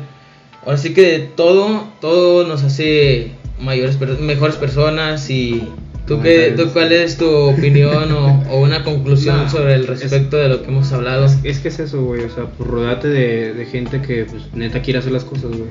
Ahora 0.65 0.77
sí 0.77 0.93
que 0.95 1.29
todo, 1.35 1.89
todo 2.01 2.47
nos 2.47 2.63
hace 2.63 3.31
mayores, 3.61 3.99
mejores 4.21 4.57
personas 4.57 5.29
y 5.31 5.63
¿tú, 6.07 6.21
qué, 6.21 6.53
tú 6.57 6.69
cuál 6.73 6.93
es 6.93 7.17
tu 7.17 7.27
opinión 7.31 8.13
o, 8.13 8.43
o 8.51 8.61
una 8.61 8.83
conclusión 8.85 9.37
Nah, 9.45 9.49
sobre 9.49 9.75
el 9.75 9.83
es- 9.85 9.89
respecto 10.01 10.37
de 10.37 10.49
lo 10.51 10.63
que 10.63 10.69
hemos 10.69 10.93
hablado? 10.93 11.27
Es 11.45 11.59
que 11.61 11.69
es 11.69 11.79
eso, 11.79 12.03
güey. 12.03 12.23
O 12.25 12.31
sea, 12.31 12.45
pues 12.47 12.69
rodeate 12.69 13.09
de, 13.09 13.55
de 13.55 13.67
gente 13.67 14.03
que 14.03 14.25
pues, 14.27 14.43
neta 14.55 14.83
quiere 14.83 14.99
hacer 14.99 15.13
las 15.13 15.25
cosas, 15.25 15.51
güey. 15.51 15.71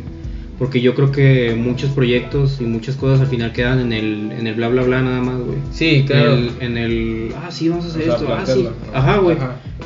Porque 0.60 0.82
yo 0.82 0.94
creo 0.94 1.12
que 1.12 1.56
muchos 1.58 1.90
proyectos 1.92 2.62
y 2.62 2.66
muchas 2.66 2.96
cosas 2.96 3.22
al 3.22 3.28
final 3.28 3.52
quedan 3.54 3.80
en 3.80 3.92
el, 3.92 4.32
en 4.32 4.46
el 4.46 4.54
bla 4.54 4.68
bla 4.68 4.84
bla 4.84 5.02
nada 5.02 5.20
más, 5.20 5.40
güey. 5.40 5.58
Sí, 5.72 6.04
claro. 6.06 6.34
En 6.34 6.40
el, 6.40 6.52
en 6.62 6.78
el, 6.78 7.34
ah, 7.44 7.52
sí, 7.52 7.70
vamos 7.70 7.86
a 7.86 7.88
hacer 7.90 8.02
O 8.02 8.06
sea, 8.06 8.16
esto, 8.16 8.34
ah, 8.34 8.46
sí. 8.46 8.70
Ajá, 8.94 9.18
güey. 9.18 9.38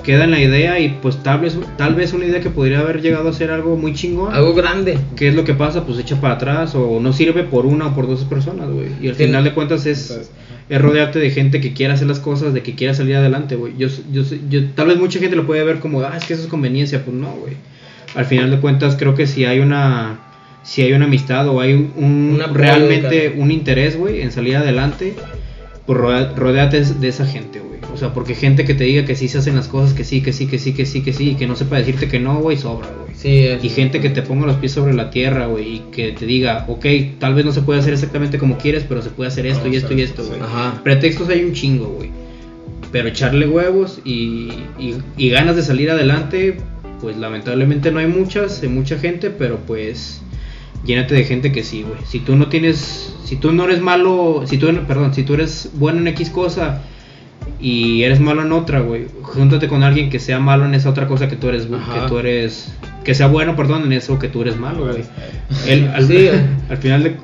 Queda 0.03 0.25
en 0.25 0.31
la 0.31 0.41
idea 0.41 0.79
y 0.79 0.89
pues 1.01 1.23
tal 1.23 1.39
vez, 1.39 1.57
tal 1.77 1.95
vez 1.95 2.13
una 2.13 2.25
idea 2.25 2.41
que 2.41 2.49
podría 2.49 2.79
haber 2.79 3.01
llegado 3.01 3.29
a 3.29 3.33
ser 3.33 3.51
algo 3.51 3.77
muy 3.77 3.93
chingón. 3.93 4.33
Algo 4.33 4.53
grande. 4.53 4.97
¿Qué 5.15 5.29
es 5.29 5.35
lo 5.35 5.43
que 5.43 5.53
pasa? 5.53 5.85
Pues 5.85 5.99
echa 5.99 6.19
para 6.19 6.35
atrás 6.35 6.75
o 6.75 6.99
no 6.99 7.13
sirve 7.13 7.43
por 7.43 7.65
una 7.65 7.87
o 7.87 7.95
por 7.95 8.07
dos 8.07 8.25
personas, 8.25 8.69
güey. 8.69 8.89
Y 9.01 9.07
al 9.07 9.15
final 9.15 9.43
de 9.43 9.53
cuentas 9.53 9.85
es, 9.85 10.11
Entonces, 10.11 10.31
es 10.69 10.81
rodearte 10.81 11.19
de 11.19 11.31
gente 11.31 11.61
que 11.61 11.73
quiera 11.73 11.93
hacer 11.93 12.07
las 12.07 12.19
cosas, 12.19 12.53
de 12.53 12.61
que 12.61 12.75
quiera 12.75 12.93
salir 12.93 13.15
adelante, 13.15 13.55
güey. 13.55 13.73
Yo, 13.77 13.87
yo, 14.11 14.23
yo, 14.49 14.65
tal 14.71 14.87
vez 14.87 14.97
mucha 14.97 15.19
gente 15.19 15.35
lo 15.35 15.47
puede 15.47 15.63
ver 15.63 15.79
como, 15.79 16.01
ah, 16.01 16.17
es 16.17 16.25
que 16.25 16.33
eso 16.33 16.43
es 16.43 16.49
conveniencia. 16.49 17.03
Pues 17.05 17.15
no, 17.15 17.31
güey. 17.31 17.53
Al 18.15 18.25
final 18.25 18.51
de 18.51 18.59
cuentas 18.59 18.95
creo 18.97 19.15
que 19.15 19.27
si 19.27 19.45
hay 19.45 19.59
una, 19.59 20.19
si 20.67 20.81
hay 20.81 20.91
una 20.91 21.05
amistad 21.05 21.47
o 21.47 21.61
hay 21.61 21.73
un, 21.73 21.93
Un 22.35 22.41
apoyo, 22.41 22.57
realmente 22.57 23.33
un 23.37 23.51
interés, 23.51 23.97
güey, 23.97 24.21
en 24.21 24.33
salir 24.33 24.57
adelante, 24.57 25.13
pues 25.85 25.97
rodea- 25.97 26.33
rodéate 26.35 26.81
de 26.83 27.07
esa 27.07 27.25
gente, 27.25 27.59
güey. 27.59 27.79
O 27.93 27.95
sea, 27.95 28.13
porque 28.13 28.35
gente 28.35 28.65
que 28.65 28.73
te 28.73 28.83
diga 28.83 29.05
que 29.05 29.15
sí 29.15 29.29
se 29.29 29.37
hacen 29.37 29.55
las 29.55 29.69
cosas, 29.69 29.93
que 29.93 30.03
sí, 30.03 30.21
que 30.21 30.33
sí, 30.33 30.45
que 30.47 30.59
sí, 30.59 30.73
que 30.73 30.85
sí, 30.85 31.01
que 31.01 31.13
sí, 31.13 31.29
y 31.31 31.35
que 31.35 31.47
no 31.47 31.55
sepa 31.55 31.77
decirte 31.77 32.09
que 32.09 32.19
no, 32.19 32.39
güey, 32.39 32.57
sobra, 32.57 32.89
güey. 32.89 33.15
Sí, 33.15 33.45
es- 33.47 33.63
Y 33.63 33.69
gente 33.69 34.01
que 34.01 34.09
te 34.09 34.21
ponga 34.23 34.45
los 34.45 34.57
pies 34.57 34.73
sobre 34.73 34.93
la 34.93 35.09
tierra, 35.09 35.45
güey, 35.47 35.75
y 35.75 35.79
que 35.91 36.11
te 36.11 36.25
diga, 36.25 36.65
ok, 36.67 36.85
tal 37.17 37.33
vez 37.33 37.45
no 37.45 37.53
se 37.53 37.61
puede 37.61 37.79
hacer 37.79 37.93
exactamente 37.93 38.37
como 38.37 38.57
quieres, 38.57 38.83
pero 38.87 39.01
se 39.01 39.09
puede 39.09 39.29
hacer 39.29 39.45
esto 39.47 39.65
No, 39.67 39.73
y 39.73 39.77
esto 39.77 39.89
sí, 39.89 39.95
y 39.95 40.01
esto, 40.01 40.23
sí. 40.23 40.29
güey. 40.29 40.41
Ajá. 40.41 40.81
Pretextos 40.83 41.29
hay 41.29 41.45
un 41.45 41.53
chingo, 41.53 41.85
güey. 41.87 42.09
Pero 42.91 43.07
echarle 43.07 43.47
huevos 43.47 43.99
y, 44.03 44.49
y, 44.77 44.95
y 45.17 45.29
ganas 45.29 45.55
de 45.55 45.61
salir 45.63 45.89
adelante, 45.91 46.57
pues 47.01 47.15
lamentablemente 47.17 47.91
no 47.91 47.99
hay 47.99 48.07
muchas, 48.07 48.61
hay 48.63 48.69
mucha 48.69 48.97
gente, 48.99 49.29
pero 49.29 49.57
pues 49.65 50.21
llénate 50.85 51.15
de 51.15 51.23
gente 51.25 51.51
que 51.51 51.63
sí, 51.63 51.83
güey. 51.83 51.99
Si 52.05 52.19
tú 52.19 52.35
no 52.35 52.47
tienes, 52.47 53.13
si 53.25 53.35
tú 53.35 53.51
no 53.51 53.65
eres 53.65 53.81
malo, 53.81 54.43
si 54.45 54.57
tú, 54.57 54.67
perdón, 54.87 55.13
si 55.13 55.23
tú 55.23 55.33
eres 55.33 55.71
bueno 55.73 55.99
en 55.99 56.07
X 56.09 56.29
cosa 56.29 56.81
y 57.59 58.03
eres 58.03 58.19
malo 58.19 58.41
en 58.43 58.51
otra, 58.51 58.81
güey, 58.81 59.07
júntate 59.21 59.67
con 59.67 59.83
alguien 59.83 60.09
que 60.09 60.19
sea 60.19 60.39
malo 60.39 60.65
en 60.65 60.73
esa 60.75 60.89
otra 60.89 61.07
cosa 61.07 61.27
que 61.27 61.35
tú 61.35 61.49
eres, 61.49 61.67
Ajá. 61.73 62.01
que 62.01 62.07
tú 62.07 62.17
eres, 62.19 62.73
que 63.03 63.15
sea 63.15 63.27
bueno, 63.27 63.55
perdón, 63.55 63.83
en 63.83 63.93
eso 63.93 64.19
que 64.19 64.27
tú 64.27 64.41
eres 64.41 64.57
malo, 64.57 64.85
güey. 64.85 65.03
Al, 65.93 66.05
Sí. 66.07 66.29
al 66.69 66.77
final 66.77 67.03
de 67.03 67.15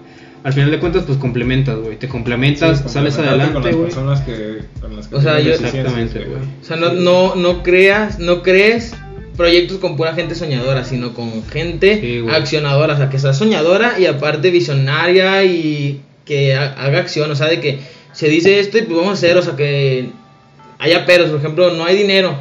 al 0.45 0.51
final 0.51 0.71
de 0.71 0.79
cuentas 0.79 1.03
pues 1.03 1.17
complementas, 1.19 1.77
güey. 1.79 1.97
Te 1.97 2.09
complementas, 2.09 2.79
sí, 2.79 2.89
sales 2.89 3.17
adelante, 3.17 3.53
con 3.53 3.63
las 3.63 3.73
güey. 3.75 3.85
personas 3.85 4.19
que, 4.21 4.59
con 4.81 4.93
las 4.93 5.07
que 5.07 5.15
O 5.15 5.21
sea, 5.21 5.39
yo- 5.39 5.53
Exactamente, 5.53 6.19
güey. 6.19 6.31
güey. 6.31 6.41
O 6.61 6.65
sea, 6.65 6.75
no, 6.75 6.91
no, 6.91 7.35
no 7.35 7.63
creas, 7.63 8.19
no 8.19 8.41
crees 8.43 8.93
proyectos 9.37 9.77
con 9.79 9.95
pura 9.97 10.13
gente 10.13 10.35
soñadora, 10.35 10.83
sino 10.83 11.13
con 11.13 11.43
gente 11.47 11.99
Sí, 12.01 12.23
accionadora, 12.31 12.93
o 12.93 12.97
sea, 12.97 13.09
que 13.09 13.19
sea 13.19 13.33
soñadora 13.33 13.99
y 13.99 14.05
aparte 14.05 14.49
visionaria 14.51 15.43
y 15.43 16.01
que 16.25 16.55
ha- 16.55 16.73
haga 16.73 16.99
acción, 16.99 17.29
o 17.31 17.35
sea, 17.35 17.47
de 17.47 17.59
que 17.59 17.79
se 18.13 18.29
dice 18.29 18.59
esto 18.59 18.77
y 18.77 18.83
pues 18.83 18.95
vamos 18.97 19.11
a 19.11 19.13
hacer, 19.13 19.37
o 19.37 19.41
sea, 19.41 19.55
que 19.55 20.09
haya 20.79 21.05
peros, 21.05 21.29
por 21.29 21.39
ejemplo, 21.39 21.71
no 21.73 21.85
hay 21.85 21.95
dinero. 21.97 22.37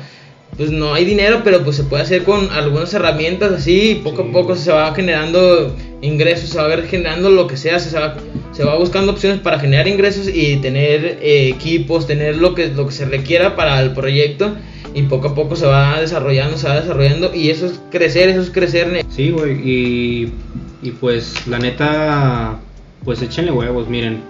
Pues 0.54 0.70
no 0.70 0.92
hay 0.92 1.06
dinero, 1.06 1.40
pero 1.42 1.64
pues 1.64 1.76
se 1.76 1.84
puede 1.84 2.02
hacer 2.02 2.24
con 2.24 2.50
algunas 2.50 2.92
herramientas 2.92 3.52
así, 3.52 3.92
y 3.92 3.94
poco 3.96 4.22
Sí, 4.22 4.28
a 4.28 4.32
poco 4.32 4.48
güey. 4.48 4.58
se 4.58 4.70
va 4.70 4.94
generando 4.94 5.74
ingresos, 6.02 6.50
se 6.50 6.58
va 6.58 6.66
ver 6.66 6.86
generando 6.88 7.30
lo 7.30 7.46
que 7.46 7.56
sea, 7.56 7.78
se 7.78 7.98
va, 7.98 8.16
se 8.52 8.62
va 8.62 8.76
buscando 8.76 9.12
opciones 9.12 9.40
para 9.40 9.58
generar 9.58 9.88
ingresos 9.88 10.28
y 10.28 10.56
tener 10.56 11.20
eh, 11.22 11.48
equipos, 11.48 12.06
tener 12.06 12.36
lo 12.36 12.54
que, 12.54 12.66
lo 12.68 12.86
que 12.86 12.92
se 12.92 13.06
requiera 13.06 13.56
para 13.56 13.80
el 13.80 13.92
proyecto 13.92 14.54
y 14.94 15.02
poco 15.02 15.28
a 15.28 15.34
poco 15.34 15.56
se 15.56 15.66
va 15.66 16.00
desarrollando, 16.00 16.56
se 16.58 16.68
va 16.68 16.80
desarrollando 16.80 17.34
y 17.34 17.50
eso 17.50 17.66
es 17.66 17.80
crecer, 17.90 18.28
eso 18.28 18.40
es 18.42 18.50
crecer. 18.50 18.88
ne- 18.88 19.04
Sí, 19.10 19.30
güey, 19.30 19.52
y, 19.68 20.32
y 20.82 20.90
pues 20.92 21.46
la 21.46 21.58
neta, 21.58 22.58
pues 23.04 23.22
échenle 23.22 23.52
huevos, 23.52 23.88
miren. 23.88 24.20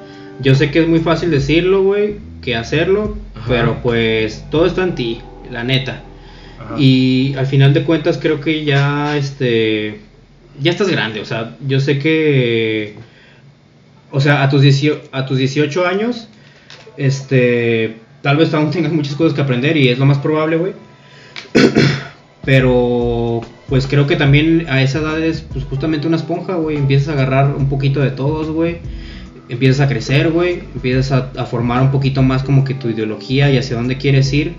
Yo 0.40 0.54
sé 0.54 0.70
que 0.70 0.80
es 0.80 0.88
muy 0.88 1.00
fácil 1.00 1.30
decirlo, 1.30 1.82
güey, 1.82 2.16
que 2.40 2.56
hacerlo, 2.56 3.16
Ajá. 3.34 3.46
pero 3.48 3.78
pues 3.82 4.44
todo 4.50 4.66
está 4.66 4.82
en 4.82 4.94
ti, 4.94 5.20
la 5.50 5.62
neta. 5.64 6.02
Ajá. 6.60 6.74
Y 6.78 7.34
al 7.36 7.46
final 7.46 7.74
de 7.74 7.84
cuentas 7.84 8.18
creo 8.20 8.40
que 8.40 8.64
ya, 8.64 9.16
este, 9.16 10.00
ya 10.60 10.70
estás 10.70 10.88
grande, 10.88 11.20
o 11.20 11.24
sea, 11.24 11.56
yo 11.66 11.80
sé 11.80 11.98
que, 11.98 12.94
o 14.10 14.20
sea, 14.20 14.42
a 14.42 14.48
tus, 14.48 14.62
18 14.62 15.02
a 15.12 15.26
tus 15.26 15.38
18 15.38 15.86
años, 15.86 16.28
este, 16.96 17.96
tal 18.22 18.36
vez 18.36 18.52
aún 18.54 18.70
tengas 18.70 18.92
muchas 18.92 19.14
cosas 19.14 19.34
que 19.34 19.40
aprender 19.40 19.76
y 19.76 19.88
es 19.88 19.98
lo 19.98 20.06
más 20.06 20.18
probable, 20.18 20.56
güey. 20.56 20.72
Pero 22.44 23.42
pues 23.68 23.86
creo 23.86 24.06
que 24.06 24.16
también 24.16 24.66
a 24.68 24.82
esa 24.82 24.98
edad 25.00 25.22
es 25.22 25.42
pues 25.42 25.64
justamente 25.64 26.06
una 26.06 26.16
esponja, 26.16 26.54
güey. 26.54 26.76
Empiezas 26.76 27.08
a 27.08 27.12
agarrar 27.12 27.54
un 27.54 27.68
poquito 27.68 28.00
de 28.00 28.10
todos, 28.10 28.50
güey. 28.50 28.78
Empiezas 29.48 29.80
a 29.80 29.88
crecer, 29.88 30.30
güey. 30.30 30.62
Empiezas 30.74 31.12
a, 31.12 31.30
a 31.40 31.44
formar 31.44 31.82
un 31.82 31.90
poquito 31.90 32.22
más 32.22 32.42
como 32.42 32.64
que 32.64 32.74
tu 32.74 32.88
ideología 32.88 33.50
y 33.50 33.58
hacia 33.58 33.76
dónde 33.76 33.96
quieres 33.98 34.32
ir. 34.32 34.54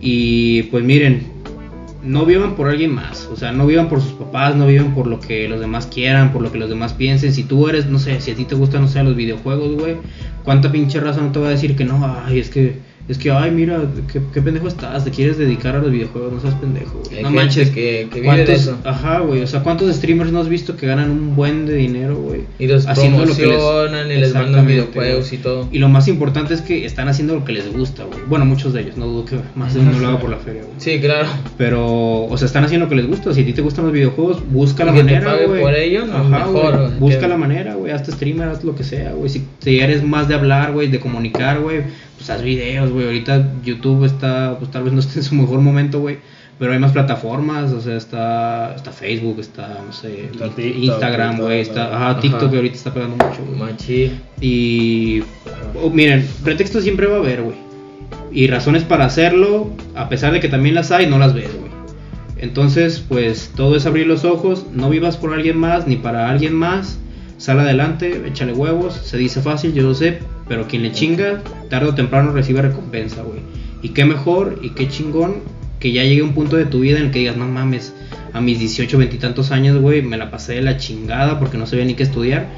Y 0.00 0.64
pues 0.64 0.84
miren, 0.84 1.31
no 2.02 2.26
vivan 2.26 2.54
por 2.56 2.68
alguien 2.68 2.94
más. 2.94 3.28
O 3.32 3.36
sea, 3.36 3.52
no 3.52 3.66
vivan 3.66 3.88
por 3.88 4.00
sus 4.00 4.12
papás, 4.12 4.56
no 4.56 4.66
vivan 4.66 4.94
por 4.94 5.06
lo 5.06 5.20
que 5.20 5.48
los 5.48 5.60
demás 5.60 5.86
quieran, 5.86 6.32
por 6.32 6.42
lo 6.42 6.50
que 6.50 6.58
los 6.58 6.68
demás 6.68 6.92
piensen. 6.92 7.32
Si 7.32 7.44
tú 7.44 7.68
eres, 7.68 7.86
no 7.86 7.98
sé, 7.98 8.20
si 8.20 8.30
a 8.32 8.34
ti 8.34 8.44
te 8.44 8.54
gustan, 8.54 8.82
no 8.82 8.88
sé, 8.88 9.02
los 9.02 9.16
videojuegos, 9.16 9.74
güey. 9.74 9.96
¿Cuánta 10.44 10.72
pinche 10.72 11.00
raza 11.00 11.20
no 11.20 11.32
te 11.32 11.38
va 11.38 11.48
a 11.48 11.50
decir 11.50 11.76
que 11.76 11.84
no? 11.84 12.04
Ay, 12.26 12.38
es 12.38 12.50
que 12.50 12.80
es 13.12 13.18
que, 13.18 13.30
ay, 13.30 13.50
mira, 13.50 13.80
qué, 14.12 14.20
qué 14.32 14.42
pendejo 14.42 14.66
estás, 14.68 15.04
te 15.04 15.10
quieres 15.10 15.38
dedicar 15.38 15.76
a 15.76 15.78
los 15.78 15.90
videojuegos, 15.92 16.32
no 16.32 16.40
seas 16.40 16.54
pendejo, 16.54 17.00
güey. 17.04 17.18
Hay 17.18 17.22
No 17.22 17.30
manches, 17.30 17.70
que- 17.70 18.08
que 18.12 18.20
vive 18.20 18.36
de 18.38 18.44
¿cuántos- 18.44 18.54
eso. 18.62 18.78
Ajá, 18.84 19.20
güey, 19.20 19.42
o 19.42 19.46
sea, 19.46 19.62
¿cuántos 19.62 19.94
streamers 19.94 20.32
no 20.32 20.40
has 20.40 20.48
visto 20.48 20.76
que 20.76 20.86
ganan 20.86 21.10
un 21.10 21.36
buen 21.36 21.66
de 21.66 21.74
dinero, 21.74 22.16
güey? 22.16 22.42
Y 22.58 22.66
los 22.66 22.86
Haciendo 22.88 23.24
lo 23.24 23.36
que 23.36 23.46
les- 23.46 24.16
y 24.16 24.20
les 24.20 24.34
mandan 24.34 24.66
videojuegos 24.66 25.28
güey. 25.28 25.40
y 25.40 25.42
todo. 25.42 25.68
Y 25.70 25.78
lo 25.78 25.88
más 25.88 26.08
importante 26.08 26.54
es 26.54 26.60
que 26.62 26.84
están 26.84 27.08
haciendo 27.08 27.34
lo 27.34 27.44
que 27.44 27.52
les 27.52 27.72
gusta, 27.72 28.04
güey. 28.04 28.18
Bueno, 28.28 28.44
muchos 28.44 28.72
de 28.72 28.80
ellos, 28.80 28.96
no 28.96 29.06
dudo 29.06 29.24
que 29.26 29.36
más 29.54 29.74
de 29.74 29.80
uno 29.80 29.92
lo 29.98 30.08
haga 30.08 30.18
por 30.18 30.30
la 30.30 30.38
feria, 30.38 30.62
güey. 30.62 30.74
Sí, 30.78 30.98
claro. 31.00 31.28
Pero, 31.58 32.24
o 32.24 32.36
sea, 32.36 32.46
están 32.46 32.64
haciendo 32.64 32.86
lo 32.86 32.90
que 32.90 32.96
les 32.96 33.06
gusta. 33.06 33.32
Si 33.34 33.42
a 33.42 33.44
ti 33.44 33.52
te 33.52 33.62
gustan 33.62 33.84
los 33.84 33.92
videojuegos, 33.92 34.42
busca 34.50 34.84
la 34.84 34.92
Y 34.92 34.94
que 34.96 35.00
te 35.00 35.04
manera, 35.12 35.30
pague 35.32 35.46
güey. 35.46 35.60
por 35.60 35.74
ello, 35.74 36.06
no, 36.06 36.16
Ajá, 36.16 36.46
mejor, 36.46 36.76
güey. 36.78 36.98
Busca 36.98 37.20
Que- 37.20 37.28
la 37.28 37.36
manera, 37.36 37.74
güey. 37.74 37.92
Hazte 37.92 38.12
streamer, 38.12 38.48
haz 38.48 38.64
lo 38.64 38.74
que 38.74 38.84
sea, 38.84 39.12
güey. 39.12 39.28
Si, 39.28 39.44
si 39.60 39.80
eres 39.80 40.02
más 40.02 40.28
de 40.28 40.34
hablar, 40.34 40.72
güey, 40.72 40.88
de 40.88 40.98
comunicar, 41.00 41.60
güey, 41.60 41.82
pues 42.22 42.30
haz 42.30 42.42
videos, 42.44 42.90
güey. 42.90 43.06
Ahorita 43.06 43.52
YouTube 43.64 44.04
está, 44.04 44.56
pues 44.58 44.70
tal 44.70 44.84
vez 44.84 44.92
no 44.92 45.00
esté 45.00 45.18
en 45.18 45.24
su 45.24 45.34
mejor 45.34 45.60
momento, 45.60 45.98
güey. 45.98 46.18
Pero 46.58 46.72
hay 46.72 46.78
más 46.78 46.92
plataformas, 46.92 47.72
o 47.72 47.80
sea, 47.80 47.96
está, 47.96 48.74
está 48.76 48.92
Facebook, 48.92 49.40
está, 49.40 49.80
no 49.84 49.92
sé, 49.92 50.26
Está 50.26 50.46
Inst- 50.46 50.54
TikTok, 50.54 50.82
Instagram, 50.84 51.38
güey, 51.38 51.60
está, 51.60 51.96
ajá, 51.96 52.20
Tiktok 52.20 52.50
que 52.50 52.56
ahorita 52.56 52.76
está 52.76 52.94
pegando 52.94 53.16
mucho, 53.16 53.44
güey. 53.44 53.58
Machi. 53.58 54.12
Y 54.40 55.22
oh, 55.82 55.90
miren, 55.90 56.28
pretextos 56.44 56.84
siempre 56.84 57.06
va 57.08 57.16
a 57.16 57.18
haber, 57.18 57.42
güey. 57.42 57.56
Y 58.30 58.46
razones 58.46 58.84
para 58.84 59.06
hacerlo, 59.06 59.70
a 59.96 60.08
pesar 60.08 60.32
de 60.32 60.38
que 60.38 60.48
también 60.48 60.76
las 60.76 60.92
hay, 60.92 61.06
no 61.08 61.18
las 61.18 61.34
ves, 61.34 61.50
güey. 61.58 61.72
Entonces, 62.36 63.04
pues 63.08 63.50
todo 63.56 63.74
es 63.74 63.84
abrir 63.86 64.06
los 64.06 64.24
ojos, 64.24 64.66
no 64.72 64.88
vivas 64.88 65.16
por 65.16 65.34
alguien 65.34 65.58
más 65.58 65.88
ni 65.88 65.96
para 65.96 66.30
alguien 66.30 66.54
más. 66.54 66.98
Sal 67.38 67.58
adelante, 67.58 68.22
échale 68.28 68.52
huevos, 68.52 68.94
se 68.94 69.16
dice 69.16 69.40
fácil, 69.40 69.72
yo 69.72 69.82
lo 69.82 69.94
sé, 69.94 70.20
pero 70.52 70.68
quien 70.68 70.82
le 70.82 70.92
chinga, 70.92 71.42
tarde 71.70 71.88
o 71.88 71.94
temprano 71.94 72.30
recibe 72.30 72.60
recompensa, 72.60 73.22
güey. 73.22 73.38
Y 73.80 73.88
qué 73.94 74.04
mejor 74.04 74.58
y 74.60 74.68
qué 74.74 74.86
chingón 74.86 75.36
que 75.80 75.92
ya 75.92 76.02
llegue 76.04 76.20
un 76.20 76.34
punto 76.34 76.56
de 76.56 76.66
tu 76.66 76.80
vida 76.80 76.98
en 76.98 77.06
el 77.06 77.10
que 77.10 77.20
digas, 77.20 77.38
no 77.38 77.48
mames, 77.48 77.94
a 78.34 78.42
mis 78.42 78.58
18, 78.58 78.98
20 78.98 79.16
y 79.16 79.18
tantos 79.18 79.50
años, 79.50 79.80
güey, 79.80 80.02
me 80.02 80.18
la 80.18 80.30
pasé 80.30 80.52
de 80.52 80.60
la 80.60 80.76
chingada 80.76 81.38
porque 81.38 81.56
no 81.56 81.64
sabía 81.66 81.86
ni 81.86 81.94
qué 81.94 82.02
estudiar. 82.02 82.48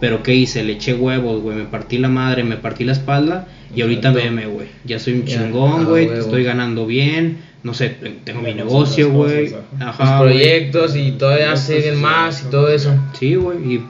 Pero 0.00 0.22
¿qué 0.22 0.32
hice? 0.32 0.62
Le 0.62 0.74
eché 0.74 0.94
huevos, 0.94 1.42
güey, 1.42 1.56
me 1.56 1.64
partí 1.64 1.98
la 1.98 2.06
madre, 2.06 2.44
me 2.44 2.56
partí 2.56 2.84
la 2.84 2.92
espalda 2.92 3.48
y 3.74 3.82
ahorita 3.82 4.12
veme, 4.12 4.46
güey. 4.46 4.68
Ya 4.84 5.00
soy 5.00 5.14
un 5.14 5.24
chingón, 5.24 5.86
güey, 5.86 6.06
estoy 6.06 6.44
ganando 6.44 6.86
bien, 6.86 7.38
no 7.64 7.74
sé, 7.74 7.96
tengo 8.22 8.42
mi 8.42 8.54
negocio, 8.54 9.10
güey. 9.10 9.46
cosas, 9.50 9.64
Ajá, 9.80 10.04
Los 10.04 10.22
güey. 10.22 10.34
proyectos 10.38 10.94
y 10.94 11.10
todavía 11.10 11.56
siguen 11.56 12.00
más 12.00 12.44
y 12.46 12.48
todo 12.48 12.68
eso. 12.68 12.94
Sí, 13.18 13.34
güey, 13.34 13.58
y 13.74 13.82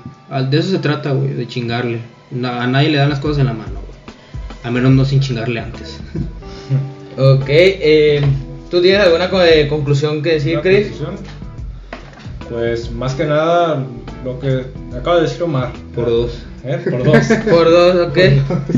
de 0.49 0.59
eso 0.59 0.71
se 0.71 0.79
trata, 0.79 1.13
güey, 1.13 1.35
de 1.35 1.47
chingarle. 1.47 1.99
A 2.33 2.67
nadie 2.67 2.91
le 2.91 2.99
dan 2.99 3.11
las 3.11 3.19
cosas 3.21 3.39
en 3.39 3.47
la 3.47 3.53
mano, 3.53 3.73
güey. 3.75 4.17
A 4.65 4.71
menos 4.71 4.93
no 4.93 5.05
sin 5.05 5.21
chingarle 5.21 5.61
antes. 5.61 5.99
Ok, 7.19 7.45
eh, 7.49 8.23
¿tú 8.71 8.81
tienes 8.81 9.01
alguna 9.05 9.29
co- 9.29 9.43
eh, 9.43 9.67
conclusión 9.69 10.23
que 10.23 10.35
decir, 10.35 10.53
¿Una 10.55 10.63
Chris? 10.63 10.87
conclusión? 10.89 11.17
Pues 12.49 12.91
más 12.93 13.15
que 13.15 13.25
nada 13.27 13.85
lo 14.25 14.39
que 14.41 14.65
acaba 14.97 15.17
de 15.17 15.23
decir 15.23 15.43
Omar. 15.43 15.73
Por 15.95 16.07
dos. 16.07 16.39
¿Eh? 16.65 16.79
Por 16.91 17.05
dos. 17.05 17.17
Por 17.51 17.71
dos, 17.71 18.09
ok. 18.09 18.19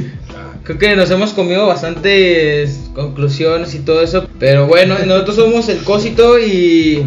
Creo 0.64 0.78
que 0.78 0.96
nos 0.96 1.10
hemos 1.10 1.32
comido 1.34 1.66
bastantes 1.66 2.80
conclusiones 2.94 3.74
y 3.74 3.80
todo 3.80 4.02
eso. 4.02 4.26
Pero 4.40 4.66
bueno, 4.66 4.96
nosotros 5.06 5.36
somos 5.36 5.68
el 5.68 5.78
Cósito 5.84 6.38
y 6.38 7.06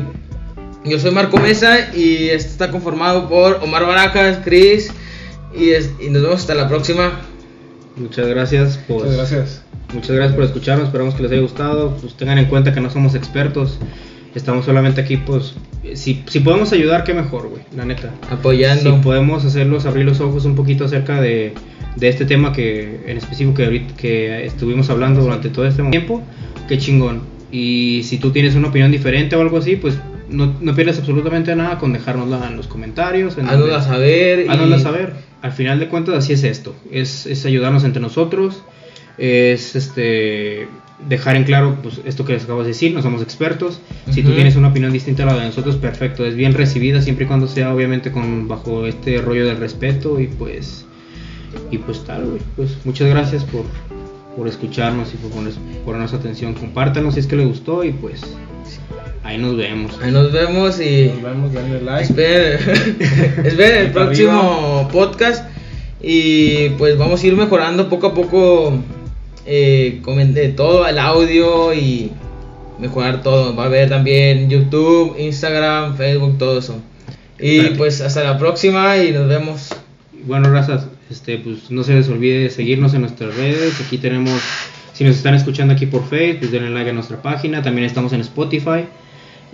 yo 0.85 0.99
soy 0.99 1.11
Marco 1.11 1.37
Mesa 1.37 1.93
y 1.95 2.29
este 2.29 2.49
está 2.49 2.69
conformado 2.71 3.27
por 3.27 3.59
Omar 3.63 3.85
Barajas, 3.85 4.39
Chris 4.43 4.91
y, 5.57 5.69
es- 5.71 5.91
y 5.99 6.09
nos 6.09 6.21
vemos 6.21 6.37
hasta 6.41 6.55
la 6.55 6.67
próxima. 6.67 7.21
Muchas 7.95 8.27
gracias 8.27 8.77
por 8.77 9.03
Muchas 9.03 9.15
gracias. 9.17 9.61
Muchas 9.93 10.11
gracias 10.15 10.35
por 10.35 10.43
escucharnos, 10.43 10.87
esperamos 10.87 11.15
que 11.15 11.23
les 11.23 11.31
haya 11.31 11.41
gustado. 11.41 11.95
Pues 12.01 12.15
tengan 12.15 12.37
en 12.37 12.45
cuenta 12.45 12.73
que 12.73 12.81
no 12.81 12.89
somos 12.89 13.15
expertos, 13.15 13.77
estamos 14.33 14.65
solamente 14.65 14.99
aquí, 15.01 15.17
pues, 15.17 15.53
si, 15.93 16.23
si 16.27 16.39
podemos 16.41 16.73
ayudar, 16.73 17.03
qué 17.03 17.13
mejor, 17.13 17.47
güey, 17.49 17.61
la 17.75 17.85
neta. 17.85 18.11
Apoyando. 18.29 18.95
Si 18.97 19.01
podemos 19.01 19.45
hacerlos 19.45 19.85
abrir 19.85 20.05
los 20.05 20.19
ojos 20.19 20.43
un 20.45 20.55
poquito 20.55 20.85
acerca 20.85 21.21
de, 21.21 21.53
de 21.95 22.07
este 22.09 22.25
tema 22.25 22.51
que 22.51 23.01
en 23.07 23.17
específico 23.17 23.53
que 23.55 23.63
ahorita 23.65 23.95
que 23.95 24.45
estuvimos 24.45 24.89
hablando 24.89 25.21
durante 25.21 25.49
todo 25.49 25.65
este 25.65 25.83
tiempo, 25.83 26.21
qué 26.67 26.77
chingón. 26.77 27.21
Y 27.51 28.01
si 28.03 28.17
tú 28.17 28.31
tienes 28.31 28.55
una 28.55 28.67
opinión 28.69 28.91
diferente 28.91 29.35
o 29.37 29.41
algo 29.41 29.57
así, 29.59 29.77
pues 29.77 29.95
no, 30.29 30.55
no 30.59 30.75
pierdas 30.75 30.97
absolutamente 30.99 31.55
nada 31.55 31.77
con 31.77 31.93
dejárnosla 31.93 32.47
en 32.47 32.57
los 32.57 32.67
comentarios. 32.67 33.37
En 33.37 33.45
donde- 33.47 33.81
saber. 33.81 34.39
y- 34.45 34.49
Háganosla 34.49 34.79
saber. 34.79 35.13
Al 35.41 35.51
final 35.51 35.79
de 35.79 35.87
cuentas 35.89 36.15
así 36.15 36.33
es 36.33 36.43
esto. 36.43 36.75
Es, 36.91 37.25
es 37.25 37.45
ayudarnos 37.45 37.83
entre 37.83 38.01
nosotros. 38.01 38.63
Es 39.17 39.75
este 39.75 40.67
dejar 41.07 41.35
en 41.35 41.43
claro 41.43 41.77
pues, 41.83 41.99
esto 42.05 42.25
que 42.25 42.33
les 42.33 42.43
acabo 42.45 42.61
de 42.61 42.69
decir. 42.69 42.93
No 42.93 43.01
somos 43.01 43.21
expertos. 43.21 43.79
Si 44.11 44.23
tú 44.23 44.31
tienes 44.31 44.55
una 44.55 44.69
opinión 44.69 44.91
distinta 44.91 45.23
a 45.23 45.25
la 45.27 45.35
de 45.37 45.45
nosotros, 45.45 45.75
perfecto. 45.75 46.25
Es 46.25 46.35
bien 46.35 46.53
recibida 46.53 47.01
siempre 47.01 47.25
y 47.25 47.27
cuando 47.27 47.47
sea 47.47 47.73
obviamente 47.73 48.11
con 48.11 48.47
bajo 48.47 48.85
este 48.87 49.19
rollo 49.19 49.45
del 49.45 49.57
respeto 49.57 50.19
y 50.19 50.27
pues 50.27 50.85
y 51.71 51.77
pues 51.77 52.03
tal, 52.05 52.25
güey. 52.25 52.39
Pues 52.55 52.77
muchas 52.83 53.07
gracias 53.09 53.43
por, 53.45 53.63
por 54.35 54.47
escucharnos 54.47 55.13
y 55.13 55.17
por 55.17 55.31
poner- 55.31 55.53
ponernos 55.85 56.13
atención. 56.13 56.53
Compártanos 56.53 57.13
si 57.13 57.19
es 57.21 57.27
que 57.27 57.35
les 57.35 57.47
gustó 57.47 57.83
y 57.83 57.91
pues 57.91 58.21
ahí 59.25 59.37
nos 59.37 59.57
vemos. 59.57 59.99
Ahí 60.01 60.11
nos 60.11 60.31
vemos 60.31 60.79
y 60.79 61.07
Nos 61.07 61.23
vemos, 61.23 61.53
denle 61.53 61.81
like. 61.81 62.03
esperen, 62.03 62.59
esperen 63.45 63.85
el 63.85 63.91
próximo 63.91 64.87
podcast 64.91 65.45
y 66.01 66.69
pues 66.77 66.97
vamos 66.97 67.23
a 67.23 67.27
ir 67.27 67.35
mejorando 67.35 67.89
poco 67.89 68.07
a 68.07 68.13
poco 68.13 68.79
eh, 69.45 70.01
todo 70.55 70.87
el 70.87 70.99
audio 70.99 71.73
y 71.73 72.11
mejorar 72.79 73.23
todo. 73.23 73.55
Va 73.55 73.63
a 73.63 73.65
haber 73.65 73.89
también 73.89 74.49
YouTube, 74.49 75.15
Instagram, 75.17 75.97
Facebook, 75.97 76.37
todo 76.37 76.59
eso. 76.59 76.79
Y 77.39 77.57
Espérate. 77.57 77.77
pues 77.77 78.01
hasta 78.01 78.23
la 78.23 78.37
próxima 78.37 78.97
y 78.97 79.11
nos 79.11 79.27
vemos. 79.27 79.69
Bueno, 80.27 80.51
razas, 80.51 80.87
este, 81.09 81.37
pues 81.37 81.69
no 81.69 81.83
se 81.83 81.93
les 81.93 82.07
olvide 82.09 82.49
seguirnos 82.49 82.93
en 82.93 83.01
nuestras 83.01 83.35
redes. 83.35 83.81
Aquí 83.81 83.97
tenemos, 83.97 84.39
si 84.93 85.03
nos 85.03 85.15
están 85.15 85.35
escuchando 85.35 85.73
aquí 85.73 85.87
por 85.87 86.07
Facebook, 86.07 86.39
pues 86.39 86.51
denle 86.51 86.69
like 86.69 86.89
a 86.89 86.93
nuestra 86.93 87.21
página. 87.21 87.61
También 87.61 87.85
estamos 87.85 88.13
en 88.13 88.21
Spotify. 88.21 88.85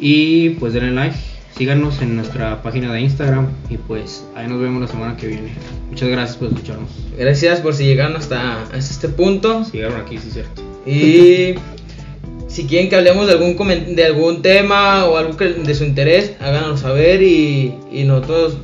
Y 0.02 0.50
pues 0.52 0.74
denle 0.74 0.92
like, 0.92 1.16
síganos 1.56 2.02
en 2.02 2.16
nuestra 2.16 2.62
página 2.64 2.92
de 2.92 3.02
Instagram. 3.02 3.48
Y 3.70 3.78
pues 3.78 4.26
ahí 4.36 4.48
nos 4.48 4.60
vemos 4.60 4.82
la 4.82 4.88
semana 4.88 5.16
que 5.16 5.28
viene. 5.28 5.54
Muchas 5.90 6.10
gracias 6.10 6.38
por 6.38 6.48
escucharnos. 6.50 6.90
Gracias 7.18 7.62
por 7.62 7.76
si 7.76 7.86
llegaron 7.86 8.18
hasta, 8.18 8.64
hasta 8.64 8.78
este 8.78 9.08
punto. 9.10 9.64
Si 9.64 9.78
llegaron 9.78 10.02
aquí, 10.02 10.18
sí 10.18 10.30
es 10.30 10.34
cierto. 10.34 10.62
Y 10.86 11.56
si 12.48 12.66
quieren 12.66 12.90
que 12.90 12.96
hablemos 12.96 13.28
de 13.28 13.34
algún 13.34 13.56
de 13.96 14.04
algún 14.04 14.42
tema 14.42 15.06
o 15.06 15.18
algo 15.18 15.38
que 15.38 15.50
de 15.50 15.76
su 15.76 15.84
interés, 15.84 16.34
háganos 16.42 16.80
saber 16.80 17.22
y, 17.22 17.76
y 17.92 18.04
nosotros 18.04 18.58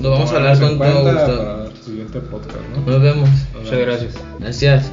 lo 0.00 0.10
vamos 0.10 0.32
a 0.32 0.36
hablar 0.36 0.58
con 0.60 0.78
todo 0.78 1.02
gusto. 1.02 1.44
Para 1.44 1.64
el 1.66 1.76
siguiente 1.82 2.20
podcast, 2.20 2.60
¿no? 2.74 2.92
Nos 2.92 3.02
vemos. 3.02 3.28
Muchas 3.54 3.78
gracias. 3.78 4.14
Gracias. 4.38 4.92